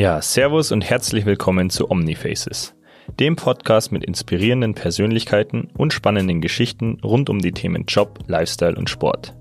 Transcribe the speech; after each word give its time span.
Ja, 0.00 0.22
Servus 0.22 0.72
und 0.72 0.80
herzlich 0.80 1.26
willkommen 1.26 1.68
zu 1.68 1.90
Omnifaces, 1.90 2.74
dem 3.18 3.36
Podcast 3.36 3.92
mit 3.92 4.02
inspirierenden 4.02 4.72
Persönlichkeiten 4.72 5.68
und 5.76 5.92
spannenden 5.92 6.40
Geschichten 6.40 6.96
rund 7.04 7.28
um 7.28 7.38
die 7.40 7.52
Themen 7.52 7.84
Job, 7.86 8.18
Lifestyle 8.26 8.76
und 8.76 8.88
Sport. 8.88 9.34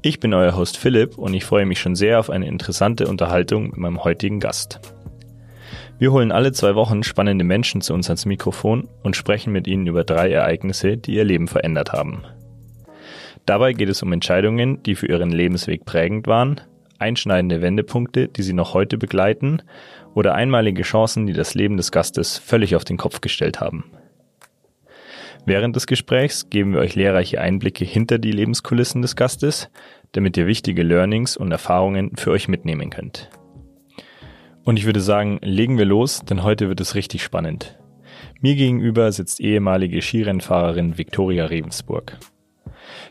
Ich 0.00 0.20
bin 0.20 0.32
euer 0.32 0.56
Host 0.56 0.76
Philipp 0.76 1.18
und 1.18 1.34
ich 1.34 1.44
freue 1.44 1.66
mich 1.66 1.80
schon 1.80 1.96
sehr 1.96 2.20
auf 2.20 2.30
eine 2.30 2.46
interessante 2.46 3.08
Unterhaltung 3.08 3.70
mit 3.70 3.78
meinem 3.78 4.04
heutigen 4.04 4.38
Gast. 4.38 4.78
Wir 5.98 6.12
holen 6.12 6.30
alle 6.30 6.52
zwei 6.52 6.76
Wochen 6.76 7.02
spannende 7.02 7.44
Menschen 7.44 7.80
zu 7.80 7.94
uns 7.94 8.08
ans 8.08 8.26
Mikrofon 8.26 8.88
und 9.02 9.16
sprechen 9.16 9.52
mit 9.52 9.66
ihnen 9.66 9.88
über 9.88 10.04
drei 10.04 10.30
Ereignisse, 10.30 10.98
die 10.98 11.16
ihr 11.16 11.24
Leben 11.24 11.48
verändert 11.48 11.92
haben. 11.92 12.22
Dabei 13.44 13.72
geht 13.72 13.88
es 13.88 14.04
um 14.04 14.12
Entscheidungen, 14.12 14.84
die 14.84 14.94
für 14.94 15.08
ihren 15.08 15.32
Lebensweg 15.32 15.84
prägend 15.84 16.28
waren, 16.28 16.60
einschneidende 17.04 17.60
Wendepunkte, 17.60 18.28
die 18.28 18.42
Sie 18.42 18.54
noch 18.54 18.72
heute 18.72 18.96
begleiten 18.96 19.60
oder 20.14 20.34
einmalige 20.34 20.82
Chancen, 20.82 21.26
die 21.26 21.34
das 21.34 21.54
Leben 21.54 21.76
des 21.76 21.92
Gastes 21.92 22.38
völlig 22.38 22.74
auf 22.76 22.84
den 22.84 22.96
Kopf 22.96 23.20
gestellt 23.20 23.60
haben. 23.60 23.84
Während 25.44 25.76
des 25.76 25.86
Gesprächs 25.86 26.48
geben 26.48 26.72
wir 26.72 26.80
euch 26.80 26.94
lehrreiche 26.94 27.40
Einblicke 27.40 27.84
hinter 27.84 28.18
die 28.18 28.32
Lebenskulissen 28.32 29.02
des 29.02 29.16
Gastes, 29.16 29.68
damit 30.12 30.38
ihr 30.38 30.46
wichtige 30.46 30.82
Learnings 30.82 31.36
und 31.36 31.52
Erfahrungen 31.52 32.16
für 32.16 32.30
euch 32.30 32.48
mitnehmen 32.48 32.88
könnt. 32.88 33.28
Und 34.64 34.78
ich 34.78 34.86
würde 34.86 35.00
sagen, 35.00 35.38
legen 35.42 35.76
wir 35.76 35.84
los, 35.84 36.20
denn 36.20 36.42
heute 36.42 36.70
wird 36.70 36.80
es 36.80 36.94
richtig 36.94 37.22
spannend. 37.22 37.78
Mir 38.40 38.54
gegenüber 38.54 39.12
sitzt 39.12 39.40
ehemalige 39.40 40.00
Skirennfahrerin 40.00 40.96
Viktoria 40.96 41.44
Rebensburg. 41.44 42.16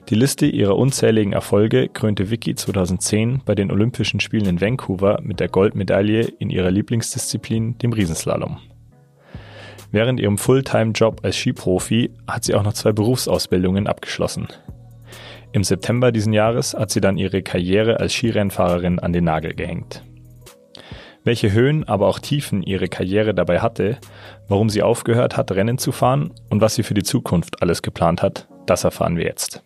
Die 0.10 0.16
Liste 0.16 0.46
ihrer 0.46 0.78
unzähligen 0.78 1.34
Erfolge 1.34 1.88
krönte 1.88 2.30
Vicky 2.30 2.56
2010 2.56 3.42
bei 3.46 3.56
den 3.56 3.72
Olympischen 3.72 4.20
Spielen 4.20 4.48
in 4.48 4.62
Vancouver 4.62 5.20
mit 5.24 5.40
der 5.40 5.48
Goldmedaille 5.48 6.22
in 6.40 6.50
ihrer 6.50 6.72
Lieblingsdisziplin, 6.72 7.78
dem 7.78 7.94
Riesenslalom. 7.94 8.60
Während 9.92 10.20
ihrem 10.20 10.38
Fulltime-Job 10.38 11.22
als 11.24 11.38
Skiprofi 11.38 12.12
hat 12.28 12.44
sie 12.44 12.56
auch 12.56 12.64
noch 12.64 12.74
zwei 12.74 12.92
Berufsausbildungen 12.92 13.88
abgeschlossen. 13.88 14.48
Im 15.52 15.64
September 15.64 16.12
diesen 16.12 16.34
Jahres 16.34 16.74
hat 16.74 16.90
sie 16.90 17.00
dann 17.00 17.18
ihre 17.18 17.44
Karriere 17.44 18.00
als 18.00 18.14
Skirennfahrerin 18.14 18.98
an 18.98 19.14
den 19.14 19.26
Nagel 19.26 19.54
gehängt. 19.54 20.04
Welche 21.24 21.54
Höhen, 21.54 21.88
aber 21.88 22.08
auch 22.08 22.20
Tiefen 22.20 22.64
ihre 22.64 22.90
Karriere 22.90 23.34
dabei 23.34 23.60
hatte, 23.60 23.98
warum 24.50 24.70
sie 24.70 24.82
aufgehört 24.82 25.38
hat, 25.38 25.52
Rennen 25.52 25.78
zu 25.78 25.92
fahren 25.92 26.34
und 26.50 26.60
was 26.60 26.76
sie 26.76 26.84
für 26.84 26.96
die 26.96 27.04
Zukunft 27.04 27.62
alles 27.62 27.82
geplant 27.82 28.22
hat, 28.24 28.48
das 28.66 28.84
erfahren 28.84 29.18
wir 29.18 29.26
jetzt. 29.26 29.62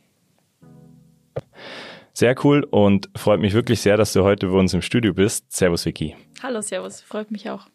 Sehr 2.14 2.36
cool 2.44 2.64
und 2.64 3.10
freut 3.16 3.40
mich 3.40 3.54
wirklich 3.54 3.82
sehr, 3.82 3.96
dass 3.96 4.14
du 4.14 4.24
heute 4.24 4.48
bei 4.48 4.58
uns 4.58 4.74
im 4.74 4.82
Studio 4.82 5.14
bist. 5.14 5.52
Servus, 5.52 5.86
Vicky. 5.86 6.16
Hallo, 6.42 6.62
Servus, 6.62 7.02
freut 7.02 7.30
mich 7.30 7.50
auch. 7.50 7.68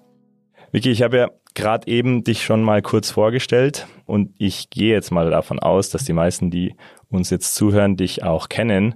Vicky, 0.72 0.90
ich 0.90 1.02
habe 1.02 1.16
ja 1.16 1.30
gerade 1.54 1.86
eben 1.88 2.24
dich 2.24 2.44
schon 2.44 2.62
mal 2.62 2.82
kurz 2.82 3.10
vorgestellt 3.10 3.86
und 4.06 4.34
ich 4.38 4.70
gehe 4.70 4.92
jetzt 4.92 5.10
mal 5.10 5.30
davon 5.30 5.58
aus, 5.58 5.90
dass 5.90 6.04
die 6.04 6.12
meisten, 6.12 6.50
die 6.50 6.74
uns 7.10 7.30
jetzt 7.30 7.54
zuhören, 7.54 7.96
dich 7.96 8.24
auch 8.24 8.48
kennen. 8.48 8.94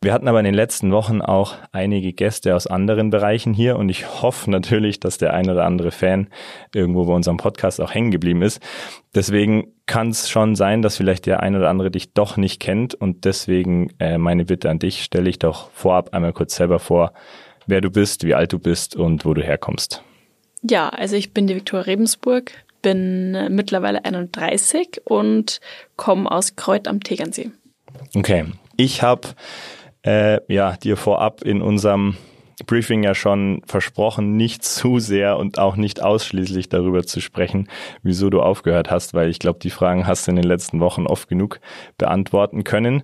Wir 0.00 0.12
hatten 0.12 0.28
aber 0.28 0.38
in 0.38 0.44
den 0.44 0.54
letzten 0.54 0.92
Wochen 0.92 1.20
auch 1.20 1.54
einige 1.72 2.12
Gäste 2.12 2.54
aus 2.54 2.66
anderen 2.66 3.10
Bereichen 3.10 3.52
hier 3.52 3.76
und 3.76 3.88
ich 3.88 4.22
hoffe 4.22 4.50
natürlich, 4.50 5.00
dass 5.00 5.18
der 5.18 5.34
ein 5.34 5.50
oder 5.50 5.64
andere 5.64 5.90
Fan 5.90 6.28
irgendwo 6.74 7.04
bei 7.04 7.12
unserem 7.12 7.36
Podcast 7.36 7.80
auch 7.80 7.92
hängen 7.92 8.10
geblieben 8.10 8.42
ist. 8.42 8.60
Deswegen 9.14 9.72
kann 9.86 10.10
es 10.10 10.28
schon 10.28 10.54
sein, 10.54 10.82
dass 10.82 10.96
vielleicht 10.96 11.26
der 11.26 11.40
ein 11.40 11.56
oder 11.56 11.68
andere 11.68 11.90
dich 11.90 12.12
doch 12.12 12.36
nicht 12.36 12.60
kennt 12.60 12.94
und 12.94 13.24
deswegen 13.24 13.90
äh, 13.98 14.18
meine 14.18 14.44
Bitte 14.44 14.70
an 14.70 14.78
dich, 14.78 15.02
stelle 15.02 15.28
ich 15.28 15.38
doch 15.38 15.70
vorab 15.72 16.14
einmal 16.14 16.32
kurz 16.32 16.54
selber 16.54 16.78
vor, 16.78 17.12
wer 17.66 17.80
du 17.80 17.90
bist, 17.90 18.24
wie 18.24 18.34
alt 18.34 18.52
du 18.52 18.58
bist 18.58 18.96
und 18.96 19.24
wo 19.24 19.34
du 19.34 19.42
herkommst. 19.42 20.04
Ja, 20.62 20.88
also 20.88 21.16
ich 21.16 21.32
bin 21.32 21.46
die 21.46 21.54
Viktoria 21.54 21.84
Rebensburg, 21.84 22.52
bin 22.82 23.32
mittlerweile 23.54 24.04
31 24.04 25.02
und 25.04 25.60
komme 25.96 26.30
aus 26.30 26.56
Kreuth 26.56 26.88
am 26.88 27.02
Tegernsee. 27.02 27.50
Okay, 28.14 28.46
ich 28.76 29.02
habe 29.02 29.28
äh, 30.02 30.40
ja 30.52 30.76
dir 30.76 30.96
vorab 30.96 31.42
in 31.42 31.62
unserem 31.62 32.16
Briefing 32.66 33.02
ja 33.02 33.14
schon 33.14 33.62
versprochen, 33.66 34.36
nicht 34.36 34.64
zu 34.64 34.98
sehr 34.98 35.36
und 35.38 35.58
auch 35.58 35.76
nicht 35.76 36.02
ausschließlich 36.02 36.68
darüber 36.68 37.04
zu 37.04 37.20
sprechen, 37.20 37.68
wieso 38.02 38.30
du 38.30 38.40
aufgehört 38.40 38.90
hast, 38.90 39.14
weil 39.14 39.28
ich 39.28 39.38
glaube, 39.38 39.58
die 39.60 39.70
Fragen 39.70 40.06
hast 40.06 40.26
du 40.26 40.30
in 40.30 40.36
den 40.36 40.44
letzten 40.44 40.80
Wochen 40.80 41.06
oft 41.06 41.28
genug 41.28 41.60
beantworten 41.96 42.64
können 42.64 43.02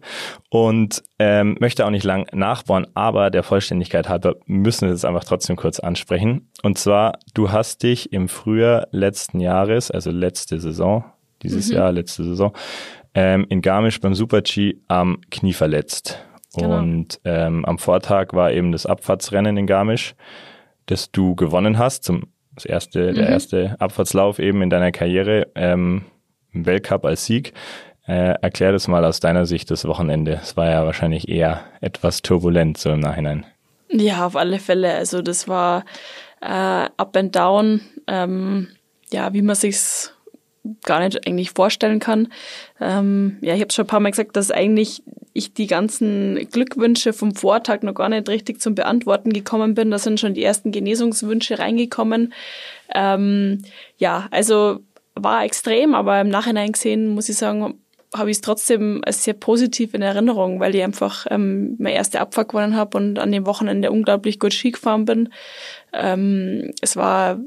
und 0.50 1.02
ähm, 1.18 1.56
möchte 1.60 1.86
auch 1.86 1.90
nicht 1.90 2.04
lang 2.04 2.26
nachbauen, 2.32 2.86
aber 2.94 3.30
der 3.30 3.42
Vollständigkeit 3.42 4.08
halber 4.08 4.36
müssen 4.46 4.88
wir 4.88 4.94
es 4.94 5.04
einfach 5.04 5.24
trotzdem 5.24 5.56
kurz 5.56 5.80
ansprechen. 5.80 6.48
Und 6.62 6.78
zwar, 6.78 7.18
du 7.34 7.50
hast 7.50 7.82
dich 7.82 8.12
im 8.12 8.28
Frühjahr 8.28 8.88
letzten 8.90 9.40
Jahres, 9.40 9.90
also 9.90 10.10
letzte 10.10 10.60
Saison, 10.60 11.04
dieses 11.42 11.68
mhm. 11.68 11.76
Jahr, 11.76 11.92
letzte 11.92 12.24
Saison, 12.24 12.52
ähm, 13.14 13.46
in 13.48 13.62
Garmisch 13.62 14.00
beim 14.00 14.14
Super-G 14.14 14.76
am 14.88 15.20
Knie 15.30 15.52
verletzt. 15.52 16.24
Genau. 16.62 16.78
Und 16.78 17.20
ähm, 17.24 17.64
am 17.64 17.78
Vortag 17.78 18.32
war 18.32 18.52
eben 18.52 18.72
das 18.72 18.86
Abfahrtsrennen 18.86 19.56
in 19.56 19.66
Garmisch, 19.66 20.14
das 20.86 21.10
du 21.10 21.34
gewonnen 21.34 21.78
hast, 21.78 22.04
zum 22.04 22.24
das 22.54 22.64
erste, 22.64 23.10
mhm. 23.10 23.14
der 23.16 23.28
erste 23.28 23.76
Abfahrtslauf 23.80 24.38
eben 24.38 24.62
in 24.62 24.70
deiner 24.70 24.92
Karriere 24.92 25.48
ähm, 25.54 26.04
im 26.52 26.66
Weltcup 26.66 27.04
als 27.04 27.26
Sieg. 27.26 27.52
Äh, 28.06 28.34
erklär 28.42 28.72
das 28.72 28.86
mal 28.86 29.04
aus 29.04 29.20
deiner 29.20 29.46
Sicht 29.46 29.70
das 29.70 29.86
Wochenende. 29.86 30.38
Es 30.42 30.56
war 30.56 30.70
ja 30.70 30.84
wahrscheinlich 30.84 31.28
eher 31.28 31.62
etwas 31.80 32.22
turbulent 32.22 32.78
so 32.78 32.90
im 32.90 33.00
Nachhinein. 33.00 33.46
Ja, 33.90 34.26
auf 34.26 34.36
alle 34.36 34.58
Fälle. 34.58 34.92
Also 34.94 35.22
das 35.22 35.48
war 35.48 35.84
äh, 36.40 36.88
up 36.96 37.16
and 37.16 37.34
down. 37.34 37.80
Ähm, 38.06 38.68
ja, 39.10 39.32
wie 39.32 39.42
man 39.42 39.56
sich's 39.56 40.12
gar 40.84 41.00
nicht 41.00 41.26
eigentlich 41.26 41.50
vorstellen 41.50 41.98
kann. 41.98 42.28
Ähm, 42.80 43.38
ja, 43.40 43.54
ich 43.54 43.60
habe 43.60 43.72
schon 43.72 43.84
ein 43.84 43.88
paar 43.88 44.00
Mal 44.00 44.10
gesagt, 44.10 44.36
dass 44.36 44.50
eigentlich 44.50 45.02
ich 45.34 45.52
die 45.52 45.66
ganzen 45.66 46.48
Glückwünsche 46.50 47.12
vom 47.12 47.34
Vortag 47.34 47.82
noch 47.82 47.94
gar 47.94 48.08
nicht 48.08 48.28
richtig 48.28 48.60
zum 48.60 48.74
Beantworten 48.74 49.32
gekommen 49.32 49.74
bin. 49.74 49.90
Da 49.90 49.98
sind 49.98 50.20
schon 50.20 50.32
die 50.32 50.44
ersten 50.44 50.70
Genesungswünsche 50.70 51.58
reingekommen. 51.58 52.32
Ähm, 52.94 53.62
ja, 53.98 54.28
also 54.30 54.78
war 55.14 55.44
extrem, 55.44 55.94
aber 55.94 56.20
im 56.20 56.28
Nachhinein 56.28 56.72
gesehen 56.72 57.08
muss 57.08 57.28
ich 57.28 57.36
sagen, 57.36 57.74
habe 58.16 58.30
ich 58.30 58.36
es 58.36 58.40
trotzdem 58.42 59.02
als 59.04 59.24
sehr 59.24 59.34
positiv 59.34 59.92
in 59.92 60.02
Erinnerung, 60.02 60.60
weil 60.60 60.74
ich 60.76 60.84
einfach 60.84 61.26
ähm, 61.30 61.74
meine 61.78 61.96
erste 61.96 62.20
Abfahrt 62.20 62.50
gewonnen 62.50 62.76
habe 62.76 62.96
und 62.96 63.18
an 63.18 63.32
dem 63.32 63.44
Wochenende 63.44 63.90
unglaublich 63.90 64.38
gut 64.38 64.54
Ski 64.54 64.70
gefahren 64.70 65.04
bin. 65.04 65.30
Ähm, 65.92 66.70
es 66.80 66.96
war 66.96 67.40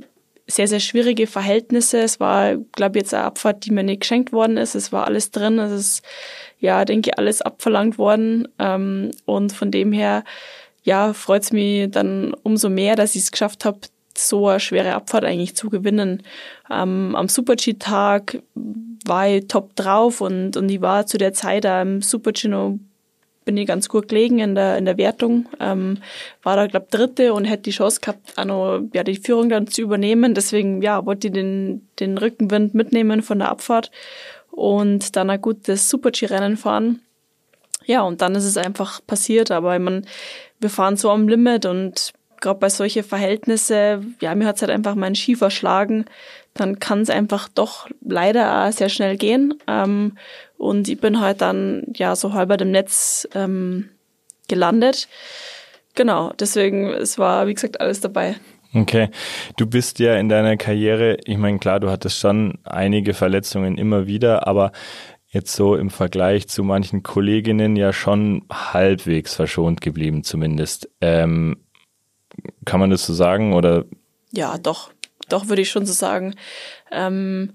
sehr, 0.47 0.67
sehr 0.67 0.79
schwierige 0.79 1.27
Verhältnisse. 1.27 1.99
Es 1.99 2.19
war, 2.19 2.55
glaube 2.55 2.97
ich, 2.97 3.03
jetzt 3.03 3.13
eine 3.13 3.25
Abfahrt, 3.25 3.65
die 3.65 3.71
mir 3.71 3.83
nicht 3.83 4.01
geschenkt 4.01 4.31
worden 4.31 4.57
ist. 4.57 4.75
Es 4.75 4.93
war 4.93 5.05
alles 5.05 5.31
drin. 5.31 5.59
Es 5.59 5.71
ist, 5.71 6.01
ja, 6.59 6.85
denke 6.85 7.09
ich, 7.09 7.17
alles 7.17 7.41
abverlangt 7.41 7.97
worden. 7.97 8.47
Ähm, 8.59 9.11
und 9.25 9.53
von 9.53 9.71
dem 9.71 9.91
her, 9.91 10.23
ja, 10.83 11.13
freut 11.13 11.43
es 11.43 11.51
mich 11.51 11.89
dann 11.91 12.33
umso 12.43 12.69
mehr, 12.69 12.95
dass 12.95 13.15
ich 13.15 13.23
es 13.23 13.31
geschafft 13.31 13.65
habe, 13.65 13.79
so 14.15 14.47
eine 14.47 14.59
schwere 14.59 14.95
Abfahrt 14.95 15.25
eigentlich 15.25 15.55
zu 15.55 15.69
gewinnen. 15.69 16.23
Ähm, 16.71 17.15
am 17.15 17.29
Super-G-Tag 17.29 18.41
war 19.05 19.29
ich 19.29 19.47
top 19.47 19.75
drauf 19.75 20.21
und, 20.21 20.57
und 20.57 20.69
ich 20.69 20.81
war 20.81 21.05
zu 21.05 21.17
der 21.17 21.33
Zeit 21.33 21.65
am 21.65 22.01
Super-G 22.01 22.47
noch 22.47 22.79
bin 23.47 23.55
ich 23.55 23.65
ganz 23.65 23.87
gut 23.87 24.09
gelegen 24.09 24.39
in 24.39 24.55
der, 24.55 24.77
in 24.77 24.83
der 24.83 24.97
Wertung. 24.97 25.47
Ähm, 25.61 25.99
war 26.43 26.57
da, 26.57 26.67
glaube 26.67 26.87
Dritte 26.91 27.33
und 27.33 27.45
hätte 27.45 27.63
die 27.63 27.71
Chance 27.71 28.01
gehabt, 28.01 28.33
auch 28.35 28.43
noch, 28.43 28.81
ja, 28.93 29.03
die 29.03 29.15
Führung 29.15 29.47
dann 29.47 29.67
zu 29.67 29.81
übernehmen. 29.81 30.33
Deswegen, 30.33 30.81
ja, 30.81 31.05
wollte 31.05 31.27
ich 31.27 31.33
den, 31.33 31.87
den 32.01 32.17
Rückenwind 32.17 32.75
mitnehmen 32.75 33.23
von 33.23 33.39
der 33.39 33.47
Abfahrt 33.49 33.89
und 34.57 35.15
dann 35.15 35.29
ein 35.29 35.39
gutes 35.39 35.87
Super-G-Rennen 35.87 36.57
fahren. 36.57 36.99
Ja, 37.85 38.01
und 38.01 38.21
dann 38.21 38.33
ist 38.33 38.43
es 38.43 38.57
einfach 38.57 39.05
passiert. 39.05 39.51
Aber 39.51 39.75
ich 39.75 39.81
meine, 39.81 40.01
wir 40.59 40.71
fahren 40.71 40.97
so 40.97 41.11
am 41.11 41.27
Limit 41.27 41.67
und 41.67 42.11
gerade 42.41 42.59
bei 42.59 42.69
solchen 42.69 43.03
Verhältnissen, 43.03 44.15
ja, 44.19 44.33
mir 44.33 44.47
hat's 44.47 44.61
halt 44.61 44.71
einfach 44.71 44.95
meinen 44.95 45.13
Ski 45.13 45.35
verschlagen, 45.35 46.05
dann 46.55 46.79
kann 46.79 47.01
es 47.01 47.11
einfach 47.11 47.47
doch 47.49 47.87
leider 48.01 48.65
auch 48.65 48.71
sehr 48.71 48.89
schnell 48.89 49.15
gehen. 49.15 49.53
Ähm, 49.67 50.17
und 50.57 50.89
ich 50.89 50.99
bin 50.99 51.19
halt 51.19 51.41
dann 51.41 51.83
ja 51.95 52.15
so 52.15 52.33
halber 52.33 52.57
dem 52.57 52.71
Netz 52.71 53.27
ähm, 53.35 53.89
gelandet. 54.47 55.07
Genau, 55.93 56.33
deswegen, 56.39 56.89
es 56.89 57.19
war, 57.19 57.45
wie 57.45 57.53
gesagt, 57.53 57.79
alles 57.79 58.01
dabei. 58.01 58.37
Okay, 58.81 59.09
du 59.55 59.65
bist 59.65 59.97
ja 59.97 60.15
in 60.17 60.29
deiner 60.29 60.55
Karriere, 60.55 61.17
ich 61.25 61.37
meine, 61.37 61.57
klar, 61.57 61.79
du 61.79 61.89
hattest 61.89 62.19
schon 62.19 62.59
einige 62.63 63.15
Verletzungen 63.15 63.75
immer 63.75 64.05
wieder, 64.05 64.45
aber 64.47 64.71
jetzt 65.29 65.55
so 65.55 65.75
im 65.75 65.89
Vergleich 65.89 66.47
zu 66.47 66.63
manchen 66.63 67.01
Kolleginnen 67.01 67.75
ja 67.75 67.91
schon 67.91 68.43
halbwegs 68.51 69.33
verschont 69.33 69.81
geblieben 69.81 70.23
zumindest. 70.23 70.89
Ähm, 71.01 71.57
kann 72.65 72.79
man 72.79 72.91
das 72.91 73.03
so 73.03 73.15
sagen 73.15 73.53
oder? 73.53 73.85
Ja, 74.31 74.59
doch, 74.59 74.91
doch 75.27 75.49
würde 75.49 75.63
ich 75.63 75.71
schon 75.71 75.87
so 75.87 75.93
sagen. 75.93 76.35
Ähm, 76.91 77.53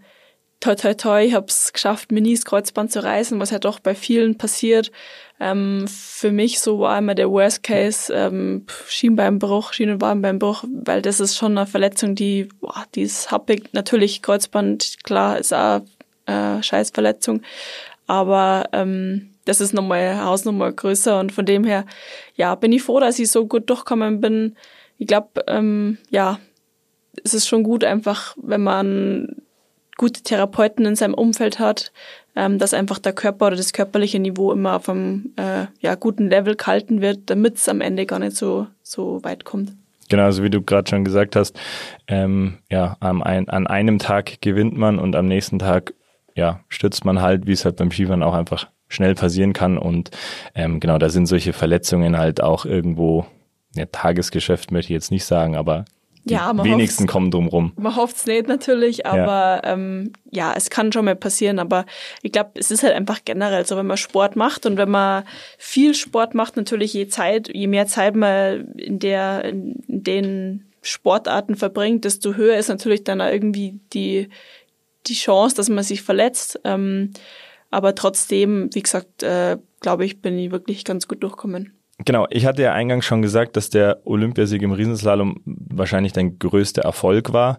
toi 0.62 0.76
toi 0.76 0.94
toi, 0.94 1.25
ich 1.25 1.35
habe 1.35 1.47
es 1.49 1.73
geschafft, 1.73 2.12
mir 2.12 2.20
nie 2.20 2.35
das 2.35 2.44
Kreuzband 2.44 2.93
zu 2.93 3.03
reißen, 3.03 3.38
was 3.41 3.50
ja 3.50 3.59
doch 3.59 3.81
bei 3.81 3.94
vielen 3.94 4.38
passiert. 4.38 4.93
Ähm, 5.41 5.87
für 5.88 6.31
mich 6.31 6.61
so 6.61 6.79
war 6.79 6.97
immer 6.99 7.17
der 7.17 7.31
Worst 7.31 7.64
Case 7.64 8.14
ähm, 8.14 8.64
Schienbeinbruch, 8.87 9.73
Schienenwadenbeinbruch, 9.73 10.64
weil 10.85 11.03
das 11.03 11.19
ist 11.19 11.37
schon 11.37 11.59
eine 11.59 11.67
Verletzung, 11.67 12.14
die, 12.14 12.49
boah, 12.61 12.85
die 12.94 13.03
ist 13.03 13.32
happig. 13.32 13.73
Natürlich 13.73 14.23
Kreuzband, 14.23 14.99
klar, 15.03 15.38
ist 15.38 15.53
auch 15.53 15.81
äh, 16.26 16.62
Scheißverletzung, 16.62 17.43
aber 18.06 18.69
ähm, 18.73 19.31
das 19.44 19.61
ist 19.61 19.75
nochmal 19.75 20.23
Hausnummer 20.23 20.70
größer 20.70 21.19
und 21.19 21.32
von 21.32 21.44
dem 21.44 21.64
her, 21.64 21.87
ja, 22.37 22.55
bin 22.55 22.73
ich 22.73 22.85
froh, 22.85 23.00
dass 23.00 23.19
ich 23.19 23.32
so 23.32 23.47
gut 23.47 23.69
durchgekommen 23.69 24.20
bin. 24.20 24.56
Ich 24.99 25.09
glaube, 25.09 25.43
ähm, 25.49 25.99
ja, 26.11 26.38
es 27.25 27.35
ist 27.35 27.49
schon 27.49 27.64
gut 27.64 27.82
einfach, 27.82 28.37
wenn 28.41 28.62
man 28.62 29.41
gute 30.02 30.22
Therapeuten 30.22 30.84
in 30.84 30.96
seinem 30.96 31.14
Umfeld 31.14 31.60
hat, 31.60 31.93
ähm, 32.34 32.58
dass 32.58 32.75
einfach 32.75 32.99
der 32.99 33.12
Körper 33.12 33.46
oder 33.46 33.56
das 33.56 33.72
körperliche 33.72 34.19
Niveau 34.19 34.50
immer 34.50 34.75
auf 34.75 34.88
einem 34.88 35.32
äh, 35.37 35.66
ja, 35.78 35.94
guten 35.94 36.28
Level 36.28 36.56
gehalten 36.56 37.00
wird, 37.00 37.31
damit 37.31 37.54
es 37.58 37.69
am 37.69 37.81
Ende 37.81 38.04
gar 38.04 38.19
nicht 38.19 38.34
so, 38.34 38.66
so 38.82 39.22
weit 39.22 39.44
kommt. 39.44 39.70
Genau, 40.08 40.25
also 40.25 40.43
wie 40.43 40.50
du 40.50 40.60
gerade 40.60 40.90
schon 40.90 41.04
gesagt 41.04 41.37
hast, 41.37 41.56
ähm, 42.08 42.58
ja, 42.69 42.96
am 42.99 43.22
ein, 43.22 43.49
an 43.49 43.69
einem 43.69 44.00
Tag 44.00 44.40
gewinnt 44.40 44.76
man 44.76 44.99
und 44.99 45.14
am 45.14 45.28
nächsten 45.28 45.60
Tag 45.60 45.94
ja, 46.34 46.58
stürzt 46.69 47.04
man 47.04 47.22
halt, 47.22 47.46
wie 47.46 47.52
es 47.52 47.64
halt 47.64 47.76
beim 47.76 47.93
Skifahren 47.93 48.25
auch 48.25 48.34
einfach 48.34 48.66
schnell 48.88 49.14
passieren 49.14 49.52
kann. 49.52 49.78
Und 49.78 50.10
ähm, 50.56 50.81
genau, 50.81 50.99
da 50.99 51.10
sind 51.10 51.26
solche 51.26 51.52
Verletzungen 51.52 52.19
halt 52.19 52.43
auch 52.43 52.64
irgendwo, 52.64 53.25
ja, 53.76 53.87
Tagesgeschäft 53.87 54.72
möchte 54.72 54.93
ich 54.93 54.94
jetzt 54.94 55.12
nicht 55.12 55.25
sagen, 55.25 55.54
aber 55.54 55.84
die 56.24 56.34
ja, 56.34 56.52
wenigsten 56.64 57.06
kommen 57.06 57.30
drum 57.30 57.48
rum. 57.48 57.72
Man 57.76 57.96
hofft 57.96 58.16
es 58.16 58.26
nicht 58.26 58.46
natürlich, 58.46 59.06
aber 59.06 59.60
ja. 59.64 59.72
Ähm, 59.72 60.12
ja, 60.30 60.54
es 60.56 60.70
kann 60.70 60.92
schon 60.92 61.04
mal 61.04 61.16
passieren. 61.16 61.58
Aber 61.58 61.84
ich 62.22 62.30
glaube, 62.30 62.50
es 62.54 62.70
ist 62.70 62.84
halt 62.84 62.94
einfach 62.94 63.20
generell 63.24 63.66
so, 63.66 63.76
wenn 63.76 63.86
man 63.86 63.96
Sport 63.96 64.36
macht 64.36 64.64
und 64.64 64.76
wenn 64.76 64.90
man 64.90 65.24
viel 65.58 65.94
Sport 65.94 66.34
macht, 66.34 66.56
natürlich 66.56 66.92
je 66.92 67.08
Zeit, 67.08 67.50
je 67.52 67.66
mehr 67.66 67.86
Zeit 67.86 68.14
man 68.14 68.72
in 68.74 69.00
der, 69.00 69.44
in 69.44 69.82
den 69.88 70.72
Sportarten 70.80 71.56
verbringt, 71.56 72.04
desto 72.04 72.34
höher 72.34 72.56
ist 72.56 72.68
natürlich 72.68 73.02
dann 73.02 73.20
auch 73.20 73.30
irgendwie 73.30 73.80
die, 73.92 74.28
die 75.06 75.14
Chance, 75.14 75.56
dass 75.56 75.68
man 75.68 75.82
sich 75.82 76.02
verletzt. 76.02 76.60
Ähm, 76.64 77.12
aber 77.70 77.94
trotzdem, 77.94 78.68
wie 78.75 78.82
gesagt, 78.82 79.22
äh, 79.22 79.58
glaube 79.80 80.04
ich, 80.04 80.20
bin 80.20 80.38
ich 80.38 80.52
wirklich 80.52 80.84
ganz 80.84 81.08
gut 81.08 81.22
durchgekommen. 81.22 81.72
Genau, 82.04 82.26
ich 82.31 82.46
hatte 82.46 82.62
ja 82.62 82.72
eingangs 82.72 83.04
schon 83.04 83.22
gesagt, 83.22 83.56
dass 83.56 83.70
der 83.70 84.00
Olympiasieg 84.04 84.62
im 84.62 84.72
Riesenslalom 84.72 85.40
wahrscheinlich 85.44 86.12
dein 86.12 86.38
größter 86.38 86.82
Erfolg 86.82 87.32
war. 87.32 87.58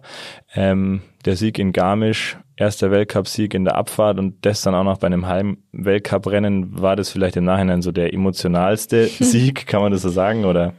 Ähm, 0.54 1.02
der 1.24 1.36
Sieg 1.36 1.58
in 1.58 1.72
Garmisch, 1.72 2.36
erster 2.56 2.90
Weltcupsieg 2.90 3.54
in 3.54 3.64
der 3.64 3.76
Abfahrt 3.76 4.18
und 4.18 4.44
das 4.44 4.62
dann 4.62 4.74
auch 4.74 4.84
noch 4.84 4.98
bei 4.98 5.06
einem 5.06 5.26
Heim-Weltcuprennen, 5.26 6.80
war 6.80 6.96
das 6.96 7.10
vielleicht 7.10 7.36
im 7.36 7.44
Nachhinein 7.44 7.82
so 7.82 7.92
der 7.92 8.12
emotionalste 8.12 9.06
Sieg, 9.18 9.66
kann 9.66 9.80
man 9.80 9.92
das 9.92 10.02
so 10.02 10.10
sagen, 10.10 10.44
oder? 10.44 10.74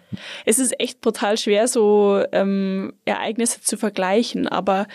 Es 0.45 0.59
ist 0.59 0.79
echt 0.79 1.01
brutal 1.01 1.37
schwer, 1.37 1.67
so 1.67 2.23
ähm, 2.31 2.93
Ereignisse 3.05 3.61
zu 3.61 3.77
vergleichen, 3.77 4.47
aber 4.47 4.87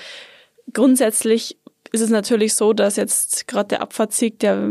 grundsätzlich 0.72 1.58
ist 1.93 2.00
es 2.00 2.11
natürlich 2.11 2.55
so, 2.55 2.72
dass 2.72 2.96
jetzt 2.96 3.49
gerade 3.49 3.69
der 3.69 3.82
Abfahrtssieg, 3.82 4.38
der 4.38 4.70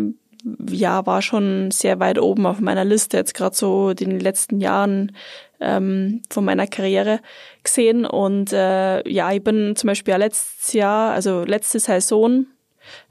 ja, 0.69 1.05
war 1.05 1.21
schon 1.21 1.71
sehr 1.71 1.99
weit 1.99 2.19
oben 2.19 2.45
auf 2.45 2.59
meiner 2.59 2.85
Liste, 2.85 3.17
jetzt 3.17 3.33
gerade 3.33 3.55
so 3.55 3.93
den 3.93 4.19
letzten 4.19 4.59
Jahren 4.59 5.11
ähm, 5.59 6.21
von 6.29 6.45
meiner 6.45 6.67
Karriere 6.67 7.19
gesehen. 7.63 8.05
Und 8.05 8.53
äh, 8.53 9.07
ja, 9.09 9.31
ich 9.31 9.43
bin 9.43 9.75
zum 9.75 9.87
Beispiel 9.87 10.13
ja 10.13 10.17
letztes 10.17 10.73
Jahr, 10.73 11.13
also 11.13 11.43
letzte 11.43 11.79
Saison, 11.79 12.45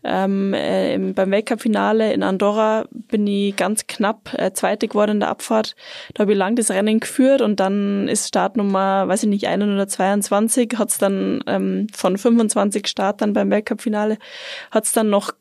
ähm, 0.04 0.54
äh, 0.54 0.96
beim 0.98 1.30
Weltcup-Finale 1.30 2.12
in 2.12 2.22
Andorra 2.22 2.86
bin 2.90 3.26
ich 3.26 3.56
ganz 3.56 3.86
knapp 3.86 4.32
äh, 4.34 4.52
Zweite 4.52 4.88
geworden 4.88 5.12
in 5.12 5.20
der 5.20 5.28
Abfahrt. 5.28 5.74
Da 6.14 6.22
habe 6.22 6.32
ich 6.32 6.38
lang 6.38 6.56
das 6.56 6.70
Rennen 6.70 7.00
geführt 7.00 7.42
und 7.42 7.60
dann 7.60 8.08
ist 8.08 8.28
Startnummer, 8.28 9.08
weiß 9.08 9.24
ich 9.24 9.28
nicht, 9.28 9.46
122, 9.46 10.74
hat 10.76 10.90
es 10.90 10.98
dann 10.98 11.42
ähm, 11.46 11.86
von 11.92 12.16
25 12.16 12.86
Startern 12.86 13.32
beim 13.32 13.50
Weltcup-Finale, 13.50 14.18
hat 14.70 14.84
es 14.84 14.92
dann 14.92 15.10
noch 15.10 15.32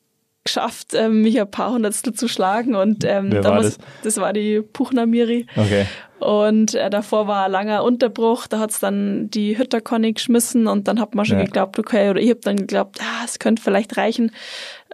geschafft, 0.47 0.93
ähm, 0.93 1.21
mich 1.21 1.39
ein 1.39 1.49
paar 1.49 1.71
Hundertstel 1.71 2.13
zu 2.13 2.27
schlagen. 2.27 2.75
Und 2.75 3.03
ähm, 3.03 3.31
Wer 3.31 3.43
war 3.43 3.61
das? 3.61 3.77
das 4.03 4.17
war 4.17 4.33
die 4.33 4.61
Puchner-Miri. 4.61 5.45
Okay. 5.55 5.85
Und 6.19 6.73
äh, 6.73 6.89
davor 6.89 7.27
war 7.27 7.45
ein 7.45 7.51
langer 7.51 7.83
Unterbruch, 7.83 8.47
da 8.47 8.57
hat's 8.57 8.79
dann 8.79 9.29
die 9.29 9.57
Hütterconny 9.57 10.13
geschmissen 10.13 10.65
und 10.65 10.87
dann 10.87 10.99
hat 10.99 11.13
man 11.13 11.25
schon 11.25 11.37
ja. 11.37 11.45
geglaubt, 11.45 11.77
okay, 11.77 12.09
oder 12.09 12.19
ich 12.19 12.31
habe 12.31 12.39
dann 12.39 12.55
geglaubt, 12.55 12.99
ah, 13.01 13.23
es 13.23 13.37
könnte 13.37 13.61
vielleicht 13.61 13.97
reichen. 13.97 14.31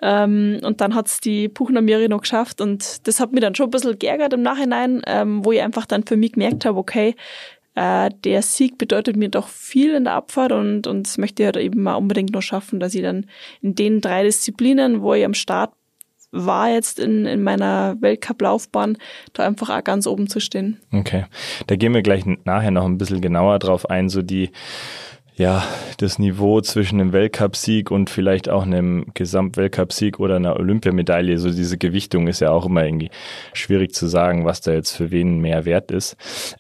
Ähm, 0.02 0.60
und 0.64 0.82
dann 0.82 0.96
hat's 0.96 1.22
die 1.22 1.48
Puchner 1.48 1.82
Miri 1.82 2.10
noch 2.10 2.22
geschafft 2.22 2.60
und 2.60 3.08
das 3.08 3.22
hat 3.22 3.32
mich 3.32 3.40
dann 3.40 3.56
schon 3.56 3.68
ein 3.68 3.72
bisschen 3.72 3.98
geärgert 3.98 4.34
im 4.34 4.42
Nachhinein, 4.42 5.02
ähm, 5.08 5.46
wo 5.46 5.54
ich 5.54 5.62
einfach 5.62 5.86
dann 5.86 6.04
für 6.04 6.18
mich 6.18 6.34
gemerkt 6.34 6.66
habe, 6.66 6.78
okay, 6.78 7.16
äh, 7.76 8.10
der 8.24 8.42
Sieg 8.42 8.78
bedeutet 8.78 9.16
mir 9.16 9.30
doch 9.30 9.48
viel 9.48 9.94
in 9.96 10.06
der 10.06 10.14
Abfahrt 10.14 10.52
und, 10.52 10.88
und 10.88 11.08
das 11.08 11.18
möchte 11.18 11.44
ich 11.44 11.46
halt 11.46 11.58
eben 11.58 11.82
mal 11.82 11.96
unbedingt 11.96 12.34
noch 12.34 12.42
schaffen, 12.42 12.80
dass 12.80 12.96
ich 12.96 13.02
dann 13.02 13.26
in 13.62 13.76
den 13.76 14.02
drei 14.02 14.24
Disziplinen, 14.24 15.02
wo 15.02 15.14
ich 15.14 15.26
am 15.26 15.34
Start 15.34 15.72
war 16.32 16.70
jetzt 16.70 17.00
in, 17.00 17.26
in 17.28 17.44
meiner 17.44 17.96
Weltcup-Laufbahn, 18.02 18.98
da 19.34 19.46
einfach 19.46 19.70
auch 19.70 19.84
ganz 19.84 20.08
oben 20.08 20.28
zu 20.28 20.40
stehen. 20.40 20.80
Okay, 20.92 21.26
da 21.68 21.76
gehen 21.76 21.94
wir 21.94 22.02
gleich 22.02 22.24
nachher 22.44 22.72
noch 22.72 22.86
ein 22.86 22.98
bisschen 22.98 23.22
genauer 23.22 23.60
drauf 23.60 23.90
ein, 23.90 24.10
so 24.10 24.24
die 24.24 24.50
ja, 25.36 25.64
das 25.98 26.20
Niveau 26.20 26.62
zwischen 26.62 27.02
einem 27.02 27.14
Weltcupsieg 27.14 27.90
und 27.92 28.10
vielleicht 28.10 28.50
auch 28.50 28.64
einem 28.64 29.06
Gesamtweltcupsieg 29.14 30.20
oder 30.20 30.36
einer 30.36 30.58
Olympiamedaille, 30.58 31.38
so 31.40 31.50
diese 31.50 31.78
Gewichtung 31.78 32.28
ist 32.28 32.40
ja 32.40 32.52
auch 32.52 32.66
immer 32.66 32.86
irgendwie 32.86 33.10
schwierig 33.54 33.94
zu 33.94 34.08
sagen, 34.08 34.46
was 34.46 34.62
da 34.62 34.74
jetzt 34.74 34.92
für 34.92 35.12
wen 35.12 35.40
mehr 35.40 35.66
wert 35.66 35.92
ist. 35.92 36.16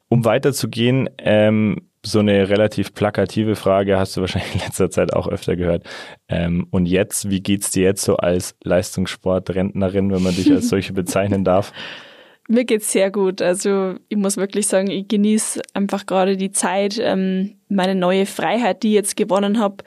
Um 0.09 0.25
weiterzugehen, 0.25 1.09
ähm, 1.19 1.87
so 2.05 2.19
eine 2.19 2.49
relativ 2.49 2.93
plakative 2.93 3.55
Frage 3.55 3.97
hast 3.97 4.17
du 4.17 4.21
wahrscheinlich 4.21 4.55
in 4.55 4.61
letzter 4.61 4.89
Zeit 4.89 5.13
auch 5.13 5.27
öfter 5.27 5.55
gehört. 5.55 5.83
Ähm, 6.27 6.67
und 6.69 6.85
jetzt, 6.85 7.29
wie 7.29 7.41
geht's 7.41 7.71
dir 7.71 7.83
jetzt 7.83 8.03
so 8.03 8.17
als 8.17 8.55
Leistungssportrentnerin, 8.63 10.11
wenn 10.11 10.23
man 10.23 10.35
dich 10.35 10.51
als 10.51 10.67
solche 10.69 10.93
bezeichnen 10.93 11.43
darf? 11.43 11.71
Mir 12.49 12.65
geht's 12.65 12.91
sehr 12.91 13.09
gut. 13.09 13.41
Also 13.41 13.95
ich 14.09 14.17
muss 14.17 14.37
wirklich 14.37 14.67
sagen, 14.67 14.89
ich 14.91 15.07
genieße 15.07 15.61
einfach 15.73 16.05
gerade 16.05 16.35
die 16.35 16.51
Zeit, 16.51 16.99
ähm, 16.99 17.55
meine 17.69 17.95
neue 17.95 18.25
Freiheit, 18.25 18.83
die 18.83 18.89
ich 18.89 18.95
jetzt 18.95 19.15
gewonnen 19.15 19.59
habe. 19.59 19.77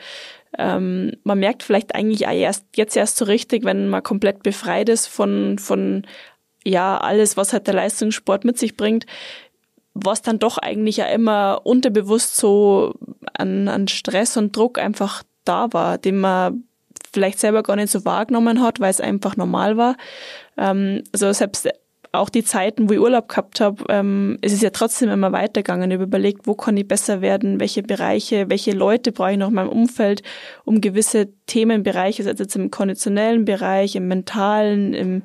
Ähm, 0.58 1.12
man 1.22 1.38
merkt 1.38 1.62
vielleicht 1.62 1.94
eigentlich 1.94 2.26
auch 2.26 2.32
erst 2.32 2.64
jetzt 2.76 2.96
erst 2.96 3.18
so 3.18 3.26
richtig, 3.26 3.64
wenn 3.64 3.88
man 3.88 4.02
komplett 4.02 4.42
befreit 4.42 4.88
ist 4.88 5.06
von 5.06 5.58
von 5.58 6.06
ja 6.64 6.98
alles, 6.98 7.36
was 7.36 7.52
halt 7.52 7.66
der 7.66 7.74
Leistungssport 7.74 8.44
mit 8.44 8.58
sich 8.58 8.76
bringt, 8.76 9.04
was 9.92 10.22
dann 10.22 10.38
doch 10.38 10.56
eigentlich 10.56 10.98
ja 10.98 11.06
immer 11.06 11.60
unterbewusst 11.64 12.36
so 12.36 12.94
an, 13.34 13.68
an 13.68 13.86
Stress 13.88 14.36
und 14.38 14.56
Druck 14.56 14.78
einfach 14.78 15.22
da 15.44 15.72
war, 15.72 15.98
den 15.98 16.18
man 16.18 16.64
vielleicht 17.12 17.38
selber 17.38 17.62
gar 17.62 17.76
nicht 17.76 17.90
so 17.90 18.04
wahrgenommen 18.04 18.62
hat, 18.62 18.80
weil 18.80 18.90
es 18.90 19.00
einfach 19.00 19.36
normal 19.36 19.76
war. 19.76 19.96
Ähm, 20.56 21.04
also 21.12 21.30
selbst 21.32 21.68
auch 22.12 22.28
die 22.28 22.44
Zeiten, 22.44 22.88
wo 22.88 22.92
ich 22.94 23.00
Urlaub 23.00 23.28
gehabt 23.28 23.60
habe, 23.60 23.84
ähm, 23.88 24.38
es 24.42 24.52
ist 24.52 24.62
ja 24.62 24.70
trotzdem 24.70 25.10
immer 25.10 25.32
weitergegangen. 25.32 25.90
Ich 25.90 25.96
habe 25.96 26.04
überlegt, 26.04 26.46
wo 26.46 26.54
kann 26.54 26.76
ich 26.76 26.86
besser 26.86 27.20
werden, 27.20 27.60
welche 27.60 27.82
Bereiche, 27.82 28.48
welche 28.48 28.72
Leute 28.72 29.12
brauche 29.12 29.32
ich 29.32 29.38
noch 29.38 29.48
in 29.48 29.54
meinem 29.54 29.68
Umfeld, 29.68 30.22
um 30.64 30.80
gewisse 30.80 31.28
Themenbereiche, 31.46 32.26
also 32.26 32.42
jetzt 32.42 32.56
im 32.56 32.70
konditionellen 32.70 33.44
Bereich, 33.44 33.96
im 33.96 34.08
mentalen, 34.08 34.94
im, 34.94 35.22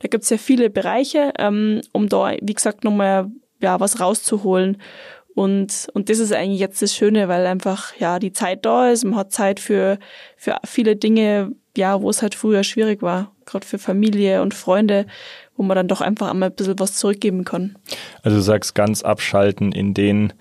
da 0.00 0.08
gibt 0.08 0.24
es 0.24 0.30
ja 0.30 0.38
viele 0.38 0.70
Bereiche, 0.70 1.32
ähm, 1.38 1.80
um 1.92 2.08
da, 2.08 2.32
wie 2.40 2.54
gesagt, 2.54 2.84
nochmal 2.84 3.30
ja, 3.60 3.80
was 3.80 4.00
rauszuholen. 4.00 4.78
Und, 5.34 5.86
und 5.94 6.10
das 6.10 6.18
ist 6.18 6.32
eigentlich 6.32 6.58
jetzt 6.60 6.82
das 6.82 6.94
Schöne, 6.94 7.28
weil 7.28 7.46
einfach 7.46 7.94
ja 7.96 8.18
die 8.18 8.32
Zeit 8.32 8.66
da 8.66 8.90
ist, 8.90 9.04
man 9.04 9.16
hat 9.16 9.32
Zeit 9.32 9.60
für, 9.60 9.98
für 10.36 10.56
viele 10.64 10.96
Dinge, 10.96 11.52
ja, 11.76 12.02
wo 12.02 12.10
es 12.10 12.22
halt 12.22 12.34
früher 12.34 12.64
schwierig 12.64 13.02
war, 13.02 13.32
gerade 13.48 13.66
für 13.66 13.78
Familie 13.78 14.42
und 14.42 14.54
Freunde 14.54 15.06
wo 15.58 15.64
man 15.64 15.74
dann 15.74 15.88
doch 15.88 16.00
einfach 16.00 16.30
einmal 16.30 16.48
ein 16.50 16.54
bisschen 16.54 16.78
was 16.78 16.94
zurückgeben 16.94 17.44
kann. 17.44 17.76
Also 18.22 18.38
du 18.38 18.42
sagst 18.42 18.74
ganz 18.74 19.02
abschalten 19.02 19.72
in 19.72 19.92
den, 19.92 20.32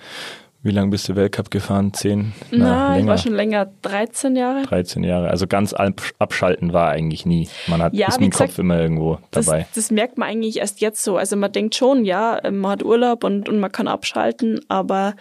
wie 0.62 0.70
lange 0.70 0.92
bist 0.92 1.10
du 1.10 1.16
Weltcup 1.16 1.50
gefahren? 1.50 1.92
Zehn? 1.94 2.34
Na, 2.52 2.92
Na 2.92 3.00
ich 3.00 3.06
war 3.08 3.18
schon 3.18 3.34
länger, 3.34 3.68
13 3.82 4.36
Jahre. 4.36 4.62
13 4.62 5.04
Jahre. 5.04 5.30
Also 5.30 5.48
ganz 5.48 5.74
abschalten 5.74 6.72
war 6.72 6.92
eigentlich 6.92 7.26
nie. 7.26 7.50
Man 7.66 7.82
hat 7.82 7.96
ja, 7.96 8.10
ist 8.10 8.20
mit 8.20 8.32
dem 8.32 8.38
Kopf 8.38 8.60
immer 8.60 8.80
irgendwo 8.80 9.18
dabei. 9.32 9.66
Das, 9.74 9.86
das, 9.86 9.92
merkt 9.92 10.20
man 10.20 10.30
eigentlich 10.30 10.58
erst 10.58 10.82
jetzt 10.82 11.04
so. 11.04 11.18
Also 11.18 11.36
man 11.36 11.52
denkt 11.52 11.74
schon, 11.74 12.06
ja, 12.06 12.40
man 12.52 12.72
hat 12.72 12.86
Urlaub 12.86 13.24
und, 13.24 13.50
und 13.50 13.60
man 13.60 13.72
kann 13.72 13.88
abschalten, 13.88 14.60
aber 14.68 15.16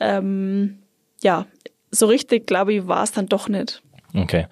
ähm, 0.00 0.78
ja, 1.22 1.44
so 1.90 2.06
richtig, 2.06 2.46
glaube 2.46 2.72
ich, 2.72 2.88
war 2.88 3.04
es 3.04 3.12
dann 3.12 3.26
doch 3.26 3.48
nicht. 3.48 3.82
Okay. 4.14 4.46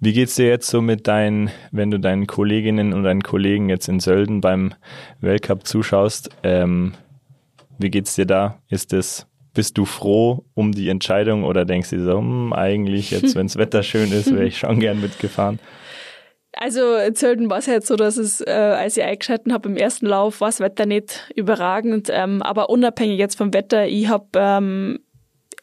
Wie 0.00 0.12
geht's 0.12 0.36
dir 0.36 0.46
jetzt 0.46 0.68
so 0.68 0.80
mit 0.80 1.06
deinen, 1.06 1.50
wenn 1.70 1.90
du 1.90 1.98
deinen 1.98 2.26
Kolleginnen 2.26 2.94
und 2.94 3.02
deinen 3.02 3.22
Kollegen 3.22 3.68
jetzt 3.68 3.88
in 3.88 4.00
Sölden 4.00 4.40
beim 4.40 4.74
Weltcup 5.20 5.66
zuschaust? 5.66 6.30
Ähm, 6.42 6.94
wie 7.78 7.90
geht's 7.90 8.14
dir 8.14 8.26
da? 8.26 8.58
Ist 8.68 8.92
es 8.92 9.26
bist 9.54 9.76
du 9.78 9.84
froh 9.84 10.44
um 10.54 10.72
die 10.72 10.88
Entscheidung 10.88 11.44
oder 11.44 11.64
denkst 11.64 11.90
du 11.90 12.02
so, 12.04 12.18
hm, 12.18 12.52
eigentlich 12.52 13.10
jetzt, 13.10 13.34
wenn 13.36 13.46
das 13.46 13.56
Wetter 13.56 13.82
schön 13.82 14.12
ist, 14.12 14.32
wäre 14.32 14.46
ich 14.46 14.58
schon 14.58 14.80
gern 14.80 15.00
mitgefahren? 15.00 15.58
Also 16.54 16.96
in 16.96 17.14
Zölden 17.14 17.48
war 17.48 17.58
es 17.58 17.68
halt 17.68 17.86
so, 17.86 17.96
dass 17.96 18.18
es, 18.18 18.40
äh, 18.42 18.50
als 18.50 18.96
ich 18.96 19.02
eingeschalten 19.02 19.52
habe 19.52 19.70
im 19.70 19.76
ersten 19.76 20.06
Lauf, 20.06 20.40
war 20.40 20.48
das 20.48 20.60
Wetter 20.60 20.84
nicht 20.84 21.32
überragend. 21.34 22.08
Ähm, 22.10 22.42
aber 22.42 22.68
unabhängig 22.68 23.18
jetzt 23.18 23.38
vom 23.38 23.54
Wetter, 23.54 23.86
ich 23.86 24.08
habe 24.08 24.26
ähm, 24.36 24.98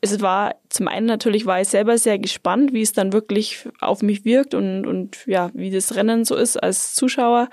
es 0.02 0.22
war 0.22 0.56
zum 0.70 0.88
einen 0.88 1.06
natürlich 1.06 1.46
war 1.46 1.60
ich 1.60 1.68
selber 1.68 1.98
sehr 1.98 2.20
gespannt, 2.20 2.72
wie 2.74 2.82
es 2.82 2.94
dann 2.94 3.12
wirklich 3.12 3.68
auf 3.82 4.02
mich 4.02 4.24
wirkt 4.24 4.54
und, 4.54 4.86
und 4.86 5.26
ja, 5.26 5.52
wie 5.54 5.72
das 5.72 5.96
Rennen 5.96 6.24
so 6.24 6.36
ist 6.36 6.56
als 6.56 6.94
Zuschauer. 6.94 7.50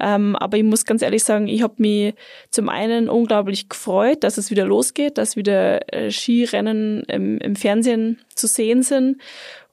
Ähm, 0.00 0.34
aber 0.36 0.56
ich 0.56 0.64
muss 0.64 0.84
ganz 0.84 1.02
ehrlich 1.02 1.22
sagen, 1.22 1.46
ich 1.46 1.62
habe 1.62 1.74
mich 1.78 2.14
zum 2.50 2.68
einen 2.68 3.08
unglaublich 3.08 3.68
gefreut, 3.68 4.24
dass 4.24 4.38
es 4.38 4.50
wieder 4.50 4.64
losgeht, 4.64 5.18
dass 5.18 5.36
wieder 5.36 5.92
äh, 5.92 6.10
Skirennen 6.10 7.04
im, 7.04 7.38
im 7.38 7.54
Fernsehen 7.54 8.18
zu 8.34 8.48
sehen 8.48 8.82
sind 8.82 9.20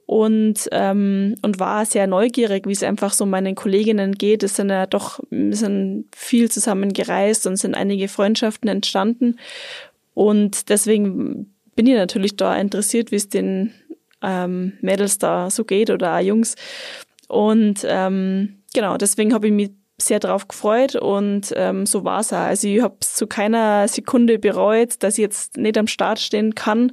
und, 0.05 0.67
ähm, 0.73 1.37
und 1.41 1.59
war 1.59 1.85
sehr 1.85 2.05
neugierig, 2.05 2.67
wie 2.67 2.73
es 2.73 2.83
einfach 2.83 3.13
so 3.13 3.25
meinen 3.25 3.55
Kolleginnen 3.55 4.13
geht. 4.13 4.43
Es 4.43 4.57
sind 4.57 4.69
ja 4.69 4.85
doch 4.85 5.21
wir 5.31 5.55
sind 5.55 6.05
viel 6.15 6.51
zusammen 6.51 6.93
gereist 6.93 7.47
und 7.47 7.55
sind 7.55 7.73
einige 7.73 8.07
Freundschaften 8.09 8.69
entstanden. 8.69 9.37
Und 10.13 10.69
deswegen 10.69 11.55
bin 11.75 11.87
ich 11.87 11.95
natürlich 11.95 12.35
da 12.35 12.55
interessiert, 12.55 13.11
wie 13.11 13.17
es 13.17 13.29
den 13.29 13.73
ähm, 14.21 14.73
Mädels 14.81 15.17
da 15.17 15.49
so 15.49 15.65
geht 15.65 15.89
oder 15.89 16.15
auch 16.15 16.21
Jungs. 16.21 16.55
Und 17.27 17.85
ähm, 17.87 18.61
genau, 18.73 18.97
deswegen 18.97 19.33
habe 19.33 19.47
ich 19.47 19.53
mich 19.53 19.71
sehr 20.01 20.19
darauf 20.19 20.47
gefreut 20.47 20.95
und 20.95 21.53
ähm, 21.55 21.85
so 21.85 22.03
war 22.03 22.21
es 22.21 22.33
auch. 22.33 22.37
Also 22.37 22.67
ich 22.67 22.81
habe 22.81 22.97
es 22.99 23.13
zu 23.13 23.27
keiner 23.27 23.87
Sekunde 23.87 24.39
bereut, 24.39 24.95
dass 25.03 25.17
ich 25.17 25.21
jetzt 25.21 25.57
nicht 25.57 25.77
am 25.77 25.87
Start 25.87 26.19
stehen 26.19 26.55
kann. 26.55 26.91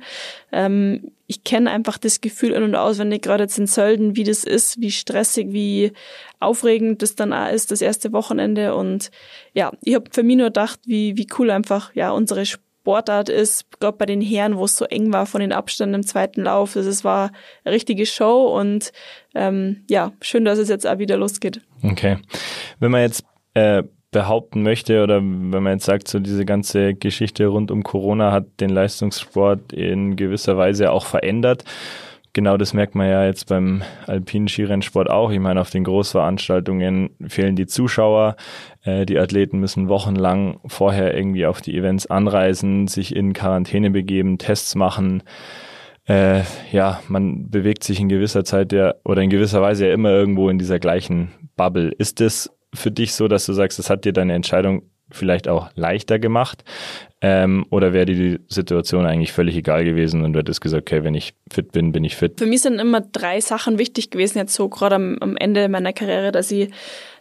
Ähm, 0.52 1.12
ich 1.26 1.44
kenne 1.44 1.70
einfach 1.70 1.98
das 1.98 2.20
Gefühl 2.20 2.52
in 2.52 2.62
und 2.62 2.74
auswendig, 2.74 3.22
gerade 3.22 3.44
jetzt 3.44 3.58
in 3.58 3.66
Sölden, 3.66 4.16
wie 4.16 4.24
das 4.24 4.44
ist, 4.44 4.80
wie 4.80 4.90
stressig, 4.90 5.48
wie 5.52 5.92
aufregend 6.40 7.02
das 7.02 7.16
dann 7.16 7.32
auch 7.32 7.50
ist, 7.50 7.70
das 7.70 7.82
erste 7.82 8.12
Wochenende. 8.12 8.74
Und 8.74 9.10
ja, 9.52 9.72
ich 9.82 9.94
habe 9.94 10.10
für 10.10 10.22
mich 10.22 10.36
nur 10.36 10.46
gedacht, 10.46 10.80
wie, 10.84 11.16
wie 11.16 11.26
cool 11.38 11.50
einfach 11.50 11.94
ja 11.94 12.10
unsere 12.10 12.44
Sportart 12.88 13.28
ist, 13.28 13.66
gerade 13.80 13.98
bei 13.98 14.06
den 14.06 14.22
Herren, 14.22 14.56
wo 14.56 14.64
es 14.64 14.78
so 14.78 14.86
eng 14.86 15.12
war 15.12 15.26
von 15.26 15.42
den 15.42 15.52
Abständen 15.52 15.96
im 15.96 16.06
zweiten 16.06 16.44
Lauf. 16.44 16.74
Also 16.74 16.88
es 16.88 17.04
war 17.04 17.32
eine 17.62 17.74
richtige 17.74 18.06
Show 18.06 18.46
und 18.58 18.92
ähm, 19.34 19.84
ja, 19.90 20.12
schön, 20.22 20.46
dass 20.46 20.58
es 20.58 20.70
jetzt 20.70 20.86
auch 20.86 20.96
wieder 20.96 21.18
losgeht. 21.18 21.60
Okay. 21.82 22.16
Wenn 22.80 22.90
man 22.90 23.02
jetzt 23.02 23.26
äh, 23.52 23.82
behaupten 24.10 24.62
möchte 24.62 25.02
oder 25.02 25.16
wenn 25.16 25.62
man 25.62 25.74
jetzt 25.74 25.84
sagt, 25.84 26.08
so 26.08 26.18
diese 26.18 26.46
ganze 26.46 26.94
Geschichte 26.94 27.46
rund 27.48 27.70
um 27.70 27.82
Corona 27.82 28.32
hat 28.32 28.46
den 28.58 28.70
Leistungssport 28.70 29.74
in 29.74 30.16
gewisser 30.16 30.56
Weise 30.56 30.90
auch 30.90 31.04
verändert 31.04 31.64
genau 32.38 32.56
das 32.56 32.72
merkt 32.72 32.94
man 32.94 33.08
ja 33.08 33.24
jetzt 33.24 33.48
beim 33.48 33.82
alpinen 34.06 34.46
Skirennsport 34.46 35.10
auch. 35.10 35.32
Ich 35.32 35.40
meine, 35.40 35.60
auf 35.60 35.70
den 35.70 35.82
Großveranstaltungen 35.82 37.10
fehlen 37.26 37.56
die 37.56 37.66
Zuschauer. 37.66 38.36
Äh, 38.84 39.06
die 39.06 39.18
Athleten 39.18 39.58
müssen 39.58 39.88
wochenlang 39.88 40.60
vorher 40.64 41.16
irgendwie 41.16 41.46
auf 41.46 41.60
die 41.60 41.76
Events 41.76 42.06
anreisen, 42.06 42.86
sich 42.86 43.16
in 43.16 43.32
Quarantäne 43.32 43.90
begeben, 43.90 44.38
Tests 44.38 44.76
machen. 44.76 45.24
Äh, 46.06 46.42
ja, 46.70 47.00
man 47.08 47.50
bewegt 47.50 47.82
sich 47.82 47.98
in 47.98 48.08
gewisser 48.08 48.44
Zeit 48.44 48.72
ja 48.72 48.94
oder 49.04 49.20
in 49.20 49.30
gewisser 49.30 49.60
Weise 49.60 49.88
ja 49.88 49.92
immer 49.92 50.10
irgendwo 50.10 50.48
in 50.48 50.60
dieser 50.60 50.78
gleichen 50.78 51.32
Bubble. 51.56 51.90
Ist 51.98 52.20
es 52.20 52.56
für 52.72 52.92
dich 52.92 53.14
so, 53.14 53.26
dass 53.26 53.46
du 53.46 53.52
sagst, 53.52 53.80
das 53.80 53.90
hat 53.90 54.04
dir 54.04 54.12
deine 54.12 54.34
Entscheidung 54.34 54.82
vielleicht 55.10 55.48
auch 55.48 55.70
leichter 55.74 56.18
gemacht? 56.18 56.64
Ähm, 57.20 57.66
oder 57.70 57.92
wäre 57.92 58.06
dir 58.06 58.14
die 58.14 58.40
Situation 58.48 59.04
eigentlich 59.04 59.32
völlig 59.32 59.56
egal 59.56 59.84
gewesen 59.84 60.22
und 60.22 60.32
du 60.32 60.38
hättest 60.38 60.60
gesagt, 60.60 60.82
okay, 60.82 61.02
wenn 61.02 61.14
ich 61.14 61.34
fit 61.50 61.72
bin, 61.72 61.90
bin 61.90 62.04
ich 62.04 62.16
fit? 62.16 62.38
Für 62.38 62.46
mich 62.46 62.62
sind 62.62 62.78
immer 62.78 63.00
drei 63.00 63.40
Sachen 63.40 63.78
wichtig 63.78 64.10
gewesen, 64.10 64.38
jetzt 64.38 64.54
so 64.54 64.68
gerade 64.68 64.94
am, 64.94 65.18
am 65.20 65.36
Ende 65.36 65.68
meiner 65.68 65.92
Karriere, 65.92 66.30
dass 66.30 66.50
ich 66.50 66.70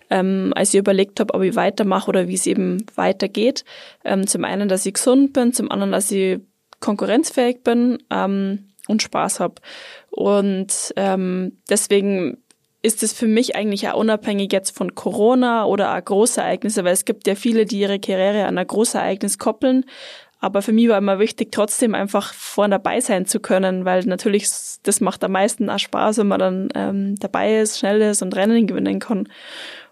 ähm, 0.10 0.54
als 0.56 0.74
ich 0.74 0.80
überlegt 0.80 1.20
habe, 1.20 1.34
ob 1.34 1.42
ich 1.42 1.56
weitermache 1.56 2.08
oder 2.10 2.28
wie 2.28 2.36
es 2.36 2.48
eben 2.48 2.86
weitergeht. 2.96 3.66
Ähm, 4.06 4.26
zum 4.28 4.46
einen, 4.46 4.70
dass 4.70 4.86
ich 4.86 4.94
gesund 4.94 5.34
bin, 5.34 5.54
zum 5.54 5.72
anderen, 5.72 5.92
dass 5.92 6.12
ich 6.12 6.40
konkurrenzfähig 6.80 7.64
bin 7.64 7.98
ähm, 8.10 8.70
und 8.88 9.02
Spaß 9.02 9.40
habe. 9.40 9.56
Und 10.10 10.94
ähm, 10.96 11.58
deswegen 11.70 12.38
ist 12.88 13.04
es 13.04 13.12
für 13.12 13.28
mich 13.28 13.56
eigentlich 13.56 13.90
auch 13.90 14.00
unabhängig 14.00 14.54
jetzt 14.54 14.76
von 14.76 14.96
Corona 14.96 15.66
oder 15.66 15.94
auch 15.94 16.04
Großereignisse, 16.04 16.86
weil 16.86 16.94
es 16.94 17.04
gibt 17.04 17.28
ja 17.28 17.36
viele, 17.36 17.66
die 17.66 17.80
ihre 17.80 18.00
Karriere 18.00 18.46
an 18.46 18.58
ein 18.58 18.66
Großereignis 18.66 19.38
koppeln. 19.38 19.86
Aber 20.40 20.62
für 20.62 20.72
mich 20.72 20.88
war 20.88 20.98
immer 20.98 21.20
wichtig, 21.20 21.52
trotzdem 21.52 21.96
einfach 21.96 22.34
vorne 22.34 22.76
dabei 22.76 23.02
sein 23.02 23.26
zu 23.26 23.40
können, 23.40 23.86
weil 23.86 24.06
natürlich 24.06 24.48
das 24.84 25.02
macht 25.02 25.24
am 25.24 25.34
meisten 25.34 25.70
auch 25.70 25.80
Spaß, 25.80 26.20
wenn 26.20 26.28
man 26.28 26.40
dann 26.40 26.70
ähm, 26.76 27.16
dabei 27.18 27.60
ist, 27.60 27.80
schnell 27.80 28.02
ist 28.02 28.22
und 28.22 28.36
Rennen 28.36 28.68
gewinnen 28.68 29.00
kann. 29.00 29.28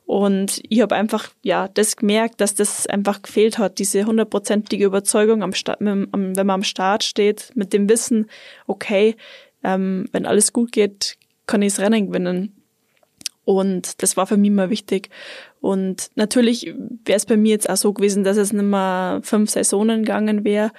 Und 0.05 0.61
ich 0.69 0.81
habe 0.81 0.95
einfach 0.95 1.29
ja 1.41 1.67
das 1.67 1.97
gemerkt, 1.97 2.39
dass 2.39 2.55
das 2.55 2.87
einfach 2.87 3.23
gefehlt 3.23 3.57
hat, 3.57 3.79
diese 3.79 4.05
hundertprozentige 4.05 4.85
Überzeugung, 4.85 5.43
am 5.43 5.53
Start, 5.53 5.79
wenn 5.81 6.07
man 6.11 6.49
am 6.49 6.63
Start 6.63 7.03
steht, 7.03 7.51
mit 7.55 7.73
dem 7.73 7.89
Wissen, 7.89 8.29
okay, 8.67 9.15
ähm, 9.63 10.07
wenn 10.11 10.27
alles 10.27 10.53
gut 10.53 10.71
geht, 10.71 11.17
kann 11.47 11.61
ich 11.63 11.73
das 11.73 11.83
Rennen 11.83 12.07
gewinnen. 12.07 12.64
Und 13.45 14.01
das 14.01 14.17
war 14.17 14.27
für 14.27 14.37
mich 14.37 14.49
immer 14.49 14.69
wichtig. 14.69 15.09
Und 15.61 16.09
natürlich 16.15 16.73
wäre 17.05 17.17
es 17.17 17.25
bei 17.25 17.37
mir 17.37 17.51
jetzt 17.51 17.69
auch 17.69 17.77
so 17.77 17.93
gewesen, 17.93 18.23
dass 18.23 18.37
es 18.37 18.51
nicht 18.51 18.63
mehr 18.63 19.19
fünf 19.23 19.51
Saisonen 19.51 20.03
gegangen 20.03 20.43
wäre. 20.43 20.71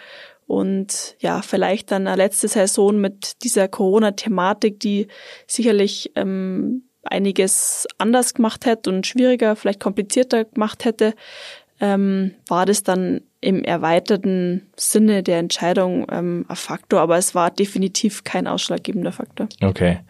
Und 0.46 1.16
ja, 1.18 1.42
vielleicht 1.42 1.90
dann 1.90 2.06
eine 2.06 2.16
letzte 2.16 2.48
Saison 2.48 3.00
mit 3.00 3.42
dieser 3.42 3.68
Corona-Thematik, 3.68 4.78
die 4.78 5.08
sicherlich 5.46 6.12
ähm, 6.14 6.84
einiges 7.02 7.86
anders 7.98 8.34
gemacht 8.34 8.66
hätte 8.66 8.90
und 8.90 9.06
schwieriger, 9.06 9.56
vielleicht 9.56 9.80
komplizierter 9.80 10.44
gemacht 10.44 10.84
hätte, 10.84 11.14
ähm, 11.80 12.34
war 12.48 12.66
das 12.66 12.82
dann 12.82 13.22
im 13.46 13.62
erweiterten 13.62 14.66
Sinne 14.74 15.22
der 15.22 15.38
Entscheidung 15.38 16.04
ähm, 16.10 16.44
ein 16.48 16.56
Faktor, 16.56 17.00
aber 17.00 17.16
es 17.16 17.32
war 17.36 17.52
definitiv 17.52 18.24
kein 18.24 18.48
ausschlaggebender 18.48 19.12
Faktor. 19.12 19.46
Okay, 19.62 20.00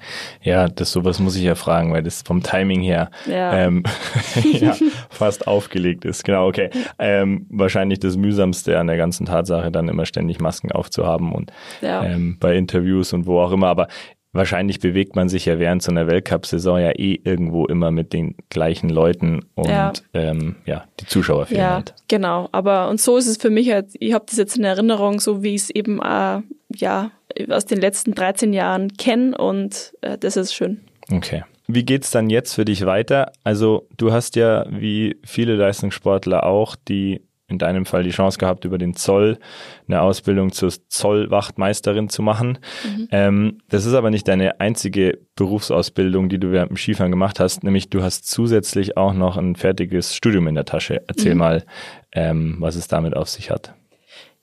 ja, 0.40 0.68
das 0.68 0.90
sowas 0.90 1.20
muss 1.20 1.36
ich 1.36 1.42
ja 1.42 1.54
fragen, 1.54 1.92
weil 1.92 2.02
das 2.02 2.22
vom 2.22 2.42
Timing 2.42 2.80
her 2.80 3.10
ja. 3.26 3.52
Ähm, 3.52 3.82
ja, 4.52 4.74
fast 5.10 5.46
aufgelegt 5.48 6.06
ist. 6.06 6.24
Genau, 6.24 6.48
okay. 6.48 6.70
Ähm, 6.98 7.44
wahrscheinlich 7.50 8.00
das 8.00 8.16
mühsamste 8.16 8.78
an 8.78 8.86
der 8.86 8.96
ganzen 8.96 9.26
Tatsache, 9.26 9.70
dann 9.70 9.88
immer 9.88 10.06
ständig 10.06 10.40
Masken 10.40 10.72
aufzuhaben 10.72 11.32
und 11.32 11.52
ja. 11.82 12.04
ähm, 12.04 12.38
bei 12.40 12.56
Interviews 12.56 13.12
und 13.12 13.26
wo 13.26 13.40
auch 13.40 13.52
immer. 13.52 13.66
Aber 13.66 13.88
wahrscheinlich 14.36 14.80
bewegt 14.80 15.16
man 15.16 15.28
sich 15.28 15.46
ja 15.46 15.58
während 15.58 15.82
so 15.82 15.90
einer 15.90 16.06
Weltcup-Saison 16.06 16.78
ja 16.78 16.90
eh 16.90 17.20
irgendwo 17.24 17.66
immer 17.66 17.90
mit 17.90 18.12
den 18.12 18.36
gleichen 18.50 18.90
Leuten 18.90 19.44
und 19.54 19.68
ja, 19.68 19.92
ähm, 20.14 20.56
ja 20.64 20.84
die 21.00 21.06
Zuschauer 21.06 21.46
fehlen 21.46 21.60
ja, 21.60 21.74
halt. 21.74 21.94
Genau, 22.08 22.48
aber 22.52 22.88
und 22.88 23.00
so 23.00 23.16
ist 23.16 23.26
es 23.26 23.36
für 23.36 23.50
mich 23.50 23.70
halt, 23.70 23.88
ich 23.98 24.12
habe 24.12 24.24
das 24.28 24.36
jetzt 24.38 24.56
in 24.56 24.64
Erinnerung, 24.64 25.20
so 25.20 25.42
wie 25.42 25.54
ich 25.54 25.62
es 25.62 25.70
eben 25.70 26.00
äh, 26.00 26.40
ja 26.74 27.10
aus 27.50 27.66
den 27.66 27.80
letzten 27.80 28.14
13 28.14 28.52
Jahren 28.52 28.96
kenne 28.96 29.36
und 29.36 29.94
äh, 30.00 30.16
das 30.18 30.36
ist 30.36 30.54
schön. 30.54 30.80
Okay. 31.10 31.44
Wie 31.68 31.84
geht's 31.84 32.10
dann 32.10 32.30
jetzt 32.30 32.54
für 32.54 32.64
dich 32.64 32.86
weiter? 32.86 33.32
Also 33.42 33.88
du 33.96 34.12
hast 34.12 34.36
ja 34.36 34.66
wie 34.70 35.18
viele 35.24 35.56
Leistungssportler 35.56 36.44
auch 36.44 36.76
die 36.76 37.22
in 37.48 37.58
deinem 37.58 37.86
Fall 37.86 38.02
die 38.02 38.10
Chance 38.10 38.38
gehabt, 38.38 38.64
über 38.64 38.78
den 38.78 38.94
Zoll 38.94 39.38
eine 39.86 40.02
Ausbildung 40.02 40.52
zur 40.52 40.72
Zollwachtmeisterin 40.88 42.08
zu 42.08 42.22
machen. 42.22 42.58
Mhm. 42.84 43.08
Ähm, 43.12 43.58
das 43.68 43.86
ist 43.86 43.94
aber 43.94 44.10
nicht 44.10 44.26
deine 44.26 44.60
einzige 44.60 45.20
Berufsausbildung, 45.36 46.28
die 46.28 46.38
du 46.38 46.50
während 46.50 46.70
dem 46.70 46.76
Skifahren 46.76 47.12
gemacht 47.12 47.38
hast, 47.38 47.62
nämlich 47.62 47.88
du 47.88 48.02
hast 48.02 48.28
zusätzlich 48.28 48.96
auch 48.96 49.12
noch 49.12 49.36
ein 49.36 49.54
fertiges 49.54 50.14
Studium 50.14 50.48
in 50.48 50.56
der 50.56 50.64
Tasche. 50.64 51.02
Erzähl 51.06 51.34
mhm. 51.34 51.38
mal, 51.38 51.64
ähm, 52.12 52.56
was 52.58 52.74
es 52.74 52.88
damit 52.88 53.16
auf 53.16 53.28
sich 53.28 53.50
hat. 53.50 53.74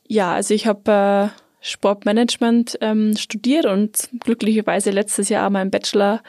Ja, 0.07 0.33
also 0.33 0.53
ich 0.53 0.67
habe 0.67 1.31
äh, 1.31 1.39
Sportmanagement 1.65 2.77
ähm, 2.81 3.15
studiert 3.17 3.65
und 3.65 4.09
glücklicherweise 4.19 4.91
letztes 4.91 5.29
Jahr 5.29 5.49
meinen 5.49 5.71
Bachelor 5.71 6.21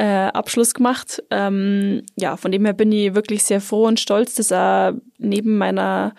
äh, 0.00 0.30
Abschluss 0.32 0.72
gemacht. 0.72 1.22
Ähm, 1.30 2.02
ja, 2.16 2.38
von 2.38 2.50
dem 2.50 2.64
her 2.64 2.72
bin 2.72 2.90
ich 2.90 3.14
wirklich 3.14 3.44
sehr 3.44 3.60
froh 3.60 3.86
und 3.86 4.00
stolz, 4.00 4.34
dass 4.34 4.50
er 4.50 4.94
neben 5.18 5.58
meiner 5.58 6.14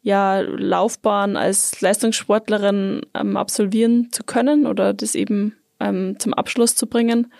ja, 0.00 0.40
Laufbahn 0.40 1.36
als 1.36 1.78
Leistungssportlerin 1.82 3.02
ähm, 3.12 3.36
absolvieren 3.36 4.08
zu 4.12 4.24
können 4.24 4.66
oder 4.66 4.94
das 4.94 5.14
eben 5.14 5.54
ähm, 5.78 6.16
zum 6.18 6.32
Abschluss 6.32 6.74
zu 6.74 6.86
bringen. 6.86 7.30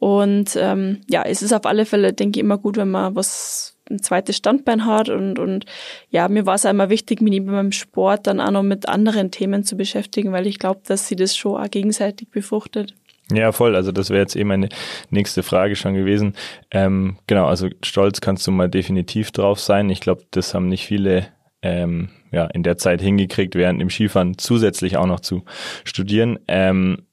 Und 0.00 0.56
ähm, 0.56 1.02
ja, 1.08 1.22
es 1.22 1.42
ist 1.42 1.52
auf 1.52 1.64
alle 1.64 1.86
Fälle, 1.86 2.12
denke 2.12 2.40
ich, 2.40 2.44
immer 2.44 2.58
gut, 2.58 2.76
wenn 2.76 2.90
man 2.90 3.14
was 3.14 3.76
ein 3.88 4.02
zweites 4.02 4.36
Standbein 4.36 4.84
hat 4.84 5.10
und, 5.10 5.38
und 5.38 5.64
ja, 6.10 6.28
mir 6.28 6.44
war 6.46 6.54
es 6.56 6.66
einmal 6.66 6.90
wichtig, 6.90 7.20
mich 7.20 7.30
neben 7.30 7.52
meinem 7.52 7.72
Sport 7.72 8.26
dann 8.26 8.40
auch 8.40 8.50
noch 8.50 8.62
mit 8.62 8.88
anderen 8.88 9.30
Themen 9.30 9.62
zu 9.62 9.76
beschäftigen, 9.76 10.32
weil 10.32 10.48
ich 10.48 10.58
glaube, 10.58 10.80
dass 10.86 11.06
sie 11.06 11.16
das 11.16 11.36
schon 11.36 11.60
auch 11.60 11.70
gegenseitig 11.70 12.30
befruchtet. 12.30 12.94
Ja, 13.32 13.52
voll. 13.52 13.76
Also 13.76 13.92
das 13.92 14.10
wäre 14.10 14.20
jetzt 14.20 14.36
eh 14.36 14.44
meine 14.44 14.68
nächste 15.10 15.42
Frage 15.42 15.76
schon 15.76 15.94
gewesen. 15.94 16.34
Ähm, 16.70 17.18
genau, 17.26 17.46
also 17.46 17.68
stolz 17.82 18.20
kannst 18.20 18.46
du 18.46 18.50
mal 18.50 18.68
definitiv 18.68 19.30
drauf 19.30 19.60
sein. 19.60 19.90
Ich 19.90 20.00
glaube, 20.00 20.22
das 20.30 20.54
haben 20.54 20.68
nicht 20.68 20.86
viele 20.86 21.28
ähm, 21.62 22.08
ja, 22.32 22.46
in 22.46 22.62
der 22.62 22.78
Zeit 22.78 23.00
hingekriegt, 23.00 23.54
während 23.54 23.80
im 23.82 23.90
Skifahren 23.90 24.38
zusätzlich 24.38 24.96
auch 24.96 25.06
noch 25.06 25.20
zu 25.20 25.44
studieren. 25.84 26.38
Ähm, 26.48 27.06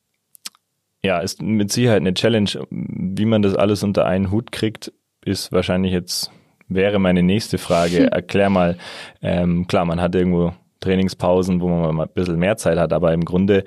ja, 1.04 1.20
ist 1.20 1.42
mit 1.42 1.72
Sicherheit 1.72 2.02
eine 2.02 2.14
Challenge. 2.14 2.50
Wie 2.70 3.26
man 3.26 3.42
das 3.42 3.56
alles 3.56 3.84
unter 3.84 4.06
einen 4.06 4.32
Hut 4.32 4.52
kriegt, 4.52 4.92
ist 5.24 5.52
wahrscheinlich 5.52 5.92
jetzt, 5.92 6.32
wäre 6.68 7.00
meine 7.00 7.24
nächste 7.24 7.58
Frage. 7.58 8.08
Erklär 8.12 8.50
mal, 8.50 8.78
ähm, 9.22 9.68
klar, 9.68 9.86
man 9.86 10.02
hat 10.02 10.16
irgendwo 10.16 10.54
Trainingspausen, 10.80 11.62
wo 11.62 11.68
man 11.68 11.96
mal 11.96 12.06
ein 12.06 12.14
bisschen 12.14 12.40
mehr 12.40 12.58
Zeit 12.58 12.78
hat, 12.78 12.94
aber 12.94 13.14
im 13.14 13.26
Grunde, 13.26 13.64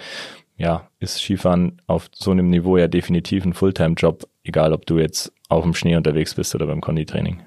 ja, 0.61 0.89
ist 0.99 1.19
Skifahren 1.19 1.81
auf 1.87 2.11
so 2.13 2.31
einem 2.31 2.51
Niveau 2.51 2.77
ja 2.77 2.87
definitiv 2.87 3.47
ein 3.47 3.55
Fulltime-Job, 3.55 4.29
egal 4.45 4.75
ob 4.75 4.85
du 4.85 4.99
jetzt 4.99 5.33
auf 5.49 5.65
dem 5.65 5.73
Schnee 5.73 5.97
unterwegs 5.97 6.35
bist 6.35 6.55
oder 6.55 6.67
beim 6.67 6.83
Konditraining. 6.83 7.43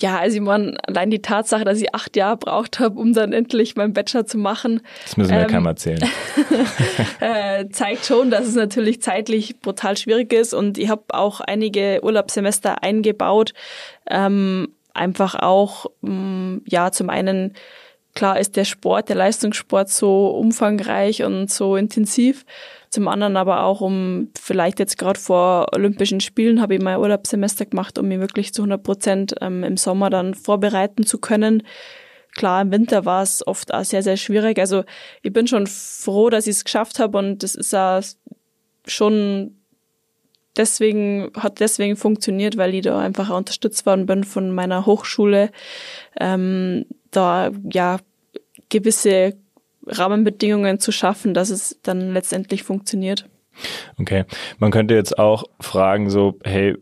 Ja, 0.00 0.18
also 0.18 0.36
ich 0.36 0.42
meine, 0.42 0.76
allein 0.86 1.10
die 1.10 1.22
Tatsache, 1.22 1.64
dass 1.64 1.80
ich 1.80 1.94
acht 1.94 2.14
Jahre 2.14 2.36
braucht 2.36 2.78
habe, 2.78 2.98
um 2.98 3.14
dann 3.14 3.32
endlich 3.32 3.74
meinen 3.74 3.94
Bachelor 3.94 4.26
zu 4.26 4.36
machen. 4.36 4.82
Das 5.04 5.16
müssen 5.16 5.30
wir 5.30 5.40
ähm, 5.40 5.46
keinem 5.46 5.66
erzählen. 5.66 6.02
äh, 7.20 7.68
zeigt 7.70 8.04
schon, 8.04 8.30
dass 8.30 8.46
es 8.46 8.54
natürlich 8.54 9.00
zeitlich 9.00 9.60
brutal 9.60 9.96
schwierig 9.96 10.32
ist 10.34 10.52
und 10.52 10.76
ich 10.76 10.90
habe 10.90 11.04
auch 11.08 11.40
einige 11.40 12.00
Urlaubssemester 12.02 12.82
eingebaut. 12.82 13.54
Ähm, 14.10 14.74
einfach 14.92 15.36
auch, 15.36 15.86
mh, 16.02 16.10
mm, 16.10 16.62
ja, 16.66 16.92
zum 16.92 17.08
einen 17.08 17.54
klar 18.14 18.38
ist 18.38 18.56
der 18.56 18.64
Sport, 18.64 19.08
der 19.08 19.16
Leistungssport 19.16 19.88
so 19.88 20.28
umfangreich 20.28 21.22
und 21.22 21.50
so 21.50 21.76
intensiv. 21.76 22.44
Zum 22.90 23.08
anderen 23.08 23.36
aber 23.36 23.64
auch, 23.64 23.80
um 23.80 24.30
vielleicht 24.38 24.78
jetzt 24.78 24.98
gerade 24.98 25.18
vor 25.18 25.68
Olympischen 25.74 26.20
Spielen 26.20 26.60
habe 26.60 26.74
ich 26.74 26.82
mein 26.82 26.98
Urlaubssemester 26.98 27.64
gemacht, 27.64 27.98
um 27.98 28.08
mich 28.08 28.20
wirklich 28.20 28.52
zu 28.52 28.62
100 28.62 28.82
Prozent 28.82 29.34
ähm, 29.40 29.64
im 29.64 29.76
Sommer 29.76 30.10
dann 30.10 30.34
vorbereiten 30.34 31.06
zu 31.06 31.18
können. 31.18 31.62
Klar, 32.34 32.62
im 32.62 32.70
Winter 32.70 33.04
war 33.04 33.22
es 33.22 33.46
oft 33.46 33.72
auch 33.72 33.84
sehr, 33.84 34.02
sehr 34.02 34.16
schwierig. 34.16 34.58
Also 34.58 34.84
ich 35.22 35.32
bin 35.32 35.46
schon 35.46 35.66
froh, 35.66 36.30
dass 36.30 36.46
ich 36.46 36.56
es 36.56 36.64
geschafft 36.64 36.98
habe 36.98 37.18
und 37.18 37.42
das 37.42 37.54
ist 37.54 37.74
auch 37.74 38.02
schon 38.86 39.56
deswegen, 40.56 41.30
hat 41.34 41.60
deswegen 41.60 41.96
funktioniert, 41.96 42.56
weil 42.56 42.74
ich 42.74 42.82
da 42.82 42.98
einfach 42.98 43.30
unterstützt 43.30 43.86
worden 43.86 44.06
bin 44.06 44.24
von 44.24 44.50
meiner 44.54 44.86
Hochschule. 44.86 45.50
Ähm, 46.20 46.84
da 47.12 47.50
ja 47.72 47.98
gewisse 48.68 49.34
Rahmenbedingungen 49.86 50.78
zu 50.78 50.92
schaffen, 50.92 51.34
dass 51.34 51.50
es 51.50 51.78
dann 51.82 52.12
letztendlich 52.12 52.62
funktioniert. 52.62 53.28
Okay, 53.98 54.24
man 54.58 54.70
könnte 54.70 54.94
jetzt 54.94 55.18
auch 55.18 55.44
fragen 55.60 56.08
so, 56.08 56.38
hey, 56.42 56.76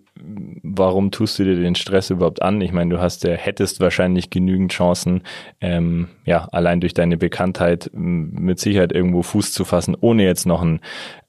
warum 0.62 1.10
tust 1.10 1.38
du 1.38 1.44
dir 1.44 1.56
den 1.56 1.74
Stress 1.74 2.10
überhaupt 2.10 2.42
an? 2.42 2.60
Ich 2.60 2.72
meine, 2.72 2.94
du 2.94 3.00
hast 3.00 3.24
ja, 3.24 3.32
hättest 3.32 3.80
wahrscheinlich 3.80 4.30
genügend 4.30 4.72
Chancen, 4.72 5.22
ähm, 5.60 6.08
ja, 6.24 6.46
allein 6.52 6.80
durch 6.80 6.94
deine 6.94 7.16
Bekanntheit 7.16 7.90
mit 7.92 8.60
Sicherheit 8.60 8.92
irgendwo 8.92 9.22
Fuß 9.22 9.52
zu 9.52 9.64
fassen, 9.64 9.96
ohne 10.00 10.24
jetzt 10.24 10.46
noch 10.46 10.62
ein 10.62 10.80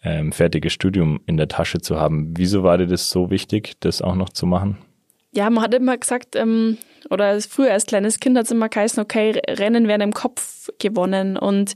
ähm, 0.03 0.31
fertiges 0.31 0.73
Studium 0.73 1.21
in 1.25 1.37
der 1.37 1.47
Tasche 1.47 1.79
zu 1.79 1.99
haben. 1.99 2.33
Wieso 2.35 2.63
war 2.63 2.77
dir 2.77 2.87
das 2.87 3.09
so 3.09 3.29
wichtig, 3.31 3.73
das 3.79 4.01
auch 4.01 4.15
noch 4.15 4.29
zu 4.29 4.45
machen? 4.45 4.77
Ja, 5.33 5.49
man 5.49 5.63
hat 5.63 5.73
immer 5.73 5.97
gesagt, 5.97 6.35
ähm, 6.35 6.77
oder 7.09 7.39
früher 7.41 7.71
als 7.71 7.85
kleines 7.85 8.19
Kind 8.19 8.37
hat 8.37 8.45
es 8.45 8.51
immer 8.51 8.69
geheißen, 8.69 9.01
okay, 9.01 9.41
Rennen 9.47 9.87
werden 9.87 10.01
im 10.01 10.13
Kopf 10.13 10.69
gewonnen. 10.79 11.37
Und 11.37 11.73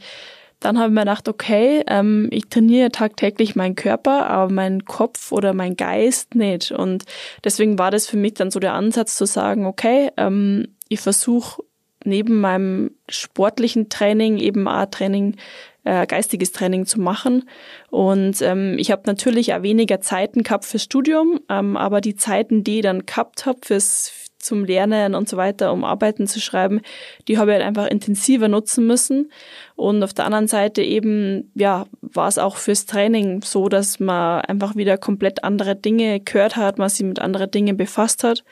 dann 0.59 0.77
habe 0.77 0.89
ich 0.89 0.93
mir 0.93 1.01
gedacht, 1.01 1.27
okay, 1.27 1.83
ähm, 1.87 2.27
ich 2.31 2.47
trainiere 2.49 2.91
tagtäglich 2.91 3.55
meinen 3.55 3.75
Körper, 3.75 4.27
aber 4.27 4.51
meinen 4.51 4.85
Kopf 4.85 5.31
oder 5.31 5.53
mein 5.53 5.75
Geist 5.75 6.35
nicht. 6.35 6.71
Und 6.71 7.05
deswegen 7.43 7.77
war 7.79 7.91
das 7.91 8.07
für 8.07 8.17
mich 8.17 8.33
dann 8.33 8.51
so 8.51 8.59
der 8.59 8.73
Ansatz 8.73 9.15
zu 9.15 9.25
sagen, 9.25 9.65
okay, 9.65 10.11
ähm, 10.17 10.67
ich 10.89 10.99
versuche 10.99 11.63
neben 12.03 12.39
meinem 12.39 12.91
sportlichen 13.09 13.89
Training 13.89 14.37
eben 14.37 14.67
auch 14.67 14.85
Training 14.85 15.37
äh, 15.85 16.05
geistiges 16.05 16.51
Training 16.51 16.85
zu 16.85 16.99
machen. 16.99 17.49
Und 17.89 18.41
ähm, 18.41 18.75
ich 18.77 18.91
habe 18.91 19.03
natürlich 19.05 19.53
auch 19.53 19.63
weniger 19.63 20.01
Zeiten 20.01 20.43
gehabt 20.43 20.65
fürs 20.65 20.83
Studium, 20.83 21.39
ähm, 21.49 21.77
aber 21.77 22.01
die 22.01 22.15
Zeiten, 22.15 22.63
die 22.63 22.77
ich 22.77 22.83
dann 22.83 23.05
gehabt 23.05 23.45
habe 23.45 23.59
fürs 23.63 24.11
zum 24.45 24.63
Lernen 24.63 25.15
und 25.15 25.27
so 25.27 25.37
weiter, 25.37 25.73
um 25.73 25.83
Arbeiten 25.83 26.27
zu 26.27 26.39
schreiben, 26.39 26.81
die 27.27 27.37
habe 27.37 27.51
ich 27.51 27.55
halt 27.55 27.65
einfach 27.65 27.87
intensiver 27.87 28.47
nutzen 28.47 28.85
müssen. 28.85 29.31
Und 29.75 30.03
auf 30.03 30.13
der 30.13 30.25
anderen 30.25 30.47
Seite 30.47 30.83
eben, 30.83 31.51
ja, 31.55 31.85
war 32.01 32.27
es 32.27 32.37
auch 32.37 32.57
fürs 32.57 32.85
Training 32.85 33.41
so, 33.41 33.69
dass 33.69 33.99
man 33.99 34.41
einfach 34.41 34.75
wieder 34.75 34.97
komplett 34.97 35.43
andere 35.43 35.75
Dinge 35.75 36.19
gehört 36.19 36.55
hat, 36.55 36.77
man 36.77 36.89
sich 36.89 37.05
mit 37.05 37.19
anderen 37.19 37.49
Dingen 37.49 37.75
befasst 37.75 38.23
hat. 38.23 38.43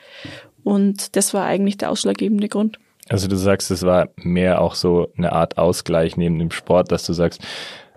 Und 0.64 1.14
das 1.16 1.32
war 1.32 1.44
eigentlich 1.44 1.78
der 1.78 1.90
ausschlaggebende 1.90 2.48
Grund. 2.48 2.78
Also 3.08 3.28
du 3.28 3.36
sagst, 3.36 3.70
es 3.70 3.82
war 3.82 4.08
mehr 4.16 4.60
auch 4.60 4.74
so 4.74 5.08
eine 5.16 5.32
Art 5.32 5.58
Ausgleich 5.58 6.16
neben 6.16 6.38
dem 6.38 6.50
Sport, 6.50 6.90
dass 6.90 7.04
du 7.04 7.12
sagst, 7.12 7.42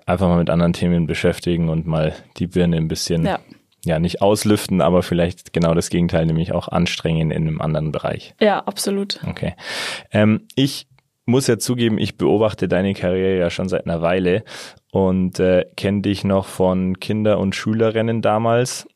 einfach 0.05 0.27
mal 0.27 0.39
mit 0.39 0.49
anderen 0.49 0.73
Themen 0.73 1.07
beschäftigen 1.07 1.69
und 1.69 1.85
mal 1.85 2.13
die 2.37 2.47
Birne 2.47 2.77
ein 2.77 2.87
bisschen, 2.87 3.25
ja, 3.25 3.39
ja 3.85 3.99
nicht 3.99 4.21
auslüften, 4.21 4.81
aber 4.81 5.03
vielleicht 5.03 5.53
genau 5.53 5.73
das 5.73 5.89
Gegenteil, 5.89 6.25
nämlich 6.25 6.51
auch 6.51 6.67
anstrengen 6.67 7.31
in 7.31 7.47
einem 7.47 7.61
anderen 7.61 7.91
Bereich. 7.91 8.33
Ja, 8.39 8.59
absolut. 8.59 9.19
Okay. 9.27 9.55
Ähm, 10.11 10.47
ich 10.55 10.87
muss 11.25 11.47
ja 11.47 11.57
zugeben, 11.57 11.97
ich 11.97 12.17
beobachte 12.17 12.67
deine 12.67 12.93
Karriere 12.93 13.37
ja 13.37 13.49
schon 13.49 13.67
seit 13.67 13.85
einer 13.85 14.01
Weile 14.01 14.43
und 14.91 15.39
äh, 15.39 15.65
kenne 15.75 16.01
dich 16.01 16.23
noch 16.23 16.45
von 16.45 16.99
Kinder- 16.99 17.39
und 17.39 17.53
Schülerinnen 17.53 18.21
damals 18.21 18.87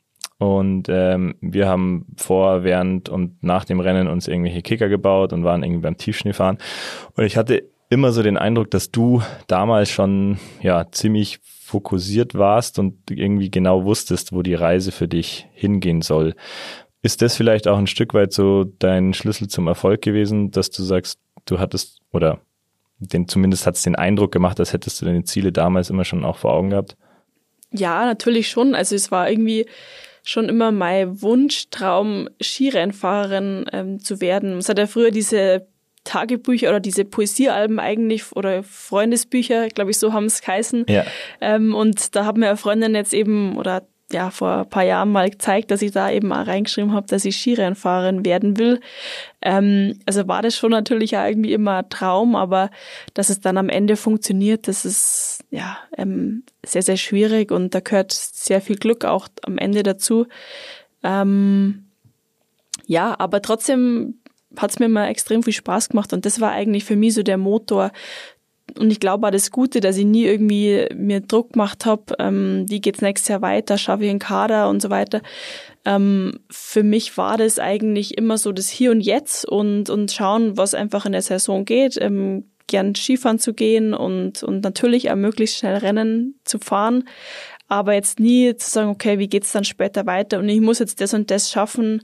und 0.42 0.88
ähm, 0.90 1.36
wir 1.40 1.68
haben 1.68 2.08
vor, 2.18 2.64
während 2.64 3.10
und 3.10 3.44
nach 3.44 3.64
dem 3.64 3.80
Rennen 3.80 4.08
uns 4.08 4.28
irgendwelche 4.28 4.64
Kicker 4.64 4.90
gebaut 4.90 5.34
und 5.34 5.44
waren 5.44 5.62
irgendwie 5.62 5.84
beim 5.84 5.98
Tiefschneefahren. 5.98 6.58
Und 7.16 7.26
ich 7.26 7.38
hatte 7.38 7.70
immer 7.92 8.12
so 8.12 8.24
den 8.24 8.38
Eindruck, 8.38 8.72
dass 8.72 8.90
du 8.90 9.22
damals 9.46 9.92
schon 9.92 10.40
ja 10.64 10.88
ziemlich 10.92 11.38
fokussiert 11.44 12.34
warst 12.34 12.80
und 12.80 13.12
irgendwie 13.12 13.52
genau 13.52 13.86
wusstest, 13.86 14.34
wo 14.34 14.42
die 14.42 14.56
Reise 14.56 14.92
für 14.92 15.08
dich 15.08 15.48
hingehen 15.54 16.02
soll. 16.02 16.34
Ist 17.04 17.22
das 17.22 17.36
vielleicht 17.36 17.68
auch 17.68 17.78
ein 17.78 17.86
Stück 17.86 18.16
weit 18.16 18.34
so 18.34 18.64
dein 18.64 19.14
Schlüssel 19.14 19.48
zum 19.48 19.68
Erfolg 19.68 20.02
gewesen, 20.02 20.50
dass 20.50 20.72
du 20.72 20.82
sagst, 20.82 21.20
du 21.46 21.60
hattest 21.60 22.00
oder 22.14 22.40
den 22.98 23.28
zumindest 23.28 23.68
hat 23.68 23.76
es 23.76 23.84
den 23.84 23.96
Eindruck 23.96 24.32
gemacht, 24.32 24.60
als 24.60 24.74
hättest 24.74 25.04
du 25.04 25.06
deine 25.06 25.24
Ziele 25.24 25.52
damals 25.52 25.92
immer 25.92 26.04
schon 26.04 26.26
auch 26.26 26.38
vor 26.38 26.54
Augen 26.54 26.72
gehabt? 26.72 26.98
Ja, 27.72 28.06
natürlich 28.06 28.50
schon. 28.50 28.74
Also 28.74 28.96
es 28.96 29.12
war 29.12 29.30
irgendwie 29.30 29.68
schon 30.24 30.50
immer 30.50 30.72
mein 30.72 31.22
Wunschtraum, 31.22 32.30
Skirennfahrerin 32.42 33.66
ähm, 33.72 34.00
zu 34.00 34.22
werden. 34.22 34.58
Es 34.58 34.70
hat 34.70 34.78
ja 34.78 34.88
früher 34.88 35.12
diese 35.12 35.68
Tagebücher 36.04 36.70
oder 36.70 36.80
diese 36.80 37.06
Poesiealben 37.06 37.80
eigentlich 37.80 38.36
oder 38.36 38.64
Freundesbücher, 38.64 39.68
glaube 39.70 39.92
ich, 39.92 40.00
so 40.00 40.14
haben 40.14 40.26
es 40.26 40.42
geheißen. 40.42 40.86
Ja. 40.90 41.06
Ähm, 41.42 41.76
und 41.76 42.16
da 42.16 42.26
haben 42.26 42.40
mir 42.40 42.58
Freundin 42.58 42.96
jetzt 42.96 43.14
eben 43.14 43.58
oder 43.58 43.84
ja 44.12 44.30
vor 44.30 44.60
ein 44.60 44.70
paar 44.70 44.84
Jahren 44.84 45.12
mal 45.12 45.30
gezeigt, 45.30 45.72
dass 45.72 45.82
ich 45.82 45.92
da 45.92 46.10
eben 46.12 46.34
auch 46.34 46.48
reingeschrieben 46.48 46.94
habe, 46.94 47.08
dass 47.08 47.26
ich 47.26 47.38
Skirennfahrerin 47.38 48.26
werden 48.26 48.58
will. 48.58 48.80
Ähm, 49.42 50.00
also 50.06 50.28
war 50.28 50.42
das 50.42 50.56
schon 50.56 50.72
natürlich 50.72 51.18
auch 51.18 51.26
irgendwie 51.26 51.54
immer 51.54 51.78
ein 51.78 51.90
Traum, 51.90 52.36
aber 52.36 52.70
dass 53.14 53.30
es 53.30 53.40
dann 53.40 53.58
am 53.58 53.70
Ende 53.70 53.96
funktioniert, 53.96 54.68
das 54.68 54.86
ist 54.86 55.41
ja 55.52 55.78
ähm, 55.98 56.44
sehr, 56.66 56.82
sehr 56.82 56.98
schwierig 56.98 57.52
und 57.52 57.76
da 57.76 57.80
gehört 57.80 58.12
sehr 58.12 58.62
viel 58.62 58.78
Glück 58.78 59.06
auch 59.06 59.28
am 59.44 59.58
Ende 59.58 59.84
dazu. 59.84 60.26
Ähm, 61.04 61.86
ja, 62.88 63.16
aber 63.20 63.42
trotzdem 63.42 64.16
hat 64.58 64.72
es 64.72 64.80
mir 64.80 64.86
immer 64.88 65.08
extrem 65.08 65.44
viel 65.44 65.54
Spaß 65.54 65.90
gemacht 65.90 66.14
und 66.14 66.26
das 66.26 66.42
war 66.42 66.52
eigentlich 66.52 66.86
für 66.86 66.96
mich 66.96 67.14
so 67.14 67.24
der 67.24 67.38
Motor, 67.38 67.92
und 68.78 68.92
ich 68.92 69.00
glaube 69.00 69.28
auch 69.28 69.32
das 69.32 69.52
Gute, 69.52 69.80
dass 69.80 69.98
ich 69.98 70.06
nie 70.06 70.26
irgendwie 70.26 70.88
mir 70.96 71.20
Druck 71.20 71.54
gemacht 71.54 71.86
habe, 71.86 72.16
ähm, 72.20 72.66
wie 72.68 72.80
geht's 72.80 73.02
nächstes 73.02 73.28
Jahr 73.28 73.42
weiter, 73.42 73.78
schaffe 73.78 74.06
ich 74.06 74.10
einen 74.10 74.20
Kader 74.20 74.70
und 74.70 74.82
so 74.82 74.90
weiter. 74.90 75.22
Ähm, 75.84 76.40
für 76.50 76.84
mich 76.84 77.18
war 77.18 77.38
das 77.38 77.60
eigentlich 77.60 78.18
immer 78.18 78.38
so 78.38 78.52
das 78.52 78.70
Hier 78.70 78.92
und 78.92 79.02
Jetzt 79.02 79.46
und, 79.46 79.90
und 79.90 80.12
schauen, 80.12 80.58
was 80.58 80.74
einfach 80.74 81.06
in 81.06 81.12
der 81.12 81.22
Saison 81.22 81.66
geht, 81.66 81.98
ähm, 82.00 82.46
gern 82.68 82.96
Skifahren 82.96 83.40
zu 83.40 83.54
gehen 83.54 83.94
und, 83.94 84.44
und 84.44 84.64
natürlich 84.64 85.12
auch 85.12 85.16
möglichst 85.16 85.58
schnell 85.58 85.78
Rennen 85.78 86.40
zu 86.44 86.60
fahren. 86.60 87.06
Aber 87.68 87.94
jetzt 87.94 88.20
nie 88.20 88.56
zu 88.58 88.70
sagen, 88.70 88.90
okay, 88.90 89.18
wie 89.18 89.30
geht's 89.30 89.54
dann 89.54 89.64
später 89.64 90.06
weiter 90.06 90.40
und 90.40 90.50
ich 90.50 90.60
muss 90.60 90.80
jetzt 90.80 91.00
das 91.00 91.14
und 91.14 91.32
das 91.32 91.50
schaffen. 91.50 92.02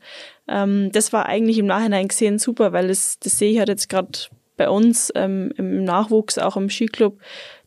Ähm, 0.48 0.91
das 0.93 1.12
war 1.12 1.26
eigentlich 1.26 1.58
im 1.58 1.65
Nachhinein 1.65 2.08
gesehen 2.08 2.39
super, 2.39 2.72
weil 2.72 2.88
das, 2.88 3.20
das 3.20 3.38
sehe 3.38 3.52
ich 3.52 3.60
halt 3.60 3.67
jetzt 3.67 3.89
gerade 3.89 4.17
bei 4.56 4.70
uns 4.70 5.12
ähm, 5.15 5.52
im 5.58 5.84
Nachwuchs, 5.84 6.38
auch 6.38 6.58
im 6.58 6.70
Skiclub, 6.70 7.20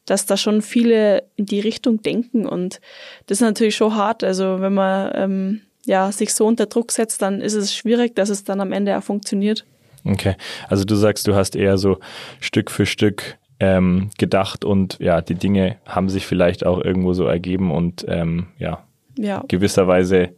dass 0.06 0.26
da 0.26 0.36
schon 0.36 0.62
viele 0.62 1.24
in 1.36 1.46
die 1.46 1.60
Richtung 1.60 2.02
denken 2.02 2.46
und 2.46 2.80
das 3.26 3.38
ist 3.38 3.42
natürlich 3.42 3.76
schon 3.76 3.94
hart. 3.94 4.24
Also 4.24 4.60
wenn 4.60 4.74
man 4.74 5.12
ähm, 5.14 5.60
ja 5.86 6.10
sich 6.10 6.34
so 6.34 6.46
unter 6.46 6.66
Druck 6.66 6.92
setzt, 6.92 7.22
dann 7.22 7.40
ist 7.40 7.54
es 7.54 7.74
schwierig, 7.74 8.16
dass 8.16 8.28
es 8.28 8.44
dann 8.44 8.60
am 8.60 8.72
Ende 8.72 8.96
auch 8.96 9.02
funktioniert. 9.02 9.64
Okay, 10.04 10.36
also 10.68 10.84
du 10.84 10.94
sagst, 10.94 11.26
du 11.26 11.34
hast 11.34 11.56
eher 11.56 11.78
so 11.78 11.98
Stück 12.40 12.70
für 12.70 12.86
Stück 12.86 13.38
ähm, 13.60 14.10
gedacht 14.18 14.64
und 14.64 14.98
ja, 14.98 15.20
die 15.20 15.34
Dinge 15.34 15.76
haben 15.86 16.08
sich 16.08 16.26
vielleicht 16.26 16.64
auch 16.64 16.82
irgendwo 16.82 17.12
so 17.12 17.26
ergeben 17.26 17.70
und 17.70 18.04
ähm, 18.08 18.48
ja, 18.58 18.84
ja, 19.16 19.44
gewisserweise 19.48 20.30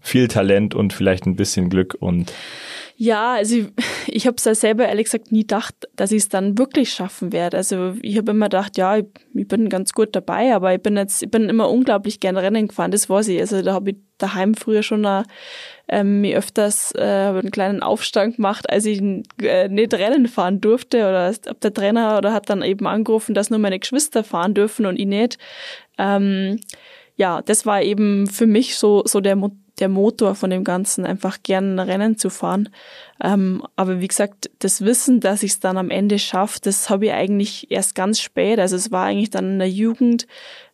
viel 0.00 0.28
Talent 0.28 0.74
und 0.74 0.92
vielleicht 0.92 1.26
ein 1.26 1.36
bisschen 1.36 1.70
Glück 1.70 1.96
und 1.98 2.32
Ja, 3.00 3.34
also 3.34 3.54
ich, 3.54 3.66
ich 4.08 4.26
habe 4.26 4.36
es 4.38 4.44
ja 4.44 4.56
selber 4.56 4.88
ehrlich 4.88 5.04
gesagt 5.04 5.30
nie 5.30 5.42
gedacht, 5.42 5.74
dass 5.94 6.10
ich 6.10 6.18
es 6.18 6.28
dann 6.28 6.58
wirklich 6.58 6.90
schaffen 6.90 7.32
werde. 7.32 7.56
Also 7.56 7.94
ich 8.02 8.18
habe 8.18 8.32
immer 8.32 8.46
gedacht, 8.46 8.76
ja, 8.76 8.96
ich, 8.96 9.04
ich, 9.34 9.46
bin 9.46 9.68
ganz 9.68 9.92
gut 9.92 10.16
dabei, 10.16 10.52
aber 10.52 10.74
ich 10.74 10.82
bin 10.82 10.96
jetzt, 10.96 11.22
ich 11.22 11.30
bin 11.30 11.48
immer 11.48 11.70
unglaublich 11.70 12.18
gerne 12.18 12.42
Rennen 12.42 12.66
gefahren, 12.66 12.90
das 12.90 13.08
weiß 13.08 13.28
ich. 13.28 13.38
Also 13.40 13.62
da 13.62 13.74
habe 13.74 13.90
ich 13.90 13.96
daheim 14.18 14.54
früher 14.54 14.82
schon 14.82 15.06
eine, 15.06 15.26
ähm, 15.88 16.22
mir 16.22 16.38
öfters 16.38 16.92
äh, 16.96 17.00
einen 17.00 17.52
kleinen 17.52 17.84
Aufstand 17.84 18.36
gemacht, 18.36 18.68
als 18.68 18.84
ich 18.84 19.00
äh, 19.42 19.68
nicht 19.68 19.94
Rennen 19.94 20.26
fahren 20.26 20.60
durfte 20.60 20.98
oder 20.98 21.32
ob 21.48 21.60
der 21.60 21.72
Trainer 21.72 22.18
oder 22.18 22.32
hat 22.32 22.50
dann 22.50 22.62
eben 22.62 22.88
angerufen, 22.88 23.32
dass 23.32 23.48
nur 23.48 23.60
meine 23.60 23.78
Geschwister 23.78 24.24
fahren 24.24 24.54
dürfen 24.54 24.86
und 24.86 24.98
ich 24.98 25.06
nicht. 25.06 25.38
Ähm, 25.98 26.58
ja, 27.14 27.42
das 27.42 27.64
war 27.64 27.80
eben 27.80 28.26
für 28.26 28.46
mich 28.48 28.76
so 28.76 29.04
so 29.06 29.20
der 29.20 29.36
der 29.80 29.88
Motor 29.88 30.34
von 30.34 30.50
dem 30.50 30.64
Ganzen, 30.64 31.04
einfach 31.04 31.38
gern 31.42 31.78
Rennen 31.78 32.18
zu 32.18 32.30
fahren. 32.30 32.68
Ähm, 33.22 33.62
aber 33.76 34.00
wie 34.00 34.08
gesagt, 34.08 34.50
das 34.58 34.84
Wissen, 34.84 35.20
dass 35.20 35.42
ich 35.42 35.52
es 35.52 35.60
dann 35.60 35.76
am 35.76 35.90
Ende 35.90 36.18
schaffe, 36.18 36.58
das 36.62 36.90
habe 36.90 37.06
ich 37.06 37.12
eigentlich 37.12 37.70
erst 37.70 37.94
ganz 37.94 38.20
spät. 38.20 38.58
Also 38.58 38.76
es 38.76 38.90
war 38.90 39.06
eigentlich 39.06 39.30
dann 39.30 39.52
in 39.52 39.58
der 39.58 39.70
Jugend, 39.70 40.26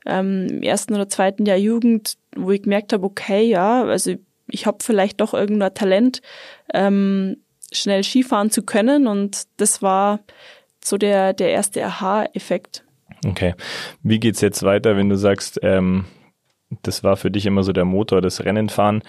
ähm, 0.06 0.46
im 0.48 0.62
ersten 0.62 0.94
oder 0.94 1.08
zweiten 1.08 1.46
Jahr 1.46 1.56
Jugend, 1.56 2.16
wo 2.36 2.50
ich 2.50 2.62
gemerkt 2.62 2.92
habe, 2.92 3.04
okay, 3.04 3.44
ja, 3.44 3.84
also 3.84 4.14
ich 4.48 4.66
habe 4.66 4.78
vielleicht 4.82 5.20
doch 5.20 5.34
irgendein 5.34 5.74
Talent, 5.74 6.20
ähm, 6.72 7.38
schnell 7.72 8.04
Skifahren 8.04 8.50
zu 8.50 8.62
können. 8.62 9.06
Und 9.06 9.44
das 9.56 9.82
war 9.82 10.20
so 10.82 10.96
der, 10.96 11.32
der 11.32 11.50
erste 11.50 11.84
Aha-Effekt. 11.84 12.84
Okay. 13.26 13.54
Wie 14.02 14.20
geht's 14.20 14.40
jetzt 14.40 14.62
weiter, 14.62 14.96
wenn 14.96 15.08
du 15.08 15.16
sagst, 15.16 15.58
ähm, 15.62 16.04
das 16.82 17.04
war 17.04 17.16
für 17.16 17.30
dich 17.30 17.46
immer 17.46 17.62
so 17.62 17.72
der 17.72 17.84
Motor, 17.84 18.20
das 18.20 18.44
Rennenfahren? 18.44 19.02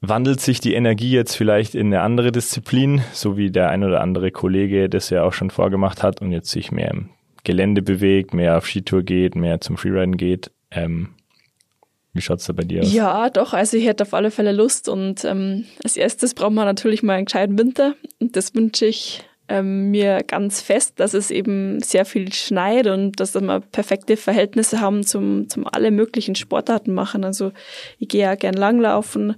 Wandelt 0.00 0.40
sich 0.40 0.60
die 0.60 0.74
Energie 0.74 1.10
jetzt 1.10 1.34
vielleicht 1.34 1.74
in 1.74 1.86
eine 1.86 2.02
andere 2.02 2.30
Disziplin, 2.30 3.02
so 3.12 3.36
wie 3.36 3.50
der 3.50 3.70
ein 3.70 3.82
oder 3.82 4.00
andere 4.00 4.30
Kollege 4.30 4.88
das 4.88 5.10
ja 5.10 5.24
auch 5.24 5.32
schon 5.32 5.50
vorgemacht 5.50 6.02
hat 6.02 6.20
und 6.20 6.32
jetzt 6.32 6.50
sich 6.50 6.70
mehr 6.70 6.90
im 6.90 7.10
Gelände 7.44 7.80
bewegt, 7.80 8.34
mehr 8.34 8.58
auf 8.58 8.66
Skitour 8.66 9.02
geht, 9.02 9.36
mehr 9.36 9.60
zum 9.60 9.76
Freeriden 9.76 10.16
geht? 10.16 10.50
Ähm, 10.70 11.14
wie 12.12 12.20
schaut 12.20 12.40
es 12.40 12.46
da 12.46 12.52
bei 12.52 12.64
dir 12.64 12.82
aus? 12.82 12.92
Ja, 12.92 13.30
doch. 13.30 13.52
Also 13.52 13.76
ich 13.76 13.86
hätte 13.86 14.02
auf 14.02 14.14
alle 14.14 14.30
Fälle 14.30 14.52
Lust 14.52 14.88
und 14.88 15.24
ähm, 15.24 15.64
als 15.84 15.96
erstes 15.96 16.34
braucht 16.34 16.52
man 16.52 16.64
natürlich 16.64 17.02
mal 17.02 17.14
einen 17.14 17.26
gescheiten 17.26 17.58
Winter 17.58 17.94
und 18.20 18.36
das 18.36 18.54
wünsche 18.54 18.86
ich 18.86 19.22
ähm, 19.48 19.90
mir 19.90 20.22
ganz 20.22 20.60
fest, 20.60 20.98
dass 21.00 21.14
es 21.14 21.30
eben 21.30 21.80
sehr 21.80 22.04
viel 22.04 22.32
schneit 22.32 22.86
und 22.86 23.20
dass 23.20 23.34
wir 23.34 23.60
perfekte 23.60 24.16
Verhältnisse 24.16 24.80
haben 24.80 25.04
zum, 25.04 25.48
zum 25.48 25.66
alle 25.66 25.90
möglichen 25.90 26.34
Sportarten 26.34 26.92
machen. 26.92 27.24
Also 27.24 27.52
ich 27.98 28.08
gehe 28.08 28.22
ja 28.22 28.34
gern 28.34 28.54
langlaufen, 28.54 29.36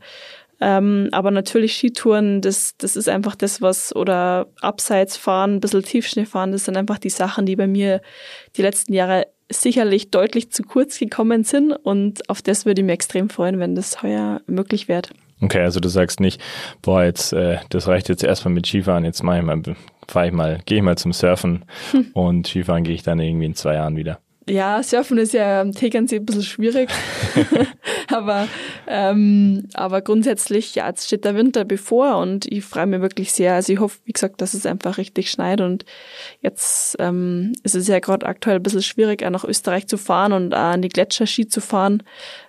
ähm, 0.61 1.09
aber 1.13 1.31
natürlich 1.31 1.75
Skitouren, 1.75 2.41
das, 2.41 2.77
das 2.79 2.97
ist 2.97 3.09
einfach 3.09 3.37
das, 3.37 3.63
was, 3.63 3.95
oder 3.95 4.49
Abseits 4.61 5.17
fahren, 5.17 5.57
ein 5.57 5.61
bisschen 5.61 5.83
Tiefschnee 5.83 6.27
fahren, 6.27 6.53
das 6.53 6.65
sind 6.65 6.77
einfach 6.77 6.99
die 6.99 7.11
Sachen, 7.11 7.47
die 7.47 7.57
bei 7.57 7.67
mir 7.67 8.01
die 8.57 8.63
letzten 8.63 8.93
Jahre 8.93 9.27
sicherlich 9.51 10.11
deutlich 10.11 10.51
zu 10.51 10.63
kurz 10.63 10.99
gekommen 10.99 11.45
sind 11.45 11.73
und 11.73 12.29
auf 12.29 12.43
das 12.43 12.67
würde 12.67 12.81
ich 12.81 12.87
mir 12.87 12.93
extrem 12.93 13.31
freuen, 13.31 13.61
wenn 13.61 13.75
das 13.75 14.03
heuer 14.03 14.41
möglich 14.47 14.89
wird. 14.89 15.11
Okay, 15.41 15.61
also 15.61 15.79
du 15.79 15.89
sagst 15.89 16.19
nicht, 16.19 16.41
boah, 16.83 17.05
jetzt, 17.05 17.33
äh, 17.33 17.59
das 17.71 17.87
reicht 17.87 18.09
jetzt 18.09 18.25
erstmal 18.25 18.53
mit 18.53 18.67
Skifahren, 18.67 19.05
jetzt 19.05 19.23
mache 19.23 19.39
ich 19.39 19.45
mal, 19.45 19.63
fahre 20.09 20.29
ich 20.29 20.33
mal, 20.33 20.61
gehe 20.65 20.79
ich 20.79 20.85
mal 20.85 20.97
zum 20.97 21.13
Surfen 21.13 21.65
und 22.15 22.47
Skifahren 22.47 22.85
gehe 22.85 22.95
ich 22.95 23.03
dann 23.03 23.21
irgendwie 23.21 23.47
in 23.47 23.55
zwei 23.55 23.75
Jahren 23.75 23.97
wieder. 23.97 24.21
Ja, 24.49 24.83
Surfen 24.83 25.19
ist 25.19 25.35
ja 25.35 25.61
am 25.61 25.73
Tegernsee 25.73 26.17
ein 26.17 26.25
bisschen 26.25 26.43
schwierig. 26.43 26.89
aber, 28.13 28.49
ähm, 28.87 29.69
aber 29.75 30.01
grundsätzlich, 30.01 30.75
ja, 30.75 30.89
jetzt 30.89 31.07
steht 31.07 31.25
der 31.25 31.35
Winter 31.35 31.65
bevor 31.65 32.17
und 32.19 32.47
ich 32.47 32.65
freue 32.65 32.87
mich 32.87 33.01
wirklich 33.01 33.33
sehr. 33.33 33.55
Also 33.55 33.73
ich 33.73 33.81
hoffe, 33.81 33.99
wie 34.05 34.13
gesagt, 34.13 34.41
dass 34.41 34.55
es 34.55 34.67
einfach 34.67 34.99
richtig 34.99 35.31
schneit 35.31 35.61
und 35.61 35.85
jetzt 36.41 36.97
ähm, 36.99 37.53
ist 37.63 37.75
es 37.75 37.89
ja 37.89 37.99
gerade 37.99 38.27
aktuell 38.27 38.57
ein 38.57 38.63
bisschen 38.63 38.83
schwierig, 38.83 39.25
auch 39.25 39.31
nach 39.31 39.45
Österreich 39.45 39.87
zu 39.87 39.99
fahren 39.99 40.33
und 40.33 40.55
auch 40.55 40.59
an 40.59 40.83
die 40.83 40.89
Gletscherski 40.89 41.49
zu 41.49 41.61
fahren. 41.61 42.03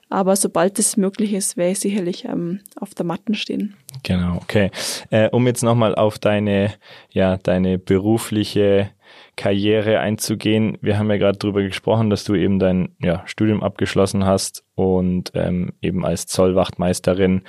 Aber 0.09 0.35
sobald 0.35 0.79
es 0.79 0.97
möglich 0.97 1.33
ist, 1.33 1.55
werde 1.55 1.71
ich 1.71 1.79
sicherlich 1.79 2.25
ähm, 2.25 2.61
auf 2.75 2.95
der 2.95 3.05
Matten 3.05 3.35
stehen. 3.35 3.75
Genau, 4.03 4.37
okay. 4.37 4.71
Äh, 5.11 5.29
um 5.29 5.45
jetzt 5.45 5.61
nochmal 5.61 5.93
auf 5.93 6.17
deine, 6.17 6.73
ja, 7.11 7.37
deine 7.37 7.77
berufliche 7.77 8.89
Karriere 9.35 9.99
einzugehen. 9.99 10.77
Wir 10.81 10.97
haben 10.97 11.09
ja 11.09 11.17
gerade 11.17 11.37
darüber 11.37 11.61
gesprochen, 11.61 12.09
dass 12.09 12.23
du 12.23 12.35
eben 12.35 12.59
dein 12.59 12.95
ja, 12.99 13.23
Studium 13.25 13.63
abgeschlossen 13.63 14.25
hast 14.25 14.63
und 14.75 15.31
ähm, 15.35 15.73
eben 15.81 16.05
als 16.05 16.25
Zollwachtmeisterin 16.25 17.43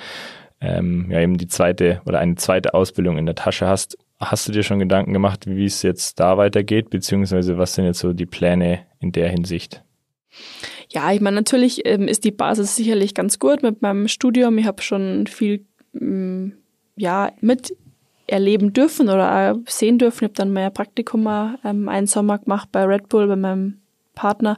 ähm, 0.61 1.07
ja 1.09 1.19
eben 1.19 1.37
die 1.37 1.47
zweite 1.47 2.01
oder 2.05 2.19
eine 2.19 2.35
zweite 2.35 2.73
Ausbildung 2.73 3.17
in 3.17 3.25
der 3.25 3.35
Tasche 3.35 3.67
hast. 3.67 3.97
Hast 4.19 4.47
du 4.47 4.51
dir 4.51 4.63
schon 4.63 4.79
Gedanken 4.79 5.13
gemacht, 5.13 5.47
wie 5.47 5.65
es 5.65 5.81
jetzt 5.81 6.19
da 6.19 6.37
weitergeht, 6.37 6.91
beziehungsweise 6.91 7.57
was 7.57 7.73
sind 7.73 7.85
jetzt 7.85 7.99
so 7.99 8.13
die 8.13 8.27
Pläne 8.27 8.85
in 8.99 9.11
der 9.11 9.29
Hinsicht? 9.29 9.83
Ja, 10.93 11.11
ich 11.13 11.21
meine, 11.21 11.37
natürlich 11.37 11.85
ähm, 11.85 12.07
ist 12.07 12.25
die 12.25 12.31
Basis 12.31 12.75
sicherlich 12.75 13.13
ganz 13.13 13.39
gut 13.39 13.63
mit 13.63 13.81
meinem 13.81 14.09
Studium. 14.09 14.57
Ich 14.57 14.65
habe 14.65 14.81
schon 14.81 15.25
viel 15.25 15.65
ähm, 15.99 16.57
ja, 16.97 17.31
mit 17.39 17.75
erleben 18.27 18.73
dürfen 18.73 19.09
oder 19.09 19.57
sehen 19.67 19.99
dürfen. 19.99 20.25
Ich 20.25 20.29
habe 20.29 20.33
dann 20.33 20.53
mein 20.53 20.73
Praktikum 20.73 21.27
ähm, 21.63 21.87
einen 21.87 22.07
Sommer 22.07 22.39
gemacht 22.39 22.69
bei 22.71 22.83
Red 22.83 23.07
Bull, 23.07 23.27
bei 23.27 23.37
meinem 23.37 23.81
Partner 24.15 24.57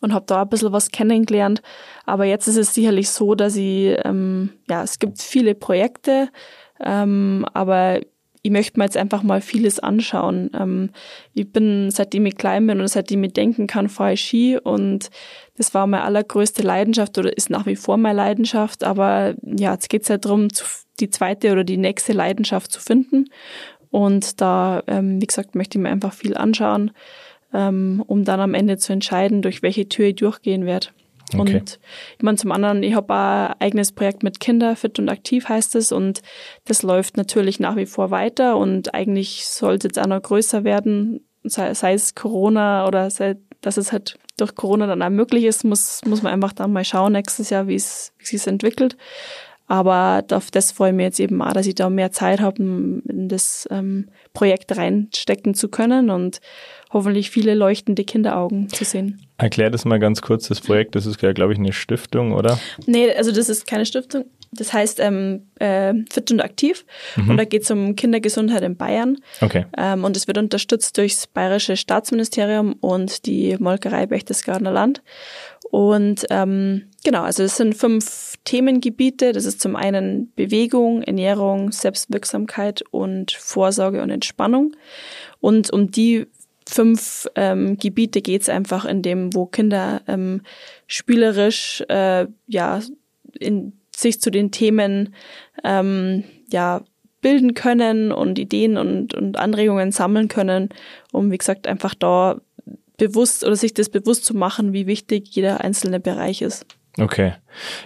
und 0.00 0.14
habe 0.14 0.24
da 0.26 0.42
ein 0.42 0.48
bisschen 0.48 0.72
was 0.72 0.90
kennengelernt. 0.90 1.62
Aber 2.06 2.24
jetzt 2.24 2.48
ist 2.48 2.56
es 2.56 2.72
sicherlich 2.72 3.10
so, 3.10 3.34
dass 3.34 3.54
ich, 3.56 3.96
ähm, 4.04 4.54
ja, 4.68 4.82
es 4.82 4.98
gibt 4.98 5.20
viele 5.20 5.54
Projekte, 5.54 6.30
ähm, 6.80 7.44
aber 7.52 8.00
ich 8.42 8.50
möchte 8.50 8.78
mir 8.78 8.84
jetzt 8.84 8.96
einfach 8.96 9.22
mal 9.22 9.40
vieles 9.40 9.78
anschauen. 9.78 10.50
Ähm, 10.58 10.90
ich 11.32 11.50
bin, 11.52 11.90
seitdem 11.90 12.26
ich 12.26 12.36
klein 12.36 12.66
bin 12.66 12.80
und 12.80 12.88
seitdem 12.88 13.22
ich 13.22 13.32
denken 13.32 13.68
kann, 13.68 13.88
fahre 13.88 14.14
ich 14.14 14.20
Ski 14.20 14.58
und 14.58 15.10
das 15.56 15.74
war 15.74 15.86
meine 15.86 16.04
allergrößte 16.04 16.62
Leidenschaft 16.62 17.16
oder 17.18 17.36
ist 17.36 17.50
nach 17.50 17.66
wie 17.66 17.76
vor 17.76 17.96
meine 17.96 18.16
Leidenschaft. 18.16 18.82
Aber 18.82 19.34
ja, 19.44 19.72
jetzt 19.72 19.88
geht 19.88 20.02
es 20.02 20.08
ja 20.08 20.18
darum, 20.18 20.48
die 20.98 21.10
zweite 21.10 21.52
oder 21.52 21.62
die 21.62 21.76
nächste 21.76 22.12
Leidenschaft 22.12 22.72
zu 22.72 22.80
finden. 22.80 23.26
Und 23.90 24.40
da, 24.40 24.82
ähm, 24.88 25.20
wie 25.20 25.26
gesagt, 25.26 25.54
möchte 25.54 25.78
ich 25.78 25.82
mir 25.82 25.90
einfach 25.90 26.12
viel 26.12 26.36
anschauen, 26.36 26.90
ähm, 27.54 28.02
um 28.06 28.24
dann 28.24 28.40
am 28.40 28.54
Ende 28.54 28.76
zu 28.78 28.92
entscheiden, 28.92 29.42
durch 29.42 29.62
welche 29.62 29.88
Tür 29.88 30.06
ich 30.06 30.16
durchgehen 30.16 30.66
werde. 30.66 30.88
Okay. 31.34 31.58
Und 31.58 31.78
ich 32.16 32.22
meine, 32.22 32.36
zum 32.36 32.52
anderen, 32.52 32.82
ich 32.82 32.94
habe 32.94 33.14
ein 33.14 33.54
eigenes 33.60 33.92
Projekt 33.92 34.22
mit 34.22 34.40
Kinder, 34.40 34.76
fit 34.76 34.98
und 34.98 35.08
aktiv 35.08 35.48
heißt 35.48 35.74
es. 35.76 35.92
Und 35.92 36.22
das 36.64 36.82
läuft 36.82 37.16
natürlich 37.16 37.60
nach 37.60 37.76
wie 37.76 37.86
vor 37.86 38.10
weiter 38.10 38.56
und 38.56 38.94
eigentlich 38.94 39.46
sollte 39.46 39.88
es 39.88 39.98
auch 39.98 40.06
noch 40.06 40.22
größer 40.22 40.64
werden, 40.64 41.26
sei, 41.44 41.74
sei 41.74 41.94
es 41.94 42.14
Corona 42.14 42.86
oder 42.86 43.10
sei, 43.10 43.36
dass 43.60 43.76
es 43.76 43.92
halt 43.92 44.18
durch 44.36 44.54
Corona 44.54 44.86
dann 44.86 45.02
auch 45.02 45.10
möglich 45.10 45.44
ist, 45.44 45.64
muss, 45.64 46.00
muss 46.04 46.22
man 46.22 46.32
einfach 46.32 46.52
dann 46.52 46.72
mal 46.72 46.84
schauen 46.84 47.12
nächstes 47.12 47.50
Jahr, 47.50 47.68
wie 47.68 47.76
es, 47.76 48.12
wie 48.18 48.24
es 48.24 48.30
sich 48.30 48.46
entwickelt. 48.46 48.96
Aber 49.68 50.24
auf 50.32 50.50
das 50.50 50.72
freue 50.72 50.90
ich 50.90 50.96
mich 50.96 51.04
jetzt 51.04 51.20
eben 51.20 51.40
auch, 51.40 51.52
dass 51.52 51.66
ich 51.66 51.74
da 51.74 51.88
mehr 51.88 52.12
Zeit 52.12 52.40
habe, 52.40 52.62
in 52.62 53.28
das 53.28 53.66
ähm, 53.70 54.08
Projekt 54.34 54.76
reinstecken 54.76 55.54
zu 55.54 55.68
können 55.68 56.10
und 56.10 56.40
hoffentlich 56.92 57.30
viele 57.30 57.54
leuchtende 57.54 58.04
Kinderaugen 58.04 58.68
zu 58.68 58.84
sehen. 58.84 59.26
Erklär 59.42 59.70
das 59.70 59.84
mal 59.84 59.98
ganz 59.98 60.22
kurz, 60.22 60.46
das 60.46 60.60
Projekt, 60.60 60.94
das 60.94 61.04
ist 61.04 61.20
ja, 61.20 61.32
glaube 61.32 61.52
ich, 61.52 61.58
eine 61.58 61.72
Stiftung, 61.72 62.32
oder? 62.32 62.60
Nee, 62.86 63.12
also 63.12 63.32
das 63.32 63.48
ist 63.48 63.66
keine 63.66 63.84
Stiftung. 63.84 64.26
Das 64.52 64.72
heißt 64.72 65.00
ähm, 65.00 65.48
äh, 65.58 65.94
Fit 66.12 66.30
und 66.30 66.40
Aktiv. 66.40 66.84
Mhm. 67.16 67.30
Und 67.30 67.36
da 67.38 67.44
geht 67.44 67.62
es 67.62 67.70
um 67.72 67.96
Kindergesundheit 67.96 68.62
in 68.62 68.76
Bayern. 68.76 69.18
Okay. 69.40 69.66
Ähm, 69.76 70.04
und 70.04 70.16
es 70.16 70.28
wird 70.28 70.38
unterstützt 70.38 70.96
durchs 70.96 71.26
Bayerische 71.26 71.76
Staatsministerium 71.76 72.74
und 72.74 73.26
die 73.26 73.56
Molkerei 73.58 74.06
Berchtesgadener 74.06 74.70
Land. 74.70 75.02
Und 75.72 76.24
ähm, 76.30 76.90
genau, 77.02 77.22
also 77.22 77.42
es 77.42 77.56
sind 77.56 77.74
fünf 77.74 78.36
Themengebiete. 78.44 79.32
Das 79.32 79.44
ist 79.44 79.60
zum 79.60 79.74
einen 79.74 80.32
Bewegung, 80.36 81.02
Ernährung, 81.02 81.72
Selbstwirksamkeit 81.72 82.84
und 82.92 83.32
Vorsorge 83.32 84.02
und 84.02 84.10
Entspannung. 84.10 84.76
Und 85.40 85.72
um 85.72 85.90
die 85.90 86.26
fünf 86.72 87.28
ähm, 87.34 87.76
Gebiete 87.76 88.22
geht's 88.22 88.48
einfach, 88.48 88.84
in 88.84 89.02
dem, 89.02 89.34
wo 89.34 89.46
Kinder 89.46 90.02
ähm, 90.06 90.42
spielerisch 90.86 91.82
äh, 91.88 92.26
ja 92.46 92.80
in, 93.38 93.72
sich 93.94 94.20
zu 94.20 94.30
den 94.30 94.50
Themen 94.50 95.14
ähm, 95.64 96.24
ja 96.50 96.82
bilden 97.20 97.54
können 97.54 98.10
und 98.10 98.38
Ideen 98.38 98.76
und, 98.76 99.14
und 99.14 99.38
Anregungen 99.38 99.92
sammeln 99.92 100.28
können, 100.28 100.70
um 101.12 101.30
wie 101.30 101.38
gesagt 101.38 101.66
einfach 101.66 101.94
da 101.94 102.40
bewusst 102.96 103.44
oder 103.44 103.56
sich 103.56 103.74
das 103.74 103.88
bewusst 103.88 104.24
zu 104.24 104.36
machen, 104.36 104.72
wie 104.72 104.86
wichtig 104.86 105.28
jeder 105.30 105.60
einzelne 105.62 106.00
Bereich 106.00 106.42
ist. 106.42 106.66
Okay. 106.98 107.32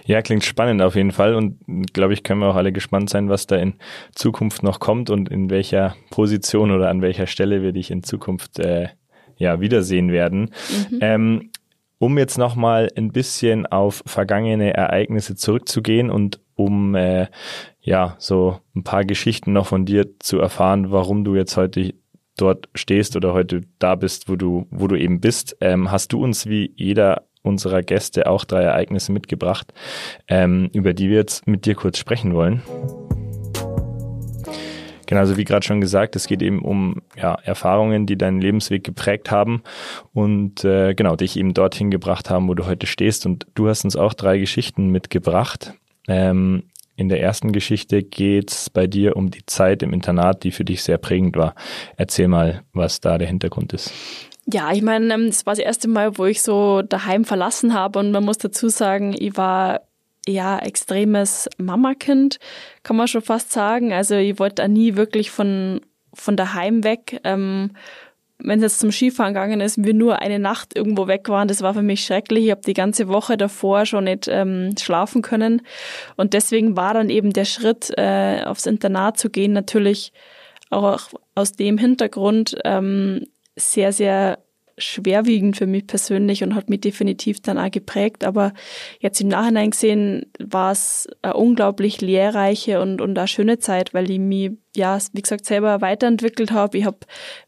Ja, 0.05 0.21
klingt 0.21 0.43
spannend 0.43 0.81
auf 0.81 0.95
jeden 0.95 1.11
Fall 1.11 1.35
und 1.35 1.59
glaube 1.93 2.13
ich, 2.13 2.23
können 2.23 2.41
wir 2.41 2.47
auch 2.47 2.55
alle 2.55 2.73
gespannt 2.73 3.09
sein, 3.09 3.29
was 3.29 3.47
da 3.47 3.55
in 3.55 3.75
Zukunft 4.13 4.63
noch 4.63 4.79
kommt 4.79 5.09
und 5.09 5.29
in 5.29 5.49
welcher 5.49 5.95
Position 6.09 6.71
oder 6.71 6.89
an 6.89 7.01
welcher 7.01 7.27
Stelle 7.27 7.61
wir 7.61 7.71
dich 7.71 7.89
in 7.89 8.03
Zukunft 8.03 8.59
äh, 8.59 8.89
ja 9.37 9.61
wiedersehen 9.61 10.11
werden. 10.11 10.51
Mhm. 10.91 10.99
Ähm, 11.01 11.51
um 11.99 12.17
jetzt 12.17 12.37
nochmal 12.37 12.89
ein 12.95 13.11
bisschen 13.11 13.65
auf 13.65 14.03
vergangene 14.05 14.73
Ereignisse 14.73 15.35
zurückzugehen 15.35 16.09
und 16.09 16.39
um 16.55 16.95
äh, 16.95 17.27
ja, 17.81 18.15
so 18.19 18.59
ein 18.75 18.83
paar 18.83 19.05
Geschichten 19.05 19.53
noch 19.53 19.67
von 19.67 19.85
dir 19.85 20.19
zu 20.19 20.39
erfahren, 20.39 20.91
warum 20.91 21.23
du 21.23 21.35
jetzt 21.35 21.55
heute 21.55 21.93
dort 22.35 22.69
stehst 22.75 23.15
oder 23.15 23.33
heute 23.33 23.61
da 23.79 23.95
bist, 23.95 24.29
wo 24.29 24.35
du, 24.35 24.67
wo 24.69 24.87
du 24.87 24.95
eben 24.95 25.21
bist. 25.21 25.57
Ähm, 25.61 25.91
hast 25.91 26.13
du 26.13 26.23
uns 26.23 26.47
wie 26.47 26.71
jeder 26.75 27.26
unserer 27.47 27.81
Gäste 27.81 28.27
auch 28.27 28.45
drei 28.45 28.63
Ereignisse 28.63 29.11
mitgebracht, 29.11 29.73
ähm, 30.27 30.69
über 30.73 30.93
die 30.93 31.09
wir 31.09 31.17
jetzt 31.17 31.47
mit 31.47 31.65
dir 31.65 31.75
kurz 31.75 31.97
sprechen 31.97 32.33
wollen? 32.33 32.61
Genau, 35.07 35.21
also 35.21 35.37
wie 35.37 35.45
gerade 35.45 35.65
schon 35.65 35.79
gesagt, 35.79 36.17
es 36.17 36.27
geht 36.27 36.41
eben 36.41 36.61
um 36.61 37.01
ja, 37.15 37.35
Erfahrungen, 37.35 38.05
die 38.05 38.17
deinen 38.17 38.41
Lebensweg 38.41 38.83
geprägt 38.83 39.31
haben 39.31 39.63
und 40.13 40.65
äh, 40.65 40.93
genau 40.93 41.15
dich 41.15 41.37
eben 41.37 41.53
dorthin 41.53 41.89
gebracht 41.89 42.29
haben, 42.29 42.49
wo 42.49 42.53
du 42.53 42.65
heute 42.65 42.87
stehst. 42.87 43.25
Und 43.25 43.47
du 43.55 43.69
hast 43.69 43.85
uns 43.85 43.95
auch 43.95 44.13
drei 44.13 44.37
Geschichten 44.37 44.89
mitgebracht. 44.89 45.73
Ähm, 46.09 46.63
in 46.97 47.07
der 47.07 47.21
ersten 47.21 47.53
Geschichte 47.53 48.03
geht's 48.03 48.69
bei 48.69 48.85
dir 48.85 49.15
um 49.15 49.31
die 49.31 49.45
Zeit 49.45 49.81
im 49.81 49.93
Internat, 49.93 50.43
die 50.43 50.51
für 50.51 50.65
dich 50.65 50.83
sehr 50.83 50.97
prägend 50.97 51.37
war. 51.37 51.55
Erzähl 51.95 52.27
mal, 52.27 52.63
was 52.73 52.99
da 52.99 53.17
der 53.17 53.27
Hintergrund 53.27 53.71
ist. 53.71 53.93
Ja, 54.51 54.71
ich 54.71 54.81
meine, 54.81 55.13
ähm, 55.13 55.27
das 55.27 55.45
war 55.45 55.53
das 55.53 55.63
erste 55.63 55.89
Mal, 55.89 56.17
wo 56.17 56.25
ich 56.25 56.41
so 56.41 56.81
daheim 56.81 57.25
verlassen 57.25 57.73
habe 57.73 57.99
und 57.99 58.11
man 58.11 58.23
muss 58.23 58.37
dazu 58.37 58.69
sagen, 58.69 59.13
ich 59.17 59.35
war 59.35 59.81
ja 60.25 60.59
extremes 60.59 61.49
Mamakind, 61.57 62.39
kann 62.83 62.95
man 62.95 63.07
schon 63.07 63.21
fast 63.21 63.51
sagen. 63.51 63.91
Also 63.93 64.15
ich 64.15 64.39
wollte 64.39 64.55
da 64.55 64.67
nie 64.67 64.95
wirklich 64.95 65.31
von 65.31 65.81
von 66.13 66.35
daheim 66.35 66.83
weg. 66.83 67.19
Ähm, 67.23 67.71
wenn 68.39 68.59
es 68.59 68.73
jetzt 68.73 68.79
zum 68.79 68.91
Skifahren 68.91 69.33
gegangen 69.33 69.61
ist, 69.61 69.83
wir 69.83 69.93
nur 69.93 70.19
eine 70.19 70.39
Nacht 70.39 70.75
irgendwo 70.75 71.07
weg 71.07 71.27
waren, 71.29 71.47
das 71.47 71.61
war 71.61 71.73
für 71.73 71.81
mich 71.81 72.05
schrecklich. 72.05 72.45
Ich 72.45 72.51
habe 72.51 72.61
die 72.61 72.73
ganze 72.73 73.07
Woche 73.07 73.35
davor 73.35 73.85
schon 73.85 74.05
nicht 74.05 74.27
ähm, 74.27 74.75
schlafen 74.79 75.21
können. 75.21 75.61
Und 76.17 76.33
deswegen 76.33 76.77
war 76.77 76.93
dann 76.93 77.09
eben 77.09 77.33
der 77.33 77.45
Schritt, 77.45 77.91
äh, 77.97 78.43
aufs 78.45 78.67
Internat 78.67 79.17
zu 79.17 79.29
gehen, 79.29 79.53
natürlich 79.53 80.13
auch 80.69 80.99
aus 81.33 81.53
dem 81.53 81.77
Hintergrund 81.77 82.57
ähm, 82.63 83.25
sehr, 83.57 83.91
sehr 83.91 84.39
schwerwiegend 84.79 85.57
für 85.57 85.65
mich 85.65 85.87
persönlich 85.87 86.43
und 86.43 86.53
hat 86.53 86.69
mich 86.69 86.81
definitiv 86.81 87.41
dann 87.41 87.57
auch 87.57 87.71
geprägt. 87.71 88.23
Aber 88.23 88.53
jetzt 88.99 89.19
im 89.19 89.27
Nachhinein 89.27 89.71
gesehen 89.71 90.27
war 90.39 90.71
es 90.71 91.07
eine 91.23 91.33
unglaublich 91.33 91.99
lehrreiche 92.01 92.79
und, 92.79 93.01
und 93.01 93.17
eine 93.17 93.27
schöne 93.27 93.57
Zeit, 93.57 93.95
weil 93.95 94.11
ich 94.11 94.19
mich, 94.19 94.51
ja, 94.75 94.99
wie 95.13 95.21
gesagt, 95.23 95.45
selber 95.45 95.81
weiterentwickelt 95.81 96.51
habe. 96.51 96.77
Ich 96.77 96.85
habe 96.85 96.99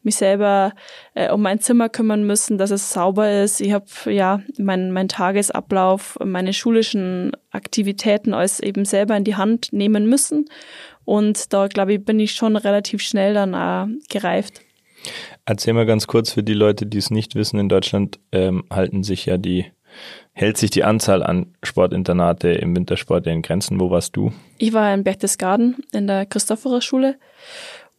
mich 0.02 0.16
selber 0.16 0.72
äh, 1.14 1.30
um 1.30 1.40
mein 1.42 1.60
Zimmer 1.60 1.88
kümmern 1.88 2.26
müssen, 2.26 2.58
dass 2.58 2.72
es 2.72 2.90
sauber 2.90 3.42
ist. 3.42 3.60
Ich 3.60 3.72
habe 3.72 3.86
ja 4.06 4.42
mein, 4.58 4.90
mein 4.90 5.06
Tagesablauf, 5.06 6.18
meine 6.24 6.52
schulischen 6.52 7.30
Aktivitäten 7.52 8.34
alles 8.34 8.58
eben 8.58 8.84
selber 8.84 9.16
in 9.16 9.24
die 9.24 9.36
Hand 9.36 9.72
nehmen 9.72 10.06
müssen. 10.06 10.46
Und 11.04 11.52
da, 11.52 11.68
glaube 11.68 11.94
ich, 11.94 12.04
bin 12.04 12.18
ich 12.18 12.32
schon 12.32 12.56
relativ 12.56 13.02
schnell 13.02 13.34
dann 13.34 13.54
auch 13.54 13.86
gereift. 14.08 14.62
Erzähl 15.50 15.74
mal 15.74 15.84
ganz 15.84 16.06
kurz 16.06 16.30
für 16.30 16.44
die 16.44 16.54
Leute, 16.54 16.86
die 16.86 16.98
es 16.98 17.10
nicht 17.10 17.34
wissen, 17.34 17.58
in 17.58 17.68
Deutschland 17.68 18.20
ähm, 18.30 18.62
halten 18.70 19.02
sich 19.02 19.26
ja 19.26 19.36
die, 19.36 19.66
hält 20.30 20.56
sich 20.56 20.70
die 20.70 20.84
Anzahl 20.84 21.24
an 21.24 21.56
Sportinternate 21.64 22.52
im 22.52 22.76
Wintersport 22.76 23.26
in 23.26 23.42
Grenzen. 23.42 23.80
Wo 23.80 23.90
warst 23.90 24.14
du? 24.14 24.32
Ich 24.58 24.72
war 24.72 24.94
in 24.94 25.02
Berchtesgaden 25.02 25.78
in 25.90 26.06
der 26.06 26.24
Christopherer 26.24 26.80
Schule. 26.80 27.16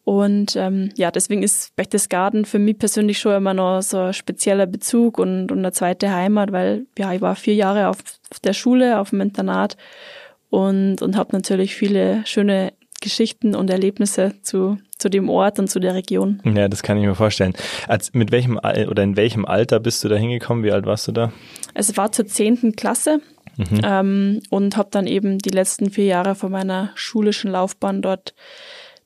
Und 0.06 0.56
ähm, 0.56 0.92
ja, 0.96 1.12
deswegen 1.12 1.44
ist 1.44 1.76
Berchtesgaden 1.76 2.46
für 2.46 2.58
mich 2.58 2.80
persönlich 2.80 3.20
schon 3.20 3.36
immer 3.36 3.54
noch 3.54 3.82
so 3.82 3.98
ein 3.98 4.14
spezieller 4.14 4.66
Bezug 4.66 5.20
und, 5.20 5.52
und 5.52 5.58
eine 5.58 5.74
zweite 5.74 6.10
Heimat, 6.10 6.54
weil 6.54 6.86
ja, 6.98 7.12
ich 7.12 7.20
war 7.20 7.36
vier 7.36 7.56
Jahre 7.56 7.90
auf 7.90 7.98
der 8.46 8.54
Schule, 8.54 8.98
auf 8.98 9.10
dem 9.10 9.20
Internat 9.20 9.76
und, 10.50 11.02
und 11.02 11.18
habe 11.18 11.36
natürlich 11.36 11.76
viele 11.76 12.26
schöne 12.26 12.72
Geschichten 13.02 13.56
und 13.56 13.70
Erlebnisse 13.70 14.36
zu, 14.42 14.78
zu 14.98 15.10
dem 15.10 15.30
Ort 15.30 15.60
und 15.60 15.70
zu 15.70 15.80
der 15.80 15.94
Region. 15.94 16.42
Ja, 16.46 16.70
das 16.70 16.84
kann 16.84 16.98
ich 16.98 17.06
mir 17.06 17.16
vorstellen. 17.16 17.54
Als, 17.88 18.14
mit 18.14 18.32
welchem 18.32 18.58
oder 18.58 19.04
in 19.04 19.18
welchem 19.18 19.46
Alter 19.46 19.80
bist 19.80 20.04
du 20.04 20.08
da 20.08 20.16
hingekommen? 20.16 20.64
Wie 20.64 20.72
alt 20.72 20.86
warst 20.86 21.08
du 21.08 21.12
da? 21.12 21.34
Es 21.74 21.98
war 21.98 22.12
zur 22.12 22.28
zehnten 22.28 22.76
Klasse 22.76 23.20
mhm. 23.58 23.82
ähm, 23.84 24.40
und 24.50 24.78
habe 24.78 24.90
dann 24.92 25.08
eben 25.08 25.40
die 25.40 25.50
letzten 25.50 25.90
vier 25.90 26.06
Jahre 26.06 26.36
von 26.36 26.52
meiner 26.52 26.92
schulischen 26.96 27.52
Laufbahn 27.52 28.02
dort 28.02 28.34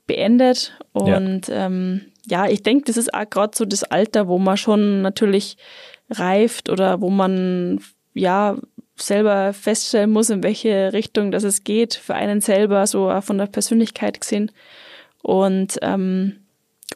beendet. 0.06 0.78
Und 0.92 1.48
ja, 1.48 1.66
ähm, 1.66 2.02
ja 2.28 2.48
ich 2.48 2.64
denke, 2.64 2.86
das 2.86 2.98
ist 2.98 3.14
auch 3.14 3.30
gerade 3.30 3.58
so 3.58 3.66
das 3.66 3.84
Alter, 3.84 4.28
wo 4.28 4.38
man 4.38 4.58
schon 4.58 5.02
natürlich 5.02 5.58
reift 6.10 6.70
oder 6.70 7.02
wo 7.02 7.10
man 7.10 7.80
ja 8.14 8.58
selber 8.96 9.54
feststellen 9.54 10.12
muss, 10.12 10.30
in 10.30 10.44
welche 10.44 10.94
Richtung 10.94 11.32
das 11.32 11.44
es 11.44 11.64
geht, 11.64 11.96
für 11.96 12.16
einen 12.16 12.42
selber, 12.42 12.88
so 12.88 13.12
von 13.22 13.38
der 13.38 13.48
Persönlichkeit 13.48 14.22
gesehen. 14.22 14.52
Und, 15.22 15.80
ähm, 15.82 16.38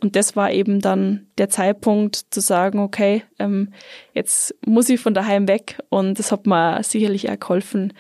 und 0.02 0.16
das 0.16 0.36
war 0.36 0.52
eben 0.52 0.80
dann 0.80 1.28
der 1.38 1.50
Zeitpunkt 1.50 2.16
zu 2.30 2.40
sagen, 2.42 2.80
okay, 2.80 3.24
ähm, 3.40 3.74
jetzt 4.14 4.56
muss 4.66 4.88
ich 4.88 5.00
von 5.00 5.14
daheim 5.14 5.48
weg. 5.48 5.80
Und 5.90 6.20
das 6.20 6.32
hat 6.32 6.46
mir 6.46 6.82
sicherlich 6.84 7.30
auch 7.30 7.40
geholfen, 7.40 7.94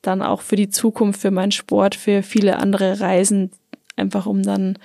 dann 0.00 0.22
auch 0.22 0.40
für 0.40 0.56
die 0.56 0.70
Zukunft, 0.70 1.20
für 1.20 1.30
meinen 1.30 1.52
Sport, 1.52 1.94
für 1.94 2.22
viele 2.22 2.58
andere 2.58 3.00
Reisen, 3.00 3.50
einfach 3.96 4.26
um 4.26 4.42
dann 4.42 4.78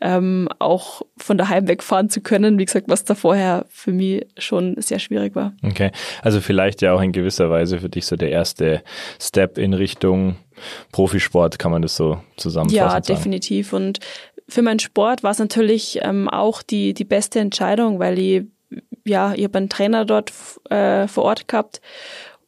ähm, 0.00 0.48
auch 0.58 1.02
von 1.16 1.38
daheim 1.38 1.68
wegfahren 1.68 2.08
zu 2.10 2.20
können. 2.20 2.58
Wie 2.58 2.64
gesagt, 2.64 2.88
was 2.88 3.04
da 3.04 3.14
vorher 3.14 3.66
für 3.68 3.92
mich 3.92 4.26
schon 4.38 4.80
sehr 4.80 4.98
schwierig 4.98 5.34
war. 5.34 5.52
Okay, 5.62 5.90
also 6.22 6.40
vielleicht 6.40 6.82
ja 6.82 6.92
auch 6.94 7.02
in 7.02 7.12
gewisser 7.12 7.50
Weise 7.50 7.78
für 7.80 7.88
dich 7.88 8.06
so 8.06 8.16
der 8.16 8.30
erste 8.30 8.82
Step 9.20 9.58
in 9.58 9.74
Richtung 9.74 10.36
Profisport, 10.92 11.58
kann 11.58 11.70
man 11.70 11.82
das 11.82 11.96
so 11.96 12.20
zusammenfassen? 12.36 12.76
Ja, 12.76 13.00
definitiv. 13.00 13.72
Und 13.72 14.00
für 14.48 14.62
meinen 14.62 14.80
Sport 14.80 15.22
war 15.22 15.30
es 15.30 15.38
natürlich 15.38 16.00
ähm, 16.02 16.28
auch 16.28 16.62
die, 16.62 16.92
die 16.94 17.04
beste 17.04 17.40
Entscheidung, 17.40 17.98
weil 17.98 18.18
ich 18.18 18.44
ja, 19.04 19.32
ich 19.34 19.44
habe 19.44 19.58
einen 19.58 19.68
Trainer 19.68 20.04
dort 20.04 20.32
äh, 20.68 21.08
vor 21.08 21.24
Ort 21.24 21.48
gehabt 21.48 21.80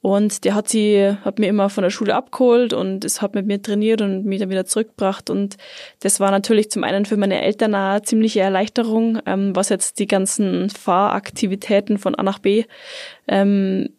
und 0.03 0.45
der 0.45 0.57
hat 0.57 0.69
sie, 0.69 1.17
hat 1.25 1.39
mir 1.39 1.47
immer 1.47 1.71
von 1.71 1.83
der 1.83 1.91
Schule 1.91 2.17
abgeholt 2.17 2.73
und 2.73 3.05
es 3.05 3.23
hat 3.23 3.37
mit 3.37 3.47
mir 3.47 3.63
trainiert 3.63 4.03
und 4.03 4.25
mich 4.25 4.41
dann 4.41 4.51
wieder 4.51 4.67
zurückgebracht. 4.67 5.31
Und 5.31 5.57
das 6.01 6.19
war 6.19 6.33
natürlich 6.33 6.73
zum 6.73 6.83
einen 6.83 7.07
für 7.07 7.17
meine 7.17 7.41
Eltern 7.41 7.77
eine 7.77 8.03
ziemliche 8.03 8.41
Erleichterung, 8.41 9.21
ähm, 9.27 9.55
was 9.55 9.69
jetzt 9.69 10.01
die 10.01 10.09
ganzen 10.09 10.71
Fahraktivitäten 10.71 11.99
von 11.99 12.17
A 12.17 12.25
nach 12.25 12.41
B 12.41 12.65
ähm, 13.29 13.91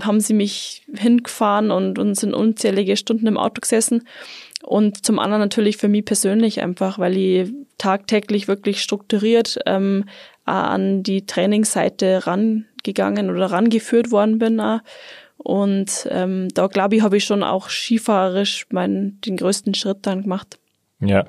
haben 0.00 0.20
sie 0.20 0.34
mich 0.34 0.86
hingefahren 0.94 1.70
und, 1.72 1.98
und 1.98 2.14
sind 2.14 2.32
unzählige 2.34 2.96
Stunden 2.96 3.26
im 3.26 3.38
Auto 3.38 3.60
gesessen. 3.60 4.06
Und 4.62 5.04
zum 5.04 5.18
anderen 5.18 5.40
natürlich 5.40 5.78
für 5.78 5.88
mich 5.88 6.04
persönlich 6.04 6.60
einfach, 6.62 6.98
weil 6.98 7.16
ich 7.16 7.50
tagtäglich 7.78 8.46
wirklich 8.46 8.82
strukturiert 8.82 9.58
ähm, 9.66 10.04
an 10.44 11.02
die 11.02 11.26
Trainingsseite 11.26 12.26
rangegangen 12.26 13.30
oder 13.30 13.46
rangeführt 13.46 14.12
worden 14.12 14.38
bin. 14.38 14.60
Auch. 14.60 14.80
Und 15.42 16.06
ähm, 16.10 16.48
da 16.54 16.66
glaube 16.66 16.96
ich, 16.96 17.02
habe 17.02 17.16
ich 17.16 17.24
schon 17.24 17.42
auch 17.42 17.68
skifahrerisch 17.70 18.66
meinen, 18.70 19.20
den 19.22 19.36
größten 19.36 19.74
Schritt 19.74 19.98
dann 20.02 20.22
gemacht. 20.22 20.58
Ja, 21.02 21.24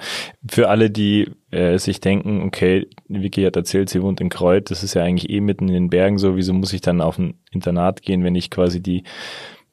für 0.49 0.67
alle, 0.67 0.89
die 0.89 1.31
äh, 1.51 1.77
sich 1.77 2.01
denken, 2.01 2.41
okay, 2.41 2.89
Vicky 3.07 3.43
hat 3.43 3.55
erzählt, 3.55 3.89
sie 3.89 4.01
wohnt 4.01 4.19
in 4.19 4.27
Kreuth, 4.27 4.69
das 4.69 4.83
ist 4.83 4.95
ja 4.95 5.03
eigentlich 5.03 5.29
eh 5.29 5.39
mitten 5.39 5.69
in 5.69 5.73
den 5.73 5.89
Bergen 5.89 6.17
so, 6.17 6.35
wieso 6.35 6.53
muss 6.53 6.73
ich 6.73 6.81
dann 6.81 6.99
auf 6.99 7.17
ein 7.17 7.35
Internat 7.51 8.01
gehen, 8.01 8.25
wenn 8.25 8.35
ich 8.35 8.49
quasi 8.49 8.81
die 8.81 9.03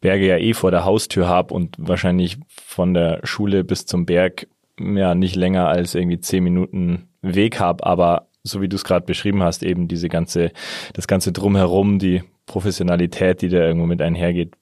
Berge 0.00 0.28
ja 0.28 0.36
eh 0.36 0.54
vor 0.54 0.70
der 0.70 0.84
Haustür 0.84 1.26
habe 1.26 1.52
und 1.52 1.74
wahrscheinlich 1.78 2.38
von 2.46 2.94
der 2.94 3.20
Schule 3.24 3.64
bis 3.64 3.86
zum 3.86 4.06
Berg 4.06 4.46
ja 4.78 5.16
nicht 5.16 5.34
länger 5.34 5.66
als 5.66 5.96
irgendwie 5.96 6.20
zehn 6.20 6.44
Minuten 6.44 7.08
Weg 7.20 7.58
habe, 7.58 7.84
aber 7.84 8.27
so 8.48 8.60
wie 8.60 8.68
du 8.68 8.76
es 8.76 8.84
gerade 8.84 9.06
beschrieben 9.06 9.42
hast, 9.42 9.62
eben 9.62 9.88
diese 9.88 10.08
ganze, 10.08 10.52
das 10.94 11.06
ganze 11.06 11.32
drumherum, 11.32 11.98
die 11.98 12.22
Professionalität, 12.46 13.42
die 13.42 13.48
da 13.48 13.58
irgendwo 13.58 13.86
mit 13.86 14.02
einhergeht, 14.02 14.54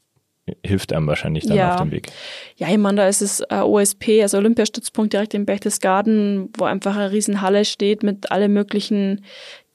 hilft 0.65 0.93
einem 0.93 1.07
wahrscheinlich 1.07 1.45
dann 1.47 1.57
ja. 1.57 1.75
auf 1.75 1.81
dem 1.81 1.91
Weg. 1.91 2.09
Ja, 2.57 2.69
ich 2.69 2.79
meine, 2.79 2.99
da 2.99 3.09
ist 3.09 3.21
es 3.21 3.41
äh, 3.41 3.57
OSP, 3.57 4.23
also 4.23 4.39
Olympiastützpunkt 4.39 5.13
direkt 5.13 5.35
im 5.35 5.45
Berchtesgaden, 5.45 6.51
wo 6.57 6.65
einfach 6.65 6.97
eine 6.97 7.11
Riesenhalle 7.11 7.65
steht 7.65 8.03
mit 8.03 8.31
alle 8.31 8.49
möglichen 8.49 9.25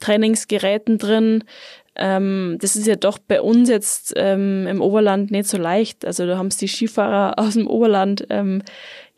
Trainingsgeräten 0.00 0.98
drin. 0.98 1.44
Ähm, 1.94 2.56
das 2.60 2.74
ist 2.74 2.86
ja 2.86 2.96
doch 2.96 3.18
bei 3.18 3.42
uns 3.42 3.68
jetzt 3.68 4.14
ähm, 4.16 4.66
im 4.66 4.80
Oberland 4.80 5.30
nicht 5.30 5.46
so 5.46 5.58
leicht. 5.58 6.06
Also 6.06 6.26
da 6.26 6.38
haben 6.38 6.46
es 6.46 6.56
die 6.56 6.68
Skifahrer 6.68 7.34
aus 7.38 7.54
dem 7.54 7.66
Oberland 7.66 8.26
ähm, 8.30 8.62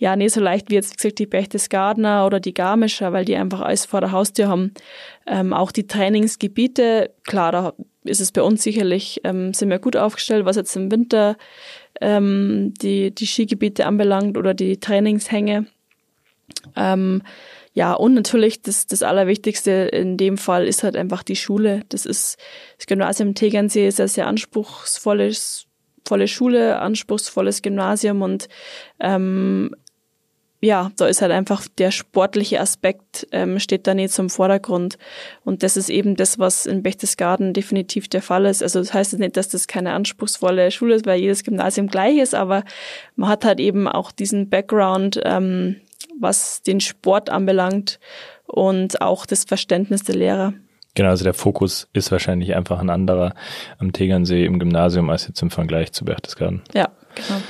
ja 0.05 0.17
nicht 0.17 0.35
so 0.35 0.41
leicht 0.41 0.71
wie 0.71 0.75
jetzt, 0.75 0.93
wie 0.93 0.97
gesagt, 0.97 1.19
die 1.19 1.27
Berchtesgadener 1.27 2.27
oder 2.27 2.39
die 2.39 2.53
Garmischer, 2.53 3.15
weil 3.15 3.25
die 3.25 3.37
einfach 3.37 3.63
alles 3.63 3.87
vor 3.87 4.03
der 4.03 4.13
Haustür 4.13 4.49
haben. 4.49 4.75
Ähm, 5.27 5.55
auch 5.55 5.73
die 5.73 5.87
Trainingsgebiete, 5.87 7.11
klar, 7.25 7.53
da 7.53 7.73
ist 8.05 8.21
es 8.21 8.31
bei 8.31 8.43
uns 8.43 8.63
sicherlich, 8.63 9.23
ähm, 9.25 9.55
sind 9.55 9.71
wir 9.71 9.79
gut 9.79 9.97
aufgestellt, 9.97 10.45
was 10.45 10.57
jetzt 10.57 10.77
im 10.77 10.91
Winter 10.91 11.39
ähm, 12.03 12.75
die, 12.83 13.15
die 13.15 13.27
Skigebiete 13.27 13.87
anbelangt 13.87 14.37
oder 14.37 14.53
die 14.53 14.79
Trainingshänge. 14.79 15.67
Ähm, 16.77 17.23
ja, 17.73 17.95
und 17.95 18.13
natürlich 18.13 18.61
das, 18.61 18.87
das 18.87 19.03
Allerwichtigste 19.03 19.71
in 19.71 20.19
dem 20.19 20.37
Fall 20.37 20.67
ist 20.67 20.83
halt 20.83 20.97
einfach 20.97 21.23
die 21.23 21.35
Schule. 21.35 21.81
Das 21.89 22.05
ist 22.05 22.37
das 22.77 22.87
Gymnasium 22.87 23.35
Tegernsee 23.35 23.89
ist 23.89 24.03
ein 24.03 24.09
sehr 24.09 24.27
anspruchsvolles 24.27 25.67
volle 26.07 26.29
Schule, 26.29 26.79
anspruchsvolles 26.81 27.63
Gymnasium 27.63 28.21
und 28.21 28.49
ähm, 29.01 29.75
ja, 30.65 30.91
da 30.97 31.07
ist 31.07 31.23
halt 31.23 31.33
einfach 31.33 31.67
der 31.79 31.91
sportliche 31.91 32.61
Aspekt 32.61 33.27
ähm, 33.33 33.59
steht 33.59 33.87
da 33.87 33.95
nicht 33.95 34.13
zum 34.13 34.31
Vordergrund. 34.31 34.99
Und 35.45 35.63
das 35.63 35.77
ist 35.77 35.91
eben 35.91 36.17
das, 36.17 36.39
was 36.39 36.67
in 36.67 36.83
Berchtesgaden 36.83 37.53
definitiv 37.53 38.09
der 38.09 38.23
Fall 38.23 38.47
ist. 38.47 38.63
Also 38.63 38.79
das 38.79 38.95
heißt 38.95 39.13
jetzt 39.13 39.21
nicht, 39.21 39.37
dass 39.37 39.49
das 39.49 39.67
keine 39.67 39.93
anspruchsvolle 39.93 40.71
Schule 40.71 40.95
ist, 40.95 41.07
weil 41.07 41.21
jedes 41.21 41.45
Gymnasium 41.45 41.89
gleich 41.89 42.17
ist, 42.19 42.35
aber 42.35 42.65
man 43.17 43.29
hat 43.29 43.45
halt 43.45 43.61
eben 43.61 43.87
auch 43.87 44.11
diesen 44.11 44.49
Background, 44.49 45.21
ähm, 45.25 45.77
was 46.19 46.63
den 46.63 46.81
Sport 46.81 47.29
anbelangt 47.29 48.01
und 48.47 49.01
auch 49.01 49.27
das 49.27 49.45
Verständnis 49.45 50.03
der 50.03 50.17
Lehrer. 50.17 50.55
Genau, 50.95 51.09
also 51.09 51.25
der 51.25 51.35
Fokus 51.35 51.89
ist 51.93 52.13
wahrscheinlich 52.13 52.55
einfach 52.55 52.79
ein 52.79 52.89
anderer 52.89 53.35
am 53.79 53.93
Tegernsee 53.93 54.45
im 54.45 54.61
Gymnasium 54.61 55.11
als 55.11 55.27
jetzt 55.27 55.43
im 55.43 55.51
Vergleich 55.51 55.93
zu 55.93 56.05
Berchtesgaden. 56.05 56.63
Ja, 56.73 56.89
genau. 57.17 57.41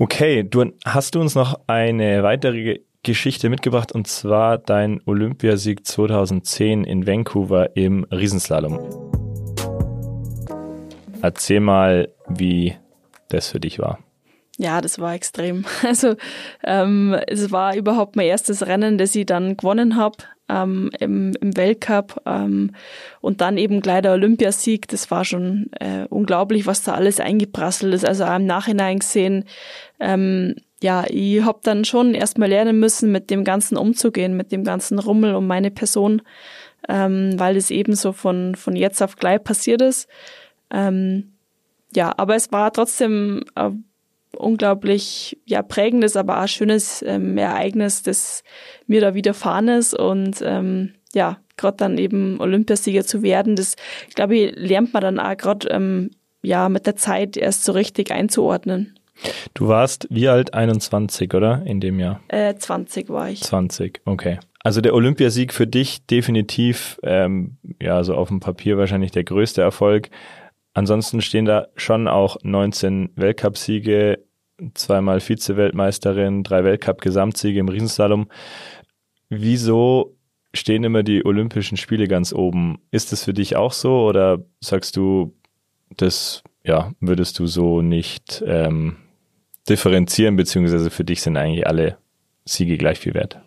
Okay, 0.00 0.44
du 0.44 0.64
hast 0.84 1.16
du 1.16 1.20
uns 1.20 1.34
noch 1.34 1.58
eine 1.66 2.22
weitere 2.22 2.82
Geschichte 3.02 3.48
mitgebracht 3.48 3.90
und 3.90 4.06
zwar 4.06 4.56
dein 4.56 5.00
Olympiasieg 5.06 5.84
2010 5.84 6.84
in 6.84 7.04
Vancouver 7.04 7.74
im 7.76 8.04
Riesenslalom. 8.04 8.78
Erzähl 11.20 11.58
mal, 11.58 12.14
wie 12.28 12.76
das 13.28 13.48
für 13.48 13.58
dich 13.58 13.80
war. 13.80 13.98
Ja, 14.60 14.80
das 14.80 14.98
war 14.98 15.14
extrem. 15.14 15.64
Also 15.84 16.16
ähm, 16.64 17.16
es 17.28 17.50
war 17.52 17.76
überhaupt 17.76 18.16
mein 18.16 18.26
erstes 18.26 18.66
Rennen, 18.66 18.98
das 18.98 19.14
ich 19.14 19.24
dann 19.24 19.56
gewonnen 19.56 19.96
habe 19.96 20.16
ähm, 20.48 20.90
im, 20.98 21.34
im 21.40 21.56
Weltcup 21.56 22.20
ähm, 22.26 22.72
und 23.20 23.40
dann 23.40 23.56
eben 23.56 23.80
gleich 23.80 24.02
der 24.02 24.12
Olympiasieg. 24.12 24.88
Das 24.88 25.10
war 25.12 25.24
schon 25.24 25.70
äh, 25.78 26.06
unglaublich, 26.08 26.66
was 26.66 26.82
da 26.82 26.94
alles 26.94 27.20
eingeprasselt 27.20 27.94
ist. 27.94 28.04
Also 28.04 28.24
auch 28.24 28.36
im 28.36 28.46
Nachhinein 28.46 28.98
gesehen, 28.98 29.44
ähm, 30.00 30.56
ja, 30.82 31.04
ich 31.08 31.44
hab 31.44 31.62
dann 31.62 31.84
schon 31.84 32.14
erstmal 32.14 32.48
lernen 32.48 32.80
müssen, 32.80 33.12
mit 33.12 33.30
dem 33.30 33.44
Ganzen 33.44 33.76
umzugehen, 33.76 34.36
mit 34.36 34.52
dem 34.52 34.64
ganzen 34.64 34.98
Rummel 34.98 35.34
um 35.34 35.46
meine 35.46 35.70
Person, 35.70 36.22
ähm, 36.88 37.34
weil 37.36 37.56
es 37.56 37.70
eben 37.70 37.94
so 37.94 38.12
von, 38.12 38.54
von 38.56 38.74
jetzt 38.76 39.02
auf 39.02 39.16
gleich 39.16 39.42
passiert 39.42 39.82
ist. 39.82 40.08
Ähm, 40.72 41.32
ja, 41.94 42.12
aber 42.16 42.36
es 42.36 42.52
war 42.52 42.72
trotzdem 42.72 43.44
äh, 43.56 43.70
unglaublich 44.38 45.38
ja 45.44 45.62
prägendes, 45.62 46.16
aber 46.16 46.42
auch 46.42 46.48
schönes 46.48 47.02
ähm, 47.06 47.36
Ereignis, 47.36 48.02
das 48.02 48.42
mir 48.86 49.00
da 49.00 49.14
widerfahren 49.14 49.68
ist 49.68 49.94
und 49.94 50.42
ähm, 50.42 50.94
ja, 51.14 51.38
gerade 51.56 51.76
dann 51.78 51.98
eben 51.98 52.40
Olympiasieger 52.40 53.04
zu 53.04 53.22
werden, 53.22 53.56
das 53.56 53.76
glaube 54.14 54.36
ich 54.36 54.56
lernt 54.56 54.92
man 54.92 55.02
dann 55.02 55.20
auch 55.20 55.36
gerade 55.36 55.68
ähm, 55.68 56.10
ja 56.42 56.68
mit 56.68 56.86
der 56.86 56.96
Zeit 56.96 57.36
erst 57.36 57.64
so 57.64 57.72
richtig 57.72 58.10
einzuordnen. 58.10 58.94
Du 59.54 59.66
warst 59.66 60.06
wie 60.10 60.28
alt? 60.28 60.54
21, 60.54 61.34
oder? 61.34 61.62
In 61.66 61.80
dem 61.80 61.98
Jahr? 61.98 62.20
Äh, 62.28 62.54
20 62.54 63.08
war 63.08 63.28
ich. 63.28 63.42
20, 63.42 64.02
okay. 64.04 64.38
Also 64.62 64.80
der 64.80 64.94
Olympiasieg 64.94 65.52
für 65.52 65.66
dich 65.66 66.06
definitiv, 66.06 66.98
ähm, 67.02 67.56
ja, 67.80 68.04
so 68.04 68.14
auf 68.14 68.28
dem 68.28 68.40
Papier 68.40 68.78
wahrscheinlich 68.78 69.10
der 69.10 69.24
größte 69.24 69.62
Erfolg. 69.62 70.10
Ansonsten 70.74 71.20
stehen 71.22 71.44
da 71.44 71.68
schon 71.76 72.06
auch 72.06 72.36
19 72.42 73.10
Weltcupsiege, 73.16 74.20
zweimal 74.74 75.20
Vize-Weltmeisterin, 75.20 76.42
drei 76.42 76.64
Weltcup-Gesamtsiege 76.64 77.60
im 77.60 77.68
Riesenslalom. 77.68 78.28
Wieso 79.28 80.16
stehen 80.54 80.84
immer 80.84 81.02
die 81.02 81.24
Olympischen 81.24 81.76
Spiele 81.76 82.08
ganz 82.08 82.32
oben? 82.32 82.80
Ist 82.90 83.12
das 83.12 83.24
für 83.24 83.34
dich 83.34 83.56
auch 83.56 83.72
so 83.72 84.06
oder 84.06 84.44
sagst 84.60 84.96
du, 84.96 85.34
das 85.96 86.42
ja, 86.64 86.92
würdest 87.00 87.38
du 87.38 87.46
so 87.46 87.82
nicht 87.82 88.42
ähm, 88.46 88.96
differenzieren, 89.68 90.36
beziehungsweise 90.36 90.90
für 90.90 91.04
dich 91.04 91.22
sind 91.22 91.36
eigentlich 91.36 91.66
alle 91.66 91.98
Siege 92.44 92.76
gleich 92.76 92.98
viel 92.98 93.14
wert? 93.14 93.40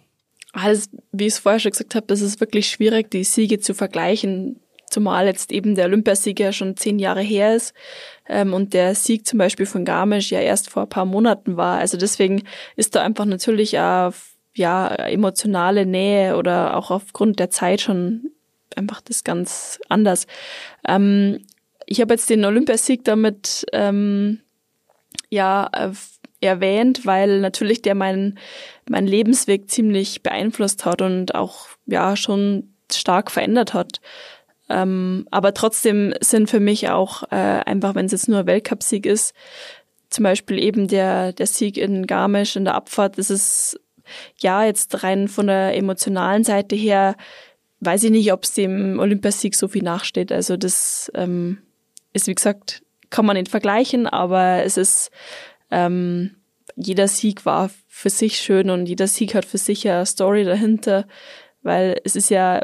Also, 0.53 0.89
wie 1.11 1.27
ich 1.27 1.33
es 1.33 1.39
vorher 1.39 1.59
schon 1.59 1.71
gesagt 1.71 1.95
habe, 1.95 2.13
es 2.13 2.21
ist 2.21 2.39
wirklich 2.39 2.67
schwierig, 2.67 3.09
die 3.09 3.23
Siege 3.23 3.59
zu 3.59 3.73
vergleichen 3.73 4.59
zumal 4.91 5.25
jetzt 5.25 5.51
eben 5.51 5.75
der 5.75 5.85
Olympiasieg 5.85 6.39
ja 6.39 6.51
schon 6.51 6.77
zehn 6.77 6.99
Jahre 6.99 7.21
her 7.21 7.55
ist 7.55 7.73
ähm, 8.31 8.53
und 8.53 8.73
der 8.73 8.95
Sieg 8.95 9.27
zum 9.27 9.37
Beispiel 9.37 9.65
von 9.65 9.85
Garmisch 9.85 10.31
ja 10.31 10.39
erst 10.39 10.69
vor 10.69 10.83
ein 10.83 10.89
paar 10.89 11.05
Monaten 11.05 11.57
war. 11.57 11.77
Also 11.77 11.97
deswegen 11.97 12.43
ist 12.77 12.95
da 12.95 13.03
einfach 13.03 13.25
natürlich 13.25 13.73
auch, 13.73 14.13
ja 14.55 14.87
emotionale 14.87 15.85
Nähe 15.85 16.37
oder 16.37 16.77
auch 16.77 16.91
aufgrund 16.91 17.39
der 17.39 17.49
Zeit 17.49 17.81
schon 17.81 18.31
einfach 18.75 19.01
das 19.01 19.23
ganz 19.23 19.79
anders. 19.89 20.27
Ähm, 20.87 21.45
ich 21.85 21.99
habe 21.99 22.13
jetzt 22.13 22.29
den 22.29 22.45
Olympiasieg 22.45 23.03
damit 23.03 23.65
ähm, 23.73 24.39
ja 25.29 25.69
äh, 25.73 25.91
erwähnt, 26.39 27.05
weil 27.05 27.41
natürlich 27.41 27.81
der 27.81 27.95
meinen 27.95 28.39
mein 28.89 29.07
Lebensweg 29.07 29.69
ziemlich 29.69 30.23
beeinflusst 30.23 30.85
hat 30.85 31.01
und 31.01 31.35
auch 31.35 31.67
ja 31.85 32.15
schon 32.15 32.73
stark 32.91 33.29
verändert 33.29 33.73
hat. 33.73 33.99
Ähm, 34.71 35.27
aber 35.31 35.53
trotzdem 35.53 36.13
sind 36.21 36.49
für 36.49 36.61
mich 36.61 36.89
auch, 36.89 37.23
äh, 37.31 37.35
einfach 37.35 37.93
wenn 37.93 38.05
es 38.05 38.13
jetzt 38.13 38.29
nur 38.29 38.45
Weltcupsieg 38.45 39.05
ist, 39.05 39.33
zum 40.09 40.23
Beispiel 40.23 40.59
eben 40.59 40.87
der, 40.87 41.33
der 41.33 41.47
Sieg 41.47 41.77
in 41.77 42.07
Garmisch 42.07 42.55
in 42.55 42.65
der 42.65 42.75
Abfahrt, 42.75 43.17
das 43.17 43.29
ist 43.29 43.79
ja 44.39 44.63
jetzt 44.63 45.03
rein 45.03 45.27
von 45.27 45.47
der 45.47 45.75
emotionalen 45.75 46.43
Seite 46.43 46.75
her, 46.75 47.15
weiß 47.81 48.03
ich 48.03 48.11
nicht, 48.11 48.31
ob 48.31 48.43
es 48.43 48.53
dem 48.53 48.99
Olympiasieg 48.99 49.55
so 49.55 49.67
viel 49.67 49.83
nachsteht. 49.83 50.31
Also 50.31 50.55
das 50.55 51.11
ähm, 51.15 51.59
ist, 52.13 52.27
wie 52.27 52.35
gesagt, 52.35 52.83
kann 53.09 53.25
man 53.25 53.35
nicht 53.35 53.49
vergleichen, 53.49 54.07
aber 54.07 54.63
es 54.63 54.77
ist, 54.77 55.11
ähm, 55.69 56.35
jeder 56.75 57.07
Sieg 57.07 57.45
war 57.45 57.69
für 57.87 58.09
sich 58.09 58.37
schön 58.37 58.69
und 58.69 58.85
jeder 58.85 59.07
Sieg 59.07 59.35
hat 59.35 59.45
für 59.45 59.57
sich 59.57 59.89
eine 59.89 60.05
Story 60.05 60.45
dahinter, 60.45 61.07
weil 61.61 61.99
es 62.03 62.15
ist 62.15 62.29
ja 62.29 62.61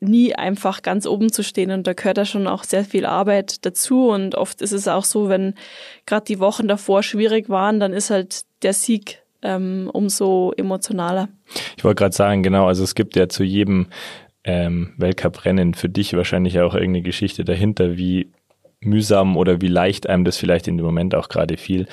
nie 0.00 0.34
einfach 0.34 0.82
ganz 0.82 1.06
oben 1.06 1.30
zu 1.30 1.42
stehen 1.44 1.70
und 1.70 1.86
da 1.86 1.92
gehört 1.92 2.18
ja 2.18 2.24
schon 2.24 2.46
auch 2.46 2.64
sehr 2.64 2.84
viel 2.84 3.04
Arbeit 3.04 3.64
dazu 3.66 4.08
und 4.08 4.34
oft 4.34 4.62
ist 4.62 4.72
es 4.72 4.88
auch 4.88 5.04
so, 5.04 5.28
wenn 5.28 5.54
gerade 6.06 6.24
die 6.24 6.40
Wochen 6.40 6.68
davor 6.68 7.02
schwierig 7.02 7.48
waren, 7.50 7.80
dann 7.80 7.92
ist 7.92 8.10
halt 8.10 8.42
der 8.62 8.72
Sieg 8.72 9.22
ähm, 9.42 9.90
umso 9.92 10.52
emotionaler. 10.56 11.28
Ich 11.76 11.84
wollte 11.84 12.00
gerade 12.00 12.16
sagen, 12.16 12.42
genau, 12.42 12.66
also 12.66 12.82
es 12.82 12.94
gibt 12.94 13.14
ja 13.16 13.28
zu 13.28 13.44
jedem 13.44 13.88
ähm, 14.44 14.94
Weltcuprennen 14.96 15.74
für 15.74 15.88
dich 15.88 16.14
wahrscheinlich 16.14 16.60
auch 16.60 16.74
irgendeine 16.74 17.02
Geschichte 17.02 17.44
dahinter, 17.44 17.96
wie 17.96 18.32
mühsam 18.80 19.36
oder 19.36 19.60
wie 19.60 19.68
leicht 19.68 20.08
einem 20.08 20.24
das 20.24 20.38
vielleicht 20.38 20.66
in 20.66 20.78
dem 20.78 20.86
Moment 20.86 21.14
auch 21.14 21.28
gerade 21.28 21.58
fiel. 21.58 21.86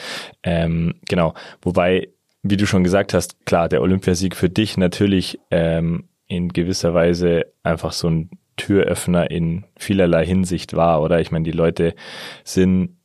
Ähm, 0.43 0.95
genau, 1.09 1.33
wobei, 1.61 2.09
wie 2.43 2.57
du 2.57 2.65
schon 2.65 2.83
gesagt 2.83 3.13
hast, 3.13 3.45
klar, 3.45 3.67
der 3.67 3.81
Olympiasieg 3.81 4.35
für 4.35 4.49
dich 4.49 4.77
natürlich 4.77 5.39
ähm, 5.51 6.05
in 6.27 6.49
gewisser 6.49 6.93
Weise 6.93 7.45
einfach 7.63 7.91
so 7.91 8.09
ein 8.09 8.29
Türöffner 8.57 9.29
in 9.31 9.65
vielerlei 9.77 10.25
Hinsicht 10.25 10.75
war, 10.75 11.01
oder? 11.01 11.21
Ich 11.21 11.31
meine, 11.31 11.43
die 11.43 11.51
Leute 11.51 11.95
sind 12.43 12.97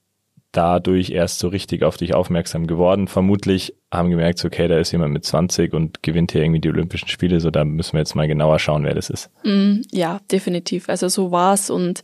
dadurch 0.52 1.10
erst 1.10 1.38
so 1.38 1.48
richtig 1.48 1.82
auf 1.82 1.96
dich 1.96 2.14
aufmerksam 2.14 2.66
geworden. 2.66 3.08
Vermutlich 3.08 3.74
haben 3.90 4.10
gemerkt, 4.10 4.44
okay, 4.44 4.68
da 4.68 4.78
ist 4.78 4.92
jemand 4.92 5.12
mit 5.12 5.24
20 5.24 5.72
und 5.72 6.02
gewinnt 6.02 6.32
hier 6.32 6.42
irgendwie 6.42 6.60
die 6.60 6.68
Olympischen 6.68 7.08
Spiele, 7.08 7.40
so 7.40 7.50
da 7.50 7.64
müssen 7.64 7.94
wir 7.94 8.00
jetzt 8.00 8.14
mal 8.14 8.28
genauer 8.28 8.58
schauen, 8.58 8.84
wer 8.84 8.94
das 8.94 9.08
ist. 9.08 9.30
Mm, 9.44 9.80
ja, 9.90 10.20
definitiv. 10.30 10.88
Also 10.88 11.08
so 11.08 11.32
war's 11.32 11.70
und 11.70 12.02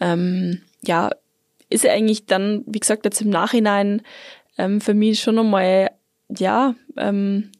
ähm, 0.00 0.62
ja, 0.82 1.10
ist 1.68 1.84
ja 1.84 1.92
eigentlich 1.92 2.26
dann, 2.26 2.64
wie 2.66 2.80
gesagt, 2.80 3.04
jetzt 3.04 3.20
im 3.20 3.30
Nachhinein 3.30 4.02
ähm, 4.58 4.80
für 4.80 4.94
mich 4.94 5.20
schon 5.20 5.36
nochmal, 5.36 5.90
ja, 6.28 6.74
ähm, 6.96 7.50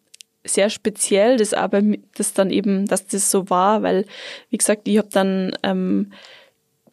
sehr 0.46 0.70
speziell, 0.70 1.36
das 1.36 1.52
aber 1.52 1.82
das 2.16 2.32
dann 2.32 2.50
eben, 2.50 2.86
dass 2.86 3.06
das 3.06 3.30
so 3.30 3.50
war, 3.50 3.82
weil, 3.82 4.04
wie 4.50 4.58
gesagt, 4.58 4.88
ich 4.88 4.98
habe 4.98 5.08
dann 5.10 5.56
ähm, 5.62 6.12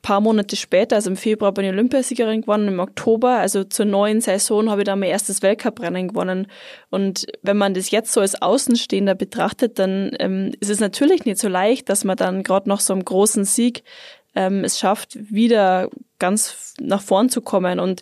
paar 0.03 0.21
Monate 0.21 0.55
später, 0.55 0.97
also 0.97 1.09
im 1.09 1.15
Februar 1.15 1.53
bin 1.53 1.65
ich 1.65 1.71
Olympiasiegerin 1.71 2.41
gewonnen, 2.41 2.67
im 2.67 2.79
Oktober, 2.79 3.37
also 3.37 3.63
zur 3.63 3.85
neuen 3.85 4.21
Saison 4.21 4.69
habe 4.69 4.81
ich 4.81 4.85
dann 4.85 4.99
mein 4.99 5.09
erstes 5.09 5.41
Weltcuprennen 5.41 6.09
gewonnen. 6.09 6.47
Und 6.91 7.25
wenn 7.41 7.57
man 7.57 7.73
das 7.73 7.89
jetzt 7.89 8.11
so 8.11 8.19
als 8.19 8.39
Außenstehender 8.39 9.15
betrachtet, 9.15 9.79
dann 9.79 10.11
ähm, 10.19 10.51
ist 10.59 10.69
es 10.69 10.81
natürlich 10.81 11.25
nicht 11.25 11.39
so 11.39 11.47
leicht, 11.47 11.89
dass 11.89 12.03
man 12.03 12.17
dann 12.17 12.43
gerade 12.43 12.69
noch 12.69 12.81
so 12.81 12.93
einen 12.93 13.05
großen 13.05 13.45
Sieg 13.45 13.83
ähm, 14.35 14.63
es 14.63 14.77
schafft, 14.77 15.17
wieder 15.33 15.89
ganz 16.19 16.75
nach 16.81 17.01
vorn 17.01 17.29
zu 17.29 17.41
kommen. 17.41 17.79
Und 17.79 18.01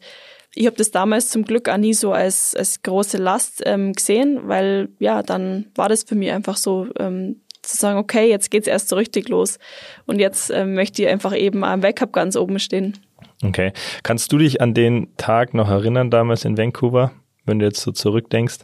ich 0.54 0.66
habe 0.66 0.76
das 0.76 0.92
damals 0.92 1.30
zum 1.30 1.46
Glück 1.46 1.70
auch 1.70 1.78
nie 1.78 1.94
so 1.94 2.12
als, 2.12 2.56
als 2.56 2.82
große 2.84 3.18
Last 3.18 3.62
ähm, 3.66 3.94
gesehen, 3.94 4.42
weil 4.48 4.90
ja, 5.00 5.24
dann 5.24 5.68
war 5.76 5.90
das 5.90 6.04
für 6.04 6.16
mich 6.16 6.32
einfach 6.32 6.58
so 6.58 6.88
ähm, 7.00 7.42
zu 7.62 7.78
sagen, 7.78 8.00
okay, 8.00 8.30
jetzt 8.30 8.52
geht's 8.52 8.68
erst 8.68 8.90
so 8.90 8.96
richtig 8.96 9.30
los. 9.30 9.60
Und 10.06 10.20
jetzt 10.20 10.50
ähm, 10.50 10.74
möchte 10.74 11.04
ich 11.04 11.08
einfach 11.08 11.36
eben 11.36 11.64
am 11.64 11.84
Weltcup 11.84 12.12
ganz 12.12 12.36
oben 12.36 12.60
stehen. 12.60 12.98
Okay. 13.44 13.72
Kannst 14.04 14.32
du 14.32 14.38
dich 14.38 14.62
an 14.62 14.74
den 14.74 15.16
Tag 15.18 15.54
noch 15.54 15.70
erinnern, 15.70 16.12
damals 16.12 16.46
in 16.46 16.58
Vancouver, 16.58 17.12
wenn 17.46 17.60
du 17.60 17.66
jetzt 17.66 17.82
so 17.82 17.92
zurückdenkst? 17.92 18.60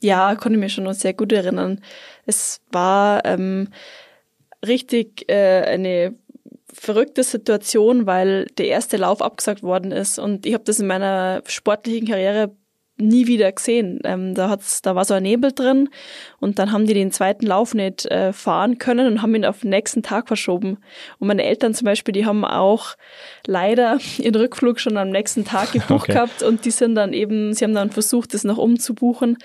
Ja, 0.00 0.34
konnte 0.34 0.56
ich 0.56 0.60
mir 0.60 0.68
schon 0.68 0.84
noch 0.84 0.94
sehr 0.94 1.14
gut 1.14 1.32
erinnern. 1.32 1.80
Es 2.26 2.60
war 2.70 3.24
ähm, 3.24 3.68
richtig 4.66 5.28
äh, 5.28 5.62
eine 5.62 6.14
verrückte 6.72 7.22
Situation, 7.22 8.06
weil 8.06 8.46
der 8.58 8.68
erste 8.68 8.96
Lauf 8.96 9.22
abgesagt 9.22 9.62
worden 9.62 9.92
ist 9.92 10.18
und 10.18 10.46
ich 10.46 10.54
habe 10.54 10.64
das 10.64 10.80
in 10.80 10.86
meiner 10.86 11.42
sportlichen 11.46 12.08
Karriere 12.08 12.52
nie 13.00 13.26
wieder 13.26 13.50
gesehen. 13.50 14.00
Ähm, 14.04 14.34
da 14.34 14.48
hat's, 14.48 14.82
da 14.82 14.94
war 14.94 15.04
so 15.04 15.14
ein 15.14 15.22
Nebel 15.22 15.52
drin 15.52 15.88
und 16.38 16.58
dann 16.58 16.72
haben 16.72 16.86
die 16.86 16.94
den 16.94 17.12
zweiten 17.12 17.46
Lauf 17.46 17.74
nicht 17.74 18.06
äh, 18.06 18.32
fahren 18.32 18.78
können 18.78 19.06
und 19.06 19.22
haben 19.22 19.34
ihn 19.34 19.44
auf 19.44 19.60
den 19.60 19.70
nächsten 19.70 20.02
Tag 20.02 20.28
verschoben. 20.28 20.78
Und 21.18 21.28
meine 21.28 21.44
Eltern 21.44 21.74
zum 21.74 21.86
Beispiel, 21.86 22.12
die 22.12 22.26
haben 22.26 22.44
auch 22.44 22.96
leider 23.46 23.98
ihren 24.18 24.34
Rückflug 24.34 24.78
schon 24.78 24.96
am 24.96 25.10
nächsten 25.10 25.44
Tag 25.44 25.72
gebucht 25.72 26.04
okay. 26.04 26.12
gehabt 26.12 26.42
und 26.42 26.64
die 26.64 26.70
sind 26.70 26.94
dann 26.94 27.12
eben, 27.12 27.54
sie 27.54 27.64
haben 27.64 27.74
dann 27.74 27.90
versucht, 27.90 28.34
das 28.34 28.44
noch 28.44 28.58
umzubuchen. 28.58 29.38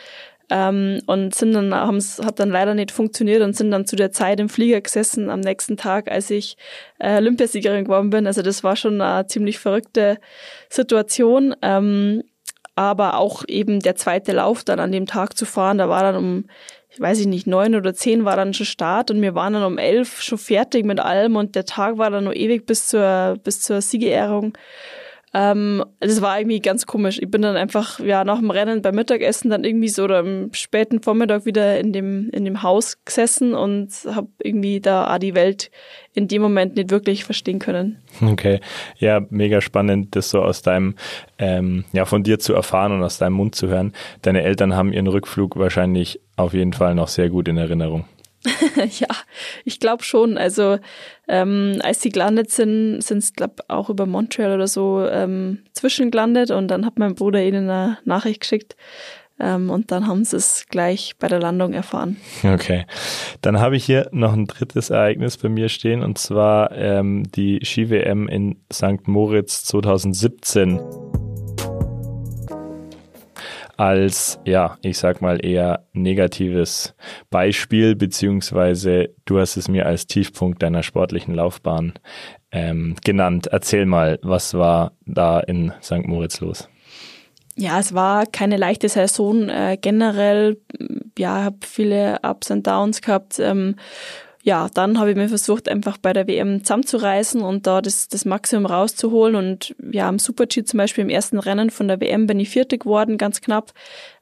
Ähm, 0.50 1.02
und 1.08 1.34
sind 1.34 1.54
dann, 1.54 1.74
haben's, 1.74 2.22
hat 2.24 2.40
dann 2.40 2.52
leider 2.52 2.76
nicht 2.76 2.92
funktioniert 2.92 3.42
und 3.42 3.56
sind 3.56 3.72
dann 3.72 3.88
zu 3.88 3.96
der 3.96 4.12
Zeit 4.12 4.40
im 4.40 4.50
Flieger 4.50 4.80
gesessen 4.80 5.30
am 5.30 5.40
nächsten 5.40 5.76
Tag, 5.76 6.10
als 6.10 6.30
ich 6.30 6.56
äh, 7.00 7.18
Olympiasiegerin 7.18 7.86
geworden 7.86 8.12
bin. 8.12 8.28
Also 8.28 8.42
das 8.42 8.64
war 8.64 8.76
schon 8.76 9.02
eine 9.02 9.26
ziemlich 9.28 9.58
verrückte 9.58 10.20
Situation. 10.70 11.56
Ähm, 11.62 12.24
aber 12.76 13.18
auch 13.18 13.44
eben 13.48 13.80
der 13.80 13.96
zweite 13.96 14.34
Lauf 14.34 14.64
dann 14.64 14.80
an 14.80 14.92
dem 14.92 15.06
Tag 15.06 15.38
zu 15.38 15.46
fahren, 15.46 15.78
da 15.78 15.88
war 15.90 16.04
dann 16.04 16.18
um, 16.18 16.46
ich 16.90 17.00
weiß 17.00 17.20
ich 17.22 17.28
nicht, 17.28 17.48
neun 17.48 17.74
oder 17.74 17.94
zehn 17.94 18.26
war 18.26 18.36
dann 18.36 18.54
schon 18.54 18.66
Start 18.66 19.12
und 19.12 19.22
wir 19.22 19.34
waren 19.34 19.54
dann 19.54 19.64
um 19.64 19.78
elf 19.78 20.22
schon 20.22 20.38
fertig 20.38 20.86
mit 20.86 21.00
allem 21.00 21.38
und 21.38 21.56
der 21.56 21.66
Tag 21.66 21.98
war 21.98 22.12
dann 22.12 22.26
noch 22.26 22.34
ewig 22.34 22.66
bis 22.66 22.88
zur, 22.88 23.38
bis 23.44 23.62
zur 23.62 23.82
Siegerehrung. 23.82 24.58
Ähm, 25.38 25.84
das 26.00 26.22
war 26.22 26.40
irgendwie 26.40 26.62
ganz 26.62 26.86
komisch. 26.86 27.20
Ich 27.22 27.30
bin 27.30 27.42
dann 27.42 27.58
einfach 27.58 28.00
ja 28.00 28.24
nach 28.24 28.40
dem 28.40 28.52
Rennen 28.52 28.82
beim 28.82 28.96
Mittagessen 28.96 29.50
dann 29.50 29.66
irgendwie 29.66 29.90
so 29.90 30.06
oder 30.06 30.20
am 30.20 30.54
späten 30.54 31.02
Vormittag 31.02 31.46
wieder 31.46 31.78
in 31.78 31.92
dem 31.92 32.30
in 32.30 32.46
dem 32.46 32.64
Haus 32.64 33.04
gesessen 33.04 33.54
und 33.54 33.90
habe 34.06 34.30
irgendwie 34.42 34.80
da 34.80 35.14
auch 35.14 35.18
die 35.18 35.36
Welt 35.36 35.72
in 36.14 36.30
dem 36.30 36.42
Moment 36.42 36.78
nicht 36.78 36.90
wirklich 36.90 37.26
verstehen 37.26 37.60
können. 37.60 37.98
Okay, 38.22 38.62
ja, 38.98 39.26
mega 39.30 39.60
spannend, 39.60 40.16
das 40.16 40.30
so 40.30 40.42
aus 40.42 40.62
deinem 40.62 40.96
ähm, 41.38 41.84
ja 41.92 42.06
von 42.06 42.24
dir 42.24 42.40
zu 42.40 42.54
erfahren 42.54 42.94
und 42.94 43.04
aus 43.04 43.18
deinem 43.18 43.34
Mund 43.34 43.56
zu 43.56 43.68
hören. 43.68 43.92
Deine 44.22 44.42
Eltern 44.42 44.74
haben 44.74 44.94
ihren 44.94 45.08
Rückflug 45.08 45.58
wahrscheinlich 45.58 46.22
auf 46.38 46.54
jeden 46.54 46.72
Fall 46.72 46.96
noch 46.96 47.10
sehr 47.10 47.28
gut 47.30 47.50
in 47.50 47.58
Erinnerung. 47.58 48.06
ja, 49.00 49.08
ich 49.64 49.80
glaube 49.80 50.04
schon. 50.04 50.38
Also 50.38 50.78
ähm, 51.28 51.80
als 51.82 52.02
sie 52.02 52.10
gelandet 52.10 52.52
sind, 52.52 53.02
sind 53.02 53.24
sie, 53.24 53.34
glaube 53.34 53.64
auch 53.68 53.90
über 53.90 54.06
Montreal 54.06 54.54
oder 54.56 54.68
so 54.68 55.06
ähm, 55.08 55.64
zwischengelandet 55.74 56.52
und 56.52 56.68
dann 56.68 56.86
hat 56.86 57.00
mein 57.00 57.16
Bruder 57.16 57.44
ihnen 57.44 57.70
eine 57.70 57.98
Nachricht 58.06 58.42
geschickt. 58.42 58.76
Ähm, 59.38 59.70
und 59.70 59.92
dann 59.92 60.08
haben 60.08 60.24
sie 60.24 60.38
es 60.38 60.66
gleich 60.70 61.16
bei 61.20 61.28
der 61.28 61.40
Landung 61.40 61.74
erfahren. 61.74 62.18
Okay. 62.44 62.86
Dann 63.42 63.60
habe 63.60 63.76
ich 63.76 63.84
hier 63.84 64.08
noch 64.12 64.32
ein 64.32 64.48
drittes 64.48 64.90
Ereignis 64.90 65.38
bei 65.38 65.50
mir 65.50 65.68
stehen 65.68 66.04
und 66.04 66.18
zwar 66.18 66.72
ähm, 66.72 67.24
die 67.36 67.60
Ski-WM 67.64 68.30
in 68.30 68.58
St. 68.72 69.08
Moritz 69.08 69.66
2017 69.66 70.80
als, 73.78 74.40
ja, 74.46 74.78
ich 74.82 74.98
sag 74.98 75.22
mal 75.22 75.44
eher 75.46 75.86
negatives 75.94 76.96
Beispiel, 77.30 77.96
beziehungsweise 77.96 79.14
du 79.26 79.40
hast 79.40 79.58
es 79.58 79.68
mir 79.68 79.86
als 79.86 80.08
Tiefpunkt 80.08 80.64
deiner 80.64 80.84
sportlichen 80.84 81.36
Laufbahn 81.36 81.94
ähm, 82.52 82.96
genannt. 83.04 83.48
Erzähl 83.48 83.86
mal, 83.86 84.20
was 84.22 84.54
war 84.54 84.94
da 85.06 85.40
in 85.40 85.74
St. 85.82 86.08
Moritz 86.08 86.40
los? 86.40 86.70
Ja, 87.58 87.80
es 87.80 87.94
war 87.94 88.26
keine 88.26 88.58
leichte 88.58 88.90
Saison 88.90 89.48
äh, 89.48 89.78
generell. 89.80 90.58
Ja, 91.18 91.44
habe 91.44 91.58
viele 91.66 92.20
Ups 92.22 92.52
und 92.52 92.68
Downs 92.68 93.02
gehabt. 93.02 93.40
Ähm, 93.40 93.76
ja, 94.46 94.70
dann 94.72 95.00
habe 95.00 95.10
ich 95.10 95.18
mir 95.18 95.28
versucht, 95.28 95.68
einfach 95.68 95.98
bei 95.98 96.14
der 96.14 96.28
WM 96.28 96.64
zusammenzureißen 96.64 97.42
und 97.42 97.66
da 97.66 97.82
das, 97.82 98.10
das 98.10 98.26
Maximum 98.26 98.68
rauszuholen. 98.68 99.36
Und 99.36 99.76
ja, 99.92 100.08
am 100.08 100.20
Super-G 100.20 100.64
zum 100.66 100.78
Beispiel 100.78 101.04
im 101.04 101.10
ersten 101.10 101.40
Rennen 101.40 101.72
von 101.72 101.88
der 101.88 102.00
WM 102.00 102.28
bin 102.28 102.40
ich 102.40 102.52
Vierte 102.52 102.78
geworden, 102.78 103.18
ganz 103.18 103.42
knapp. 103.42 103.74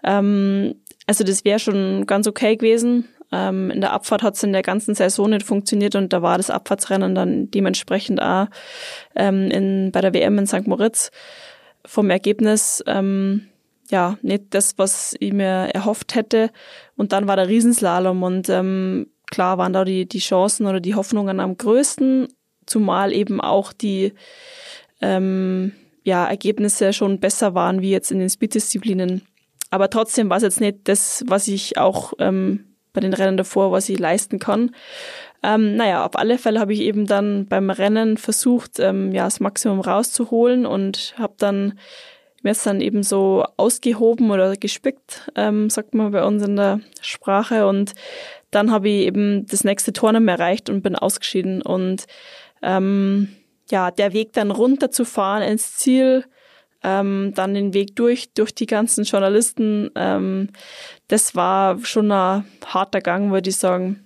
Ähm, 0.01 0.75
also 1.07 1.25
das 1.25 1.43
wäre 1.43 1.59
schon 1.59 2.05
ganz 2.05 2.25
okay 2.25 2.55
gewesen. 2.55 3.09
Ähm, 3.33 3.69
in 3.69 3.81
der 3.81 3.91
Abfahrt 3.91 4.23
hat 4.23 4.35
es 4.35 4.43
in 4.43 4.53
der 4.53 4.61
ganzen 4.61 4.95
Saison 4.95 5.29
nicht 5.29 5.45
funktioniert 5.45 5.93
und 5.95 6.13
da 6.13 6.21
war 6.21 6.37
das 6.37 6.49
Abfahrtsrennen 6.49 7.15
dann 7.15 7.51
dementsprechend 7.51 8.21
auch 8.21 8.47
ähm, 9.17 9.51
in, 9.51 9.91
bei 9.91 9.99
der 9.99 10.13
WM 10.13 10.37
in 10.37 10.47
St. 10.47 10.67
Moritz 10.67 11.11
vom 11.85 12.09
Ergebnis 12.09 12.81
ähm, 12.87 13.49
ja 13.89 14.17
nicht 14.21 14.45
das, 14.51 14.77
was 14.77 15.17
ich 15.19 15.33
mir 15.33 15.69
erhofft 15.73 16.15
hätte. 16.15 16.49
Und 16.95 17.11
dann 17.11 17.27
war 17.27 17.35
der 17.35 17.49
Riesenslalom 17.49 18.23
und 18.23 18.47
ähm, 18.47 19.07
klar 19.33 19.57
waren 19.57 19.73
da 19.73 19.83
die, 19.83 20.07
die 20.07 20.19
Chancen 20.19 20.67
oder 20.67 20.79
die 20.79 20.93
Hoffnungen 20.93 21.39
am 21.39 21.57
größten, 21.57 22.27
zumal 22.67 23.11
eben 23.11 23.41
auch 23.41 23.73
die 23.73 24.13
ähm, 25.01 25.71
ja, 26.03 26.27
Ergebnisse 26.27 26.93
schon 26.93 27.19
besser 27.19 27.55
waren 27.55 27.81
wie 27.81 27.89
jetzt 27.89 28.11
in 28.11 28.19
den 28.19 28.29
Speed-Disziplinen. 28.29 29.23
Aber 29.71 29.89
trotzdem 29.89 30.29
war 30.29 30.37
es 30.37 30.43
jetzt 30.43 30.61
nicht 30.61 30.81
das, 30.83 31.23
was 31.25 31.47
ich 31.47 31.79
auch 31.79 32.13
ähm, 32.19 32.75
bei 32.93 33.01
den 33.01 33.15
Rennen 33.15 33.35
davor, 33.35 33.71
was 33.71 33.89
ich 33.89 33.97
leisten 33.97 34.37
kann. 34.37 34.69
Ähm, 35.41 35.77
naja, 35.77 36.05
auf 36.05 36.15
alle 36.15 36.37
Fälle 36.37 36.59
habe 36.59 36.73
ich 36.73 36.81
eben 36.81 37.07
dann 37.07 37.47
beim 37.47 37.71
Rennen 37.71 38.17
versucht, 38.17 38.79
ähm, 38.79 39.13
ja, 39.13 39.23
das 39.23 39.39
Maximum 39.39 39.79
rauszuholen 39.79 40.67
und 40.67 41.15
habe 41.17 41.33
dann 41.39 41.79
mir 42.43 42.51
ist 42.51 42.65
dann 42.65 42.81
eben 42.81 43.03
so 43.03 43.45
ausgehoben 43.55 44.29
oder 44.29 44.57
gespickt, 44.57 45.31
ähm, 45.35 45.69
sagt 45.69 45.95
man 45.95 46.11
bei 46.11 46.25
uns 46.25 46.43
in 46.43 46.57
der 46.57 46.81
Sprache. 47.01 47.67
Und 47.67 47.93
dann 48.53 48.71
habe 48.71 48.89
ich 48.89 49.05
eben 49.05 49.45
das 49.45 49.63
nächste 49.63 49.93
Tournament 49.93 50.39
erreicht 50.39 50.69
und 50.69 50.81
bin 50.81 50.95
ausgeschieden. 50.95 51.61
Und 51.61 52.05
ähm, 52.61 53.29
ja, 53.69 53.91
der 53.91 54.13
Weg 54.13 54.33
dann 54.33 54.51
runter 54.51 54.91
zu 54.91 55.05
fahren 55.05 55.41
ins 55.41 55.75
Ziel, 55.75 56.25
ähm, 56.83 57.31
dann 57.35 57.53
den 57.53 57.73
Weg 57.73 57.95
durch, 57.95 58.33
durch 58.33 58.53
die 58.53 58.65
ganzen 58.65 59.05
Journalisten, 59.05 59.89
ähm, 59.95 60.49
das 61.07 61.35
war 61.35 61.79
schon 61.83 62.11
ein 62.11 62.45
harter 62.65 63.01
Gang, 63.01 63.31
würde 63.31 63.49
ich 63.49 63.57
sagen. 63.57 64.03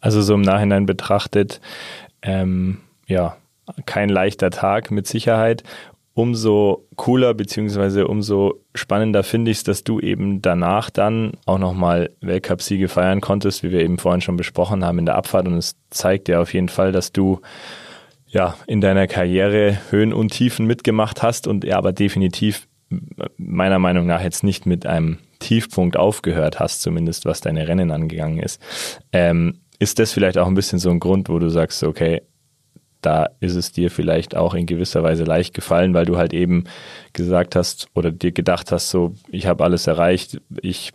Also 0.00 0.22
so 0.22 0.34
im 0.34 0.42
Nachhinein 0.42 0.86
betrachtet, 0.86 1.60
ähm, 2.22 2.80
ja, 3.06 3.36
kein 3.86 4.08
leichter 4.08 4.50
Tag 4.50 4.90
mit 4.90 5.06
Sicherheit 5.06 5.62
umso 6.14 6.86
cooler 6.94 7.34
beziehungsweise 7.34 8.06
umso 8.06 8.60
spannender 8.74 9.24
finde 9.24 9.50
ich 9.50 9.58
es, 9.58 9.64
dass 9.64 9.84
du 9.84 9.98
eben 9.98 10.40
danach 10.40 10.90
dann 10.90 11.32
auch 11.44 11.58
nochmal 11.58 12.10
Weltcup-Siege 12.20 12.88
feiern 12.88 13.20
konntest, 13.20 13.64
wie 13.64 13.72
wir 13.72 13.80
eben 13.80 13.98
vorhin 13.98 14.20
schon 14.20 14.36
besprochen 14.36 14.84
haben 14.84 15.00
in 15.00 15.06
der 15.06 15.16
Abfahrt. 15.16 15.46
Und 15.48 15.56
es 15.56 15.76
zeigt 15.90 16.28
ja 16.28 16.40
auf 16.40 16.54
jeden 16.54 16.68
Fall, 16.68 16.92
dass 16.92 17.12
du 17.12 17.40
ja 18.28 18.56
in 18.66 18.80
deiner 18.80 19.08
Karriere 19.08 19.78
Höhen 19.90 20.12
und 20.12 20.30
Tiefen 20.30 20.66
mitgemacht 20.66 21.22
hast 21.22 21.48
und 21.48 21.64
ja, 21.64 21.76
aber 21.78 21.92
definitiv 21.92 22.68
meiner 23.36 23.80
Meinung 23.80 24.06
nach 24.06 24.22
jetzt 24.22 24.44
nicht 24.44 24.66
mit 24.66 24.86
einem 24.86 25.18
Tiefpunkt 25.40 25.96
aufgehört 25.96 26.60
hast, 26.60 26.82
zumindest 26.82 27.26
was 27.26 27.40
deine 27.40 27.66
Rennen 27.66 27.90
angegangen 27.90 28.38
ist. 28.38 28.60
Ähm, 29.12 29.60
ist 29.80 29.98
das 29.98 30.12
vielleicht 30.12 30.38
auch 30.38 30.46
ein 30.46 30.54
bisschen 30.54 30.78
so 30.78 30.90
ein 30.90 31.00
Grund, 31.00 31.28
wo 31.28 31.40
du 31.40 31.48
sagst, 31.48 31.82
okay, 31.82 32.22
da 33.04 33.30
ist 33.40 33.54
es 33.54 33.72
dir 33.72 33.90
vielleicht 33.90 34.36
auch 34.36 34.54
in 34.54 34.66
gewisser 34.66 35.02
Weise 35.02 35.24
leicht 35.24 35.54
gefallen, 35.54 35.94
weil 35.94 36.06
du 36.06 36.16
halt 36.16 36.32
eben 36.32 36.64
gesagt 37.12 37.56
hast 37.56 37.88
oder 37.94 38.10
dir 38.10 38.32
gedacht 38.32 38.72
hast, 38.72 38.90
so, 38.90 39.14
ich 39.28 39.46
habe 39.46 39.64
alles 39.64 39.86
erreicht, 39.86 40.40
ich 40.60 40.92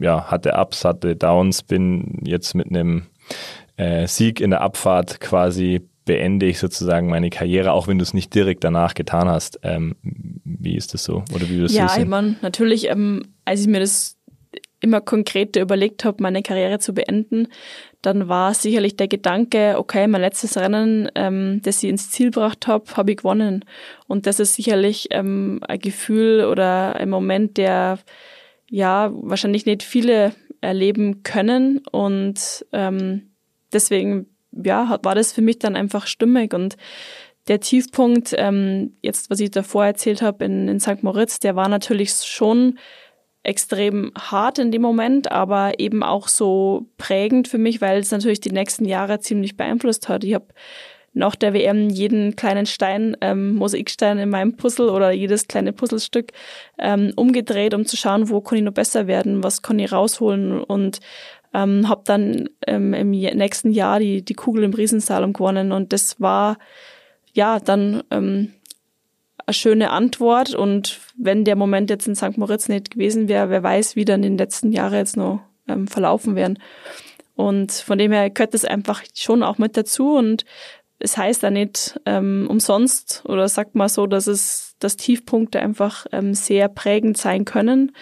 ja, 0.00 0.30
hatte 0.30 0.54
Ups, 0.54 0.84
hatte 0.84 1.16
Downs, 1.16 1.62
bin 1.62 2.20
jetzt 2.24 2.54
mit 2.54 2.68
einem 2.68 3.06
äh, 3.76 4.06
Sieg 4.06 4.40
in 4.40 4.50
der 4.50 4.60
Abfahrt 4.60 5.20
quasi 5.20 5.82
beende 6.04 6.46
ich 6.46 6.60
sozusagen 6.60 7.08
meine 7.08 7.30
Karriere, 7.30 7.72
auch 7.72 7.88
wenn 7.88 7.98
du 7.98 8.02
es 8.04 8.14
nicht 8.14 8.32
direkt 8.34 8.62
danach 8.64 8.94
getan 8.94 9.28
hast. 9.28 9.58
Ähm, 9.64 9.96
wie 10.02 10.76
ist 10.76 10.94
das 10.94 11.04
so? 11.04 11.24
Oder 11.34 11.48
wie 11.48 11.56
würdest 11.56 11.74
ja, 11.74 11.94
ich 11.98 12.06
meine, 12.06 12.36
natürlich, 12.42 12.88
ähm, 12.88 13.24
als 13.44 13.60
ich 13.62 13.66
mir 13.66 13.80
das 13.80 14.16
immer 14.80 15.00
konkreter 15.00 15.60
überlegt 15.60 16.04
habe, 16.04 16.22
meine 16.22 16.42
Karriere 16.42 16.78
zu 16.78 16.94
beenden, 16.94 17.48
dann 18.06 18.28
war 18.28 18.54
sicherlich 18.54 18.96
der 18.96 19.08
Gedanke, 19.08 19.74
okay, 19.78 20.06
mein 20.06 20.20
letztes 20.20 20.56
Rennen, 20.56 21.10
ähm, 21.16 21.60
das 21.62 21.82
ich 21.82 21.90
ins 21.90 22.08
Ziel 22.10 22.30
gebracht 22.30 22.68
habe, 22.68 22.84
habe 22.96 23.10
ich 23.10 23.16
gewonnen. 23.16 23.64
Und 24.06 24.26
das 24.26 24.38
ist 24.38 24.54
sicherlich 24.54 25.08
ähm, 25.10 25.58
ein 25.66 25.80
Gefühl 25.80 26.44
oder 26.44 26.94
ein 26.94 27.10
Moment, 27.10 27.56
der 27.56 27.98
ja 28.70 29.10
wahrscheinlich 29.12 29.66
nicht 29.66 29.82
viele 29.82 30.32
erleben 30.60 31.24
können. 31.24 31.82
Und 31.90 32.64
ähm, 32.72 33.32
deswegen 33.72 34.26
ja, 34.52 35.00
war 35.02 35.16
das 35.16 35.32
für 35.32 35.42
mich 35.42 35.58
dann 35.58 35.74
einfach 35.74 36.06
stimmig. 36.06 36.54
Und 36.54 36.76
der 37.48 37.58
Tiefpunkt, 37.58 38.34
ähm, 38.38 38.96
jetzt 39.02 39.30
was 39.30 39.40
ich 39.40 39.50
davor 39.50 39.84
erzählt 39.84 40.22
habe 40.22 40.44
in, 40.44 40.68
in 40.68 40.78
St. 40.78 41.02
Moritz, 41.02 41.40
der 41.40 41.56
war 41.56 41.68
natürlich 41.68 42.12
schon 42.12 42.78
extrem 43.46 44.12
hart 44.18 44.58
in 44.58 44.72
dem 44.72 44.82
Moment, 44.82 45.30
aber 45.30 45.78
eben 45.78 46.02
auch 46.02 46.28
so 46.28 46.86
prägend 46.98 47.46
für 47.46 47.58
mich, 47.58 47.80
weil 47.80 48.00
es 48.00 48.10
natürlich 48.10 48.40
die 48.40 48.50
nächsten 48.50 48.84
Jahre 48.84 49.20
ziemlich 49.20 49.56
beeinflusst 49.56 50.08
hat. 50.08 50.24
Ich 50.24 50.34
habe 50.34 50.46
nach 51.12 51.36
der 51.36 51.54
WM 51.54 51.88
jeden 51.88 52.36
kleinen 52.36 52.66
Stein, 52.66 53.16
ähm, 53.20 53.54
Mosaikstein 53.54 54.18
in 54.18 54.28
meinem 54.28 54.56
Puzzle 54.56 54.90
oder 54.90 55.12
jedes 55.12 55.48
kleine 55.48 55.72
Puzzlestück 55.72 56.32
ähm, 56.78 57.12
umgedreht, 57.16 57.72
um 57.72 57.86
zu 57.86 57.96
schauen, 57.96 58.28
wo 58.28 58.40
kann 58.40 58.58
ich 58.58 58.64
noch 58.64 58.74
besser 58.74 59.06
werden, 59.06 59.42
was 59.42 59.62
kann 59.62 59.78
ich 59.78 59.92
rausholen 59.92 60.62
und 60.62 60.98
ähm, 61.54 61.88
habe 61.88 62.02
dann 62.04 62.50
ähm, 62.66 62.92
im 62.92 63.10
nächsten 63.10 63.70
Jahr 63.70 64.00
die, 64.00 64.22
die 64.22 64.34
Kugel 64.34 64.64
im 64.64 64.74
Riesensalon 64.74 65.32
gewonnen 65.32 65.72
und 65.72 65.92
das 65.92 66.20
war 66.20 66.58
ja 67.32 67.60
dann 67.60 68.02
ähm, 68.10 68.52
eine 69.46 69.54
schöne 69.54 69.90
Antwort 69.90 70.54
und 70.54 71.00
wenn 71.16 71.44
der 71.44 71.56
Moment 71.56 71.88
jetzt 71.88 72.08
in 72.08 72.16
St. 72.16 72.36
Moritz 72.36 72.68
nicht 72.68 72.90
gewesen 72.90 73.28
wäre, 73.28 73.48
wer 73.48 73.62
weiß, 73.62 73.96
wie 73.96 74.04
dann 74.04 74.22
in 74.22 74.32
den 74.32 74.38
letzten 74.38 74.72
Jahren 74.72 74.94
jetzt 74.94 75.16
noch 75.16 75.40
ähm, 75.68 75.86
verlaufen 75.86 76.34
wären. 76.34 76.58
Und 77.36 77.70
von 77.72 77.98
dem 77.98 78.12
her 78.12 78.30
gehört 78.30 78.54
das 78.54 78.64
einfach 78.64 79.02
schon 79.14 79.42
auch 79.42 79.58
mit 79.58 79.76
dazu 79.76 80.16
und 80.16 80.44
es 80.98 81.16
heißt 81.16 81.42
da 81.42 81.50
nicht 81.50 82.00
ähm, 82.06 82.46
umsonst 82.48 83.22
oder 83.26 83.48
sagt 83.48 83.74
mal 83.74 83.88
so, 83.88 84.06
dass 84.06 84.26
es, 84.26 84.74
dass 84.78 84.96
Tiefpunkte 84.96 85.60
einfach 85.60 86.06
ähm, 86.12 86.34
sehr 86.34 86.68
prägend 86.68 87.18
sein 87.18 87.44
können. 87.44 87.92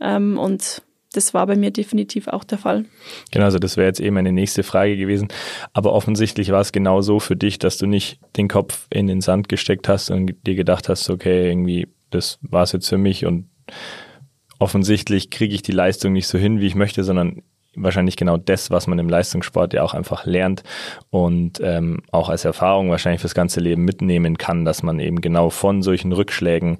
Ähm, 0.00 0.38
und 0.38 0.82
das 1.12 1.34
war 1.34 1.46
bei 1.46 1.56
mir 1.56 1.70
definitiv 1.70 2.28
auch 2.28 2.44
der 2.44 2.58
Fall. 2.58 2.84
Genau, 3.32 3.44
also 3.46 3.58
das 3.58 3.76
wäre 3.76 3.88
jetzt 3.88 4.00
eben 4.00 4.14
meine 4.14 4.32
nächste 4.32 4.62
Frage 4.62 4.96
gewesen. 4.96 5.28
Aber 5.72 5.92
offensichtlich 5.92 6.52
war 6.52 6.60
es 6.60 6.72
genau 6.72 7.00
so 7.00 7.18
für 7.18 7.36
dich, 7.36 7.58
dass 7.58 7.78
du 7.78 7.86
nicht 7.86 8.20
den 8.36 8.48
Kopf 8.48 8.86
in 8.90 9.08
den 9.08 9.20
Sand 9.20 9.48
gesteckt 9.48 9.88
hast 9.88 10.10
und 10.10 10.34
dir 10.46 10.54
gedacht 10.54 10.88
hast, 10.88 11.10
okay, 11.10 11.48
irgendwie, 11.48 11.88
das 12.10 12.38
war 12.42 12.62
es 12.62 12.72
jetzt 12.72 12.88
für 12.88 12.98
mich 12.98 13.26
und 13.26 13.48
offensichtlich 14.58 15.30
kriege 15.30 15.54
ich 15.54 15.62
die 15.62 15.72
Leistung 15.72 16.12
nicht 16.12 16.28
so 16.28 16.38
hin, 16.38 16.60
wie 16.60 16.66
ich 16.66 16.74
möchte, 16.74 17.02
sondern 17.02 17.42
wahrscheinlich 17.74 18.16
genau 18.16 18.36
das, 18.36 18.70
was 18.70 18.86
man 18.86 18.98
im 18.98 19.08
Leistungssport 19.08 19.72
ja 19.74 19.82
auch 19.82 19.94
einfach 19.94 20.26
lernt 20.26 20.62
und 21.10 21.60
ähm, 21.62 22.02
auch 22.10 22.28
als 22.28 22.44
Erfahrung 22.44 22.90
wahrscheinlich 22.90 23.20
fürs 23.20 23.34
ganze 23.34 23.60
Leben 23.60 23.84
mitnehmen 23.84 24.38
kann, 24.38 24.64
dass 24.64 24.82
man 24.82 24.98
eben 24.98 25.20
genau 25.20 25.50
von 25.50 25.82
solchen 25.82 26.12
Rückschlägen 26.12 26.78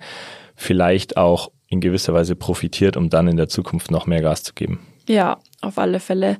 vielleicht 0.57 1.17
auch 1.17 1.51
in 1.71 1.81
gewisser 1.81 2.13
Weise 2.13 2.37
profitiert, 2.37 2.97
um 2.97 3.09
dann 3.09 3.29
in 3.29 3.37
der 3.37 3.49
Zukunft 3.49 3.91
noch 3.91 4.07
mehr 4.07 4.21
Gas 4.21 4.43
zu 4.43 4.53
geben. 4.53 4.87
Ja, 5.09 5.39
auf 5.63 5.79
alle 5.79 6.01
Fälle. 6.01 6.39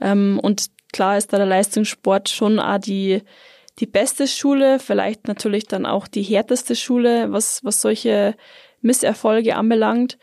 Ähm, 0.00 0.38
und 0.42 0.66
klar 0.92 1.16
ist 1.16 1.32
da 1.32 1.38
der 1.38 1.46
Leistungssport 1.46 2.28
schon 2.28 2.58
auch 2.58 2.78
die, 2.78 3.22
die 3.78 3.86
beste 3.86 4.26
Schule, 4.26 4.78
vielleicht 4.80 5.28
natürlich 5.28 5.66
dann 5.66 5.86
auch 5.86 6.08
die 6.08 6.22
härteste 6.22 6.76
Schule, 6.76 7.32
was, 7.32 7.64
was 7.64 7.80
solche 7.80 8.34
Misserfolge 8.82 9.56
anbelangt. 9.56 10.18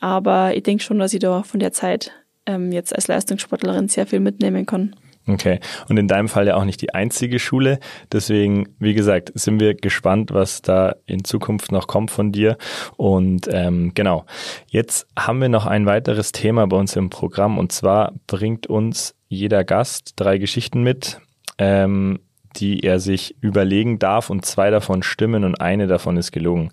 Aber 0.00 0.56
ich 0.56 0.62
denke 0.62 0.82
schon, 0.82 1.00
dass 1.00 1.12
ich 1.12 1.20
da 1.20 1.42
von 1.42 1.60
der 1.60 1.72
Zeit 1.72 2.12
ähm, 2.46 2.70
jetzt 2.70 2.94
als 2.94 3.08
Leistungssportlerin 3.08 3.88
sehr 3.88 4.06
viel 4.06 4.20
mitnehmen 4.20 4.64
kann. 4.64 4.94
Okay. 5.28 5.60
Und 5.88 5.98
in 5.98 6.08
deinem 6.08 6.28
Fall 6.28 6.46
ja 6.46 6.56
auch 6.56 6.64
nicht 6.64 6.80
die 6.80 6.94
einzige 6.94 7.38
Schule. 7.38 7.80
Deswegen, 8.10 8.74
wie 8.78 8.94
gesagt, 8.94 9.30
sind 9.34 9.60
wir 9.60 9.74
gespannt, 9.74 10.32
was 10.32 10.62
da 10.62 10.96
in 11.04 11.22
Zukunft 11.22 11.70
noch 11.70 11.86
kommt 11.86 12.10
von 12.10 12.32
dir. 12.32 12.56
Und 12.96 13.46
ähm, 13.52 13.92
genau, 13.94 14.24
jetzt 14.68 15.06
haben 15.18 15.40
wir 15.42 15.50
noch 15.50 15.66
ein 15.66 15.84
weiteres 15.84 16.32
Thema 16.32 16.66
bei 16.66 16.78
uns 16.78 16.96
im 16.96 17.10
Programm. 17.10 17.58
Und 17.58 17.72
zwar 17.72 18.14
bringt 18.26 18.66
uns 18.68 19.14
jeder 19.28 19.64
Gast 19.64 20.14
drei 20.16 20.38
Geschichten 20.38 20.82
mit. 20.82 21.20
Ähm, 21.58 22.20
die 22.56 22.80
er 22.80 22.98
sich 22.98 23.36
überlegen 23.40 23.98
darf 23.98 24.30
und 24.30 24.44
zwei 24.44 24.70
davon 24.70 25.02
stimmen 25.02 25.44
und 25.44 25.60
eine 25.60 25.86
davon 25.86 26.16
ist 26.16 26.32
gelungen. 26.32 26.70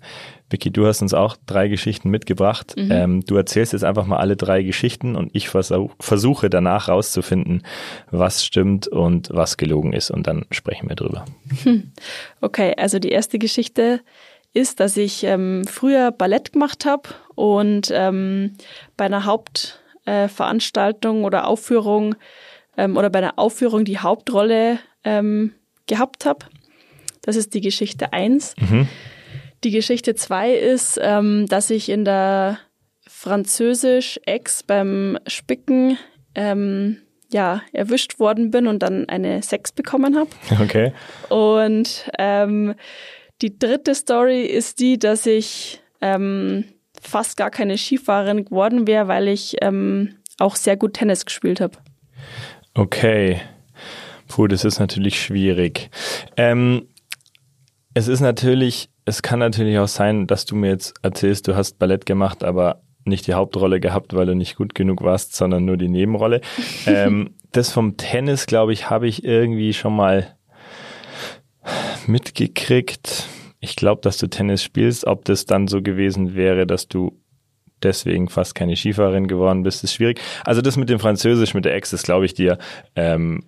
Vicky, 0.48 0.70
du 0.70 0.86
hast 0.86 1.02
uns 1.02 1.12
auch 1.12 1.36
drei 1.46 1.68
Geschichten 1.68 2.08
mitgebracht. 2.10 2.74
Mhm. 2.76 2.90
Ähm, 2.90 3.24
du 3.24 3.36
erzählst 3.36 3.72
jetzt 3.72 3.84
einfach 3.84 4.06
mal 4.06 4.18
alle 4.18 4.36
drei 4.36 4.62
Geschichten 4.62 5.16
und 5.16 5.30
ich 5.34 5.48
versuch, 5.48 5.92
versuche 5.98 6.48
danach 6.50 6.88
rauszufinden, 6.88 7.62
was 8.10 8.44
stimmt 8.44 8.86
und 8.86 9.28
was 9.32 9.56
gelogen 9.56 9.92
ist 9.92 10.10
und 10.10 10.26
dann 10.26 10.46
sprechen 10.50 10.88
wir 10.88 10.96
drüber. 10.96 11.24
Hm. 11.64 11.92
Okay, 12.40 12.74
also 12.76 12.98
die 12.98 13.10
erste 13.10 13.38
Geschichte 13.38 14.00
ist, 14.52 14.80
dass 14.80 14.96
ich 14.96 15.24
ähm, 15.24 15.64
früher 15.68 16.12
Ballett 16.12 16.52
gemacht 16.52 16.86
habe 16.86 17.10
und 17.34 17.90
ähm, 17.92 18.52
bei 18.96 19.04
einer 19.04 19.24
Hauptveranstaltung 19.24 21.22
äh, 21.22 21.24
oder 21.24 21.46
Aufführung 21.46 22.14
ähm, 22.76 22.96
oder 22.96 23.10
bei 23.10 23.18
einer 23.18 23.38
Aufführung 23.38 23.84
die 23.84 23.98
Hauptrolle 23.98 24.78
ähm, 25.04 25.52
gehabt 25.86 26.24
habe. 26.24 26.46
Das 27.22 27.36
ist 27.36 27.54
die 27.54 27.60
Geschichte 27.60 28.12
1. 28.12 28.54
Mhm. 28.58 28.88
Die 29.66 29.72
Geschichte 29.72 30.14
2 30.14 30.52
ist, 30.54 30.96
ähm, 31.02 31.46
dass 31.48 31.70
ich 31.70 31.88
in 31.88 32.04
der 32.04 32.60
Französisch-Ex 33.08 34.62
beim 34.62 35.18
Spicken 35.26 35.98
ähm, 36.36 36.98
ja, 37.32 37.62
erwischt 37.72 38.20
worden 38.20 38.52
bin 38.52 38.68
und 38.68 38.84
dann 38.84 39.08
eine 39.08 39.42
Sex 39.42 39.72
bekommen 39.72 40.16
habe. 40.16 40.30
Okay. 40.62 40.92
Und 41.30 42.08
ähm, 42.16 42.76
die 43.42 43.58
dritte 43.58 43.96
Story 43.96 44.42
ist 44.42 44.78
die, 44.78 45.00
dass 45.00 45.26
ich 45.26 45.80
ähm, 46.00 46.66
fast 47.02 47.36
gar 47.36 47.50
keine 47.50 47.76
Skifahrerin 47.76 48.44
geworden 48.44 48.86
wäre, 48.86 49.08
weil 49.08 49.26
ich 49.26 49.56
ähm, 49.62 50.14
auch 50.38 50.54
sehr 50.54 50.76
gut 50.76 50.94
Tennis 50.94 51.26
gespielt 51.26 51.60
habe. 51.60 51.76
Okay. 52.74 53.40
Puh, 54.28 54.46
das 54.46 54.64
ist 54.64 54.78
natürlich 54.78 55.20
schwierig. 55.20 55.90
Ähm, 56.36 56.86
es 57.94 58.06
ist 58.06 58.20
natürlich, 58.20 58.90
es 59.06 59.22
kann 59.22 59.38
natürlich 59.38 59.78
auch 59.78 59.88
sein, 59.88 60.26
dass 60.26 60.44
du 60.44 60.56
mir 60.56 60.68
jetzt 60.68 60.94
erzählst, 61.02 61.48
du 61.48 61.56
hast 61.56 61.78
Ballett 61.78 62.04
gemacht, 62.06 62.44
aber 62.44 62.82
nicht 63.04 63.28
die 63.28 63.34
Hauptrolle 63.34 63.78
gehabt, 63.78 64.14
weil 64.14 64.26
du 64.26 64.34
nicht 64.34 64.56
gut 64.56 64.74
genug 64.74 65.00
warst, 65.02 65.34
sondern 65.36 65.64
nur 65.64 65.76
die 65.76 65.88
Nebenrolle. 65.88 66.40
ähm, 66.86 67.36
das 67.52 67.72
vom 67.72 67.96
Tennis, 67.96 68.46
glaube 68.46 68.72
ich, 68.72 68.90
habe 68.90 69.06
ich 69.06 69.24
irgendwie 69.24 69.72
schon 69.72 69.94
mal 69.94 70.36
mitgekriegt. 72.08 73.28
Ich 73.60 73.76
glaube, 73.76 74.02
dass 74.02 74.18
du 74.18 74.26
Tennis 74.26 74.62
spielst. 74.62 75.06
Ob 75.06 75.24
das 75.24 75.46
dann 75.46 75.68
so 75.68 75.82
gewesen 75.82 76.34
wäre, 76.34 76.66
dass 76.66 76.88
du 76.88 77.16
deswegen 77.84 78.28
fast 78.28 78.56
keine 78.56 78.74
Skifahrerin 78.74 79.28
geworden 79.28 79.62
bist, 79.62 79.84
ist 79.84 79.94
schwierig. 79.94 80.20
Also 80.44 80.62
das 80.62 80.76
mit 80.76 80.88
dem 80.88 80.98
Französisch, 80.98 81.54
mit 81.54 81.64
der 81.64 81.76
Ex, 81.76 81.90
das 81.90 82.02
glaube 82.02 82.26
ich 82.26 82.34
dir. 82.34 82.58
Ähm, 82.96 83.44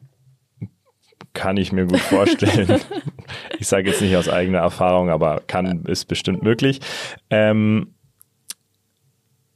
kann 1.34 1.56
ich 1.56 1.72
mir 1.72 1.86
gut 1.86 2.00
vorstellen. 2.00 2.80
ich 3.58 3.68
sage 3.68 3.90
jetzt 3.90 4.00
nicht 4.00 4.16
aus 4.16 4.28
eigener 4.28 4.58
Erfahrung, 4.58 5.10
aber 5.10 5.42
kann, 5.46 5.84
ist 5.84 6.06
bestimmt 6.06 6.42
möglich. 6.42 6.80
Ähm, 7.30 7.94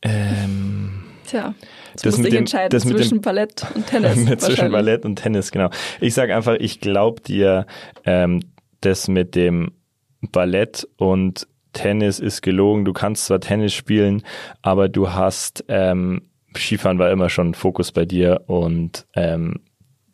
ähm, 0.03 1.05
Tja, 1.27 1.55
jetzt 1.91 2.07
das 2.07 2.19
muss 2.19 2.27
ich 2.27 2.35
entscheiden 2.35 2.71
das 2.71 2.83
zwischen 2.83 3.19
dem, 3.19 3.23
Ballett 3.23 3.67
und 3.75 3.87
Tennis. 3.87 4.39
zwischen 4.39 4.71
Ballett 4.71 5.05
und 5.05 5.17
Tennis, 5.17 5.51
genau. 5.51 5.71
Ich 6.01 6.15
sage 6.15 6.35
einfach, 6.35 6.57
ich 6.59 6.81
glaube 6.81 7.21
dir, 7.23 7.67
ähm, 8.05 8.41
das 8.81 9.09
mit 9.09 9.35
dem 9.35 9.73
Ballett 10.21 10.87
und 10.97 11.47
Tennis 11.73 12.19
ist 12.19 12.43
gelogen. 12.43 12.85
Du 12.85 12.93
kannst 12.93 13.27
zwar 13.27 13.41
Tennis 13.41 13.73
spielen, 13.73 14.23
aber 14.61 14.89
du 14.89 15.11
hast 15.13 15.65
ähm, 15.69 16.29
Skifahren 16.57 16.99
war 16.99 17.11
immer 17.11 17.31
schon 17.31 17.55
Fokus 17.55 17.93
bei 17.93 18.05
dir 18.05 18.43
und 18.47 19.07
ähm, 19.15 19.61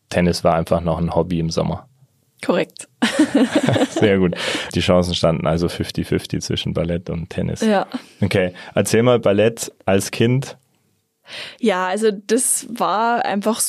Tennis 0.09 0.45
war 0.45 0.55
einfach 0.55 0.81
noch 0.81 0.99
ein 0.99 1.15
Hobby 1.15 1.39
im 1.41 1.51
Sommer. 1.51 1.89
Korrekt. 2.45 2.89
Sehr 3.91 4.19
gut. 4.19 4.37
Die 4.75 4.81
Chancen 4.81 5.15
standen 5.15 5.47
also 5.47 5.67
50-50 5.67 6.41
zwischen 6.41 6.73
Ballett 6.73 7.11
und 7.11 7.31
Tennis. 7.31 7.61
Ja. 7.61 7.87
Okay, 8.21 8.53
erzähl 8.75 9.03
mal 9.03 9.19
Ballett 9.19 9.73
als 9.87 10.11
Kind. 10.11 10.57
Ja, 11.61 11.89
also 11.89 12.11
das 12.11 12.67
war 12.71 13.25
einfach 13.25 13.61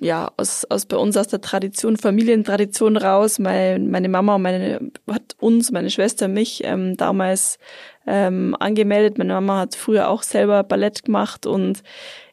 ja 0.00 0.30
aus, 0.36 0.64
aus 0.70 0.86
bei 0.86 0.96
uns 0.96 1.16
aus 1.16 1.28
der 1.28 1.40
Tradition, 1.40 1.96
Familientradition 1.96 2.96
raus. 2.96 3.38
Meine, 3.38 3.84
meine 3.84 4.08
Mama 4.08 4.36
und 4.36 4.42
meine 4.42 4.80
hat 5.10 5.36
uns, 5.38 5.70
meine 5.70 5.90
Schwester, 5.90 6.28
mich 6.28 6.62
ähm, 6.64 6.96
damals 6.96 7.58
ähm, 8.06 8.56
angemeldet. 8.58 9.18
Meine 9.18 9.34
Mama 9.34 9.60
hat 9.60 9.74
früher 9.74 10.08
auch 10.08 10.22
selber 10.22 10.62
Ballett 10.62 11.04
gemacht 11.04 11.46
und 11.46 11.82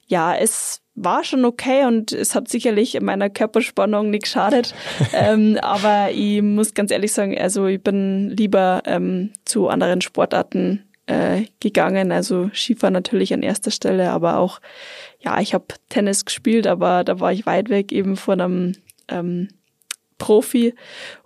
ja, 0.07 0.35
es 0.35 0.81
war 0.95 1.23
schon 1.23 1.43
okay 1.43 1.85
und 1.85 2.11
es 2.13 2.35
hat 2.35 2.47
sicherlich 2.47 2.99
meiner 3.01 3.29
Körperspannung 3.29 4.09
nicht 4.09 4.23
geschadet. 4.23 4.73
ähm, 5.13 5.57
aber 5.61 6.11
ich 6.11 6.41
muss 6.41 6.73
ganz 6.73 6.91
ehrlich 6.91 7.11
sagen, 7.11 7.37
also 7.37 7.67
ich 7.67 7.81
bin 7.81 8.29
lieber 8.29 8.81
ähm, 8.85 9.31
zu 9.43 9.67
anderen 9.67 10.01
Sportarten 10.01 10.85
äh, 11.07 11.45
gegangen. 11.59 12.11
Also 12.11 12.49
Skifahren 12.53 12.93
natürlich 12.93 13.33
an 13.33 13.43
erster 13.43 13.71
Stelle, 13.71 14.11
aber 14.11 14.37
auch, 14.37 14.59
ja, 15.19 15.39
ich 15.39 15.53
habe 15.53 15.65
Tennis 15.89 16.25
gespielt, 16.25 16.65
aber 16.65 17.03
da 17.03 17.19
war 17.19 17.33
ich 17.33 17.45
weit 17.45 17.69
weg 17.69 17.91
eben 17.91 18.15
von 18.15 18.39
einem 18.39 18.71
ähm, 19.09 19.49
Profi 20.17 20.73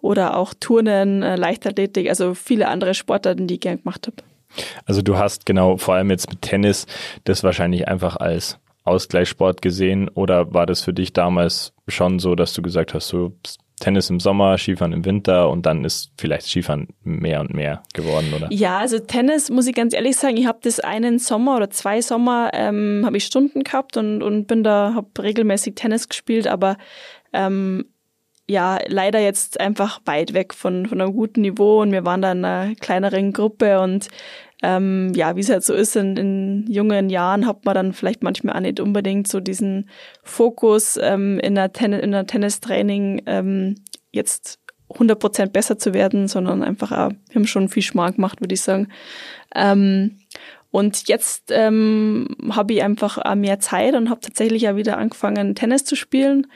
oder 0.01 0.35
auch 0.35 0.53
Turnen, 0.59 1.21
äh, 1.21 1.35
Leichtathletik, 1.35 2.09
also 2.09 2.33
viele 2.33 2.67
andere 2.67 2.95
Sportarten, 2.95 3.45
die 3.45 3.55
ich 3.55 3.59
gern 3.59 3.77
gemacht 3.77 4.07
habe. 4.07 4.17
Also 4.85 5.03
du 5.03 5.17
hast 5.17 5.45
genau, 5.45 5.77
vor 5.77 5.93
allem 5.93 6.09
jetzt 6.09 6.29
mit 6.29 6.41
Tennis, 6.41 6.87
das 7.25 7.43
wahrscheinlich 7.43 7.87
einfach 7.87 8.15
als 8.15 8.57
Ausgleichssport 8.83 9.61
gesehen 9.61 10.09
oder 10.09 10.53
war 10.53 10.65
das 10.65 10.81
für 10.81 10.93
dich 10.93 11.13
damals 11.13 11.73
schon 11.87 12.19
so, 12.19 12.35
dass 12.35 12.53
du 12.53 12.61
gesagt 12.61 12.93
hast, 12.93 13.07
so 13.07 13.33
Tennis 13.79 14.09
im 14.09 14.19
Sommer, 14.19 14.57
Skifahren 14.57 14.93
im 14.93 15.05
Winter 15.05 15.49
und 15.49 15.65
dann 15.65 15.85
ist 15.85 16.11
vielleicht 16.17 16.47
Skifahren 16.47 16.87
mehr 17.03 17.39
und 17.39 17.53
mehr 17.53 17.83
geworden, 17.93 18.33
oder? 18.35 18.47
Ja, 18.51 18.79
also 18.79 18.99
Tennis 18.99 19.49
muss 19.49 19.67
ich 19.67 19.75
ganz 19.75 19.93
ehrlich 19.93 20.17
sagen, 20.17 20.37
ich 20.37 20.45
habe 20.45 20.59
das 20.61 20.79
einen 20.79 21.19
Sommer 21.19 21.55
oder 21.55 21.69
zwei 21.69 22.01
Sommer 22.01 22.51
ähm, 22.53 23.03
habe 23.05 23.17
ich 23.17 23.25
Stunden 23.25 23.63
gehabt 23.63 23.97
und, 23.97 24.21
und 24.21 24.47
bin 24.47 24.63
da, 24.63 24.93
habe 24.95 25.07
regelmäßig 25.21 25.75
Tennis 25.75 26.09
gespielt, 26.09 26.47
aber 26.47 26.77
ähm, 27.33 27.85
ja, 28.49 28.79
leider 28.87 29.19
jetzt 29.19 29.59
einfach 29.59 30.01
weit 30.05 30.33
weg 30.33 30.53
von, 30.53 30.87
von 30.87 30.99
einem 30.99 31.13
guten 31.13 31.41
Niveau 31.41 31.81
und 31.81 31.91
wir 31.91 32.03
waren 32.05 32.21
da 32.21 32.31
in 32.31 32.43
einer 32.43 32.75
kleineren 32.75 33.31
Gruppe 33.31 33.79
und 33.79 34.07
ähm, 34.61 35.11
ja, 35.15 35.35
wie 35.35 35.41
es 35.41 35.49
halt 35.49 35.63
so 35.63 35.73
ist, 35.73 35.95
in, 35.95 36.17
in 36.17 36.65
jungen 36.67 37.09
Jahren 37.09 37.47
hat 37.47 37.63
man 37.65 37.75
dann 37.75 37.93
vielleicht 37.93 38.23
manchmal 38.23 38.55
auch 38.55 38.61
nicht 38.61 38.79
unbedingt 38.79 39.27
so 39.27 39.39
diesen 39.39 39.89
Fokus 40.23 40.99
ähm, 41.01 41.39
in, 41.39 41.55
der 41.55 41.71
Ten 41.71 41.93
in 41.93 42.11
der 42.11 42.27
Tennistraining 42.27 43.21
ähm, 43.25 43.75
jetzt 44.11 44.59
100% 44.89 45.47
besser 45.47 45.77
zu 45.77 45.93
werden, 45.93 46.27
sondern 46.27 46.63
einfach 46.63 46.91
auch, 46.91 47.11
wir 47.11 47.35
haben 47.35 47.47
schon 47.47 47.69
viel 47.69 47.83
Schmarrn 47.83 48.15
gemacht, 48.15 48.41
würde 48.41 48.55
ich 48.55 48.61
sagen. 48.61 48.89
Ähm, 49.55 50.17
und 50.71 51.07
jetzt 51.07 51.51
ähm, 51.51 52.27
habe 52.51 52.73
ich 52.73 52.83
einfach 52.83 53.17
auch 53.17 53.35
mehr 53.35 53.59
Zeit 53.59 53.95
und 53.95 54.09
habe 54.09 54.21
tatsächlich 54.21 54.67
auch 54.69 54.75
wieder 54.75 54.97
angefangen, 54.97 55.55
Tennis 55.55 55.85
zu 55.85 55.95
spielen. 55.95 56.47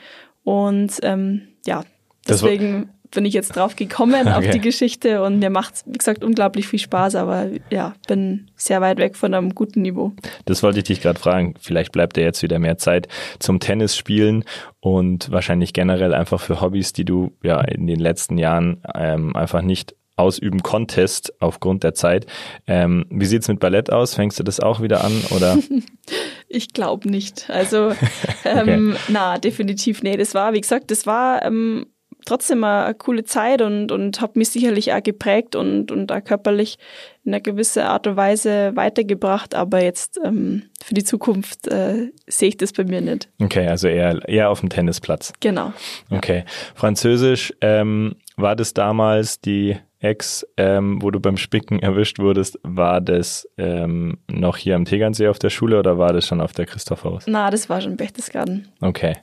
Und 0.44 0.98
ähm, 1.02 1.48
ja, 1.66 1.84
deswegen 2.28 2.90
bin 3.14 3.24
ich 3.24 3.34
jetzt 3.34 3.56
drauf 3.56 3.76
gekommen 3.76 4.28
okay. 4.28 4.32
auf 4.32 4.50
die 4.50 4.60
Geschichte 4.60 5.22
und 5.22 5.38
mir 5.38 5.50
macht 5.50 5.82
wie 5.86 5.98
gesagt, 5.98 6.24
unglaublich 6.24 6.68
viel 6.68 6.78
Spaß, 6.78 7.14
aber 7.14 7.48
ja, 7.70 7.94
bin 8.06 8.50
sehr 8.56 8.80
weit 8.80 8.98
weg 8.98 9.16
von 9.16 9.34
einem 9.34 9.54
guten 9.54 9.82
Niveau. 9.82 10.12
Das 10.44 10.62
wollte 10.62 10.78
ich 10.78 10.84
dich 10.84 11.00
gerade 11.00 11.18
fragen. 11.18 11.54
Vielleicht 11.60 11.92
bleibt 11.92 12.16
dir 12.16 12.22
jetzt 12.22 12.42
wieder 12.42 12.58
mehr 12.58 12.78
Zeit 12.78 13.08
zum 13.38 13.60
Tennis 13.60 13.96
spielen 13.96 14.44
und 14.80 15.30
wahrscheinlich 15.30 15.72
generell 15.72 16.14
einfach 16.14 16.40
für 16.40 16.60
Hobbys, 16.60 16.92
die 16.92 17.04
du 17.04 17.32
ja 17.42 17.60
in 17.60 17.86
den 17.86 18.00
letzten 18.00 18.38
Jahren 18.38 18.82
ähm, 18.94 19.34
einfach 19.34 19.62
nicht 19.62 19.94
ausüben 20.16 20.62
konntest 20.62 21.32
aufgrund 21.40 21.82
der 21.82 21.94
Zeit. 21.94 22.26
Ähm, 22.66 23.04
wie 23.10 23.26
sieht's 23.26 23.48
mit 23.48 23.58
Ballett 23.60 23.90
aus? 23.90 24.14
Fängst 24.14 24.38
du 24.38 24.42
das 24.44 24.60
auch 24.60 24.80
wieder 24.80 25.02
an 25.02 25.12
oder? 25.30 25.58
ich 26.48 26.72
glaube 26.72 27.10
nicht. 27.10 27.50
Also 27.50 27.92
ähm, 28.44 28.92
okay. 28.92 29.00
na 29.08 29.38
definitiv 29.38 30.02
nee. 30.02 30.16
Das 30.16 30.34
war 30.34 30.52
wie 30.52 30.60
gesagt, 30.60 30.90
das 30.90 31.06
war 31.06 31.44
ähm, 31.44 31.86
trotzdem 32.24 32.64
eine, 32.64 32.94
coole 32.94 33.24
Zeit 33.24 33.62
und 33.62 33.92
und 33.92 34.20
habe 34.20 34.38
mich 34.38 34.50
sicherlich 34.50 34.92
auch 34.92 35.02
geprägt 35.02 35.56
und 35.56 35.90
und 35.90 36.12
auch 36.12 36.22
körperlich 36.22 36.78
in 37.24 37.32
einer 37.32 37.40
gewissen 37.40 37.82
Art 37.82 38.06
und 38.06 38.16
Weise 38.16 38.72
weitergebracht. 38.74 39.54
Aber 39.54 39.82
jetzt 39.82 40.20
ähm, 40.24 40.64
für 40.82 40.94
die 40.94 41.04
Zukunft 41.04 41.66
äh, 41.68 42.10
sehe 42.26 42.48
ich 42.48 42.56
das 42.56 42.72
bei 42.72 42.84
mir 42.84 43.00
nicht. 43.00 43.28
Okay, 43.42 43.66
also 43.66 43.88
eher 43.88 44.26
eher 44.28 44.50
auf 44.50 44.60
dem 44.60 44.68
Tennisplatz. 44.68 45.32
Genau. 45.40 45.72
Okay, 46.10 46.44
Französisch 46.74 47.52
ähm, 47.60 48.16
war 48.36 48.56
das 48.56 48.74
damals 48.74 49.40
die 49.40 49.76
Ex, 50.04 50.46
ähm, 50.56 51.00
wo 51.00 51.10
du 51.10 51.18
beim 51.18 51.36
Spicken 51.36 51.80
erwischt 51.80 52.18
wurdest, 52.18 52.58
war 52.62 53.00
das 53.00 53.48
ähm, 53.56 54.18
noch 54.30 54.56
hier 54.56 54.76
am 54.76 54.84
Tegernsee 54.84 55.28
auf 55.28 55.38
der 55.38 55.50
Schule 55.50 55.78
oder 55.78 55.98
war 55.98 56.12
das 56.12 56.26
schon 56.26 56.40
auf 56.40 56.52
der 56.52 56.66
Christophorus? 56.66 57.24
Na, 57.26 57.50
das 57.50 57.68
war 57.68 57.80
schon 57.80 57.96
Berchtesgaden. 57.96 58.68
Okay. 58.80 59.14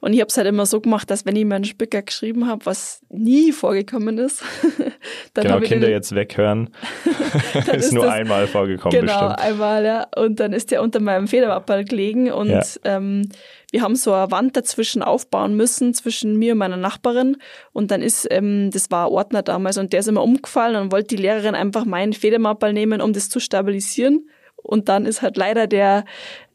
Und 0.00 0.12
ich 0.12 0.20
habe 0.20 0.28
es 0.28 0.36
halt 0.36 0.46
immer 0.46 0.66
so 0.66 0.80
gemacht, 0.80 1.10
dass 1.10 1.26
wenn 1.26 1.36
ich 1.36 1.44
meinen 1.44 1.64
Spicker 1.64 2.02
geschrieben 2.02 2.46
habe, 2.46 2.64
was 2.66 3.02
nie 3.08 3.52
vorgekommen 3.52 4.18
ist, 4.18 4.42
dann 5.34 5.44
genau 5.44 5.60
Kinder 5.60 5.88
den, 5.88 5.94
jetzt 5.94 6.14
weghören, 6.14 6.70
ist, 7.54 7.68
ist 7.68 7.92
nur 7.92 8.04
das, 8.04 8.14
einmal 8.14 8.46
vorgekommen 8.46 9.00
genau, 9.00 9.28
bestimmt. 9.28 9.40
einmal 9.40 9.84
ja. 9.84 10.06
Und 10.16 10.40
dann 10.40 10.52
ist 10.52 10.70
der 10.70 10.82
unter 10.82 11.00
meinem 11.00 11.26
Federwappel 11.26 11.84
gelegen 11.84 12.30
und 12.30 12.48
ja. 12.48 12.62
ähm, 12.84 13.28
wir 13.72 13.82
haben 13.82 13.96
so 13.96 14.12
eine 14.12 14.30
Wand 14.30 14.56
dazwischen 14.56 15.02
aufbauen 15.02 15.56
müssen, 15.56 15.94
zwischen 15.94 16.36
mir 16.36 16.52
und 16.52 16.58
meiner 16.58 16.76
Nachbarin. 16.76 17.36
Und 17.72 17.90
dann 17.90 18.02
ist, 18.02 18.26
ähm, 18.30 18.70
das 18.72 18.90
war 18.90 19.06
ein 19.06 19.12
Ordner 19.12 19.42
damals 19.42 19.78
und 19.78 19.92
der 19.92 20.00
ist 20.00 20.08
immer 20.08 20.22
umgefallen 20.22 20.76
und 20.76 20.92
wollte 20.92 21.14
die 21.14 21.22
Lehrerin 21.22 21.54
einfach 21.54 21.84
meinen 21.84 22.12
Federmappel 22.12 22.72
nehmen, 22.72 23.00
um 23.00 23.12
das 23.12 23.28
zu 23.28 23.40
stabilisieren. 23.40 24.28
Und 24.56 24.88
dann 24.88 25.06
ist 25.06 25.22
halt 25.22 25.36
leider 25.36 25.66
der 25.66 26.04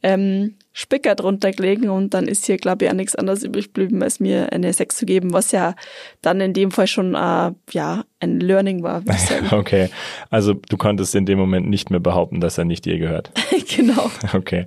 ähm, 0.03 0.57
Spicker 0.78 1.16
drunter 1.16 1.52
gelegen 1.52 1.90
und 1.90 2.14
dann 2.14 2.28
ist 2.28 2.46
hier, 2.46 2.58
glaube 2.58 2.84
ich, 2.84 2.92
auch 2.92 2.96
nichts 2.96 3.16
anderes 3.16 3.44
übrig 3.44 3.74
geblieben, 3.74 4.04
als 4.04 4.20
mir 4.20 4.52
eine 4.52 4.74
6 4.74 4.98
zu 4.98 5.06
geben, 5.06 5.32
was 5.32 5.54
ja 5.54 5.74
dann 6.22 6.42
in 6.42 6.52
dem 6.52 6.70
Fall 6.70 6.88
schon 6.88 7.16
äh, 7.16 7.54
ja, 7.72 8.04
ein 8.20 8.42
Learning 8.42 8.84
war. 8.84 9.02
Okay, 9.52 9.90
also 10.30 10.54
du 10.54 10.76
konntest 10.76 11.16
in 11.16 11.26
dem 11.26 11.40
Moment 11.40 11.70
nicht 11.70 11.92
mehr 11.92 12.02
behaupten, 12.02 12.42
dass 12.42 12.58
er 12.58 12.66
nicht 12.66 12.84
dir 12.84 13.00
gehört. 13.00 13.32
genau. 13.76 14.12
Okay. 14.34 14.66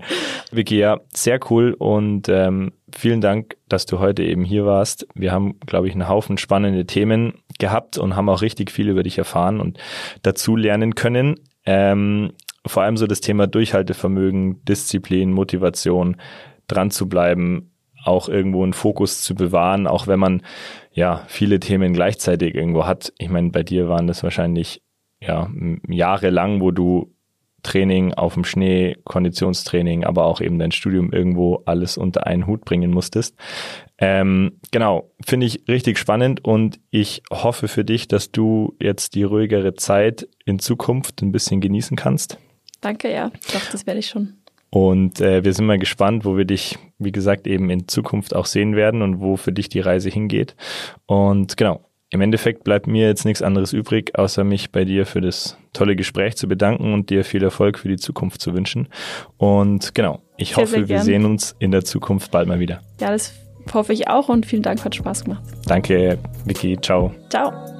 Vicky, 0.50 0.78
ja, 0.78 0.98
sehr 1.12 1.40
cool 1.50 1.74
und 1.74 2.30
ähm, 2.30 2.72
vielen 2.96 3.20
Dank, 3.20 3.56
dass 3.68 3.84
du 3.84 3.98
heute 3.98 4.22
eben 4.22 4.44
hier 4.44 4.64
warst. 4.64 5.06
Wir 5.14 5.32
haben, 5.32 5.60
glaube 5.66 5.88
ich, 5.88 5.92
einen 5.92 6.08
Haufen 6.08 6.38
spannende 6.38 6.86
Themen 6.86 7.34
gehabt 7.58 7.98
und 7.98 8.16
haben 8.16 8.30
auch 8.30 8.40
richtig 8.40 8.70
viel 8.70 8.88
über 8.88 9.02
dich 9.02 9.18
erfahren 9.18 9.60
und 9.60 9.78
dazu 10.22 10.56
lernen 10.56 10.94
können. 10.94 11.38
Ähm, 11.66 12.32
vor 12.68 12.82
allem 12.82 12.96
so 12.96 13.06
das 13.06 13.20
Thema 13.20 13.46
Durchhaltevermögen, 13.46 14.64
Disziplin, 14.64 15.32
Motivation, 15.32 16.16
dran 16.66 16.90
zu 16.90 17.08
bleiben, 17.08 17.72
auch 18.04 18.28
irgendwo 18.28 18.62
einen 18.62 18.72
Fokus 18.72 19.22
zu 19.22 19.34
bewahren, 19.34 19.86
auch 19.86 20.06
wenn 20.06 20.20
man 20.20 20.42
ja 20.92 21.24
viele 21.26 21.60
Themen 21.60 21.92
gleichzeitig 21.92 22.54
irgendwo 22.54 22.86
hat. 22.86 23.12
Ich 23.18 23.28
meine, 23.28 23.50
bei 23.50 23.62
dir 23.62 23.88
waren 23.88 24.06
das 24.06 24.22
wahrscheinlich 24.22 24.82
ja 25.20 25.50
jahrelang, 25.88 26.60
wo 26.60 26.70
du 26.70 27.12
Training 27.62 28.14
auf 28.14 28.34
dem 28.34 28.44
Schnee, 28.44 28.96
Konditionstraining, 29.04 30.04
aber 30.04 30.24
auch 30.24 30.40
eben 30.40 30.58
dein 30.58 30.70
Studium 30.70 31.12
irgendwo 31.12 31.62
alles 31.66 31.98
unter 31.98 32.26
einen 32.26 32.46
Hut 32.46 32.64
bringen 32.64 32.92
musstest. 32.92 33.36
Ähm, 33.98 34.60
genau, 34.70 35.10
finde 35.26 35.46
ich 35.46 35.64
richtig 35.68 35.98
spannend 35.98 36.44
und 36.44 36.78
ich 36.90 37.22
hoffe 37.32 37.66
für 37.66 37.84
dich, 37.84 38.06
dass 38.06 38.30
du 38.30 38.76
jetzt 38.80 39.16
die 39.16 39.24
ruhigere 39.24 39.74
Zeit 39.74 40.28
in 40.44 40.60
Zukunft 40.60 41.20
ein 41.20 41.32
bisschen 41.32 41.60
genießen 41.60 41.96
kannst. 41.96 42.38
Danke, 42.80 43.12
ja. 43.12 43.30
Doch, 43.52 43.70
das 43.72 43.86
werde 43.86 44.00
ich 44.00 44.06
schon. 44.06 44.34
Und 44.70 45.20
äh, 45.20 45.44
wir 45.44 45.52
sind 45.54 45.66
mal 45.66 45.78
gespannt, 45.78 46.24
wo 46.24 46.36
wir 46.36 46.44
dich, 46.44 46.78
wie 46.98 47.12
gesagt, 47.12 47.46
eben 47.46 47.70
in 47.70 47.88
Zukunft 47.88 48.34
auch 48.34 48.46
sehen 48.46 48.76
werden 48.76 49.02
und 49.02 49.20
wo 49.20 49.36
für 49.36 49.52
dich 49.52 49.68
die 49.68 49.80
Reise 49.80 50.10
hingeht. 50.10 50.56
Und 51.06 51.56
genau, 51.56 51.80
im 52.10 52.20
Endeffekt 52.20 52.64
bleibt 52.64 52.86
mir 52.86 53.06
jetzt 53.06 53.24
nichts 53.24 53.42
anderes 53.42 53.72
übrig, 53.72 54.18
außer 54.18 54.44
mich 54.44 54.70
bei 54.70 54.84
dir 54.84 55.06
für 55.06 55.20
das 55.20 55.58
tolle 55.72 55.96
Gespräch 55.96 56.36
zu 56.36 56.48
bedanken 56.48 56.92
und 56.92 57.10
dir 57.10 57.24
viel 57.24 57.42
Erfolg 57.42 57.78
für 57.78 57.88
die 57.88 57.96
Zukunft 57.96 58.40
zu 58.40 58.54
wünschen. 58.54 58.88
Und 59.36 59.94
genau, 59.94 60.20
ich 60.36 60.50
sehr, 60.50 60.56
hoffe, 60.58 60.72
sehr 60.72 60.88
wir 60.88 61.00
sehen 61.00 61.24
uns 61.24 61.54
in 61.58 61.70
der 61.70 61.84
Zukunft 61.84 62.30
bald 62.30 62.48
mal 62.48 62.60
wieder. 62.60 62.80
Ja, 63.00 63.10
das 63.10 63.34
hoffe 63.72 63.92
ich 63.92 64.08
auch 64.08 64.28
und 64.28 64.46
vielen 64.46 64.62
Dank, 64.62 64.84
hat 64.84 64.94
Spaß 64.94 65.24
gemacht. 65.24 65.42
Danke, 65.66 66.18
Vicky. 66.44 66.78
Ciao. 66.80 67.14
Ciao. 67.28 67.77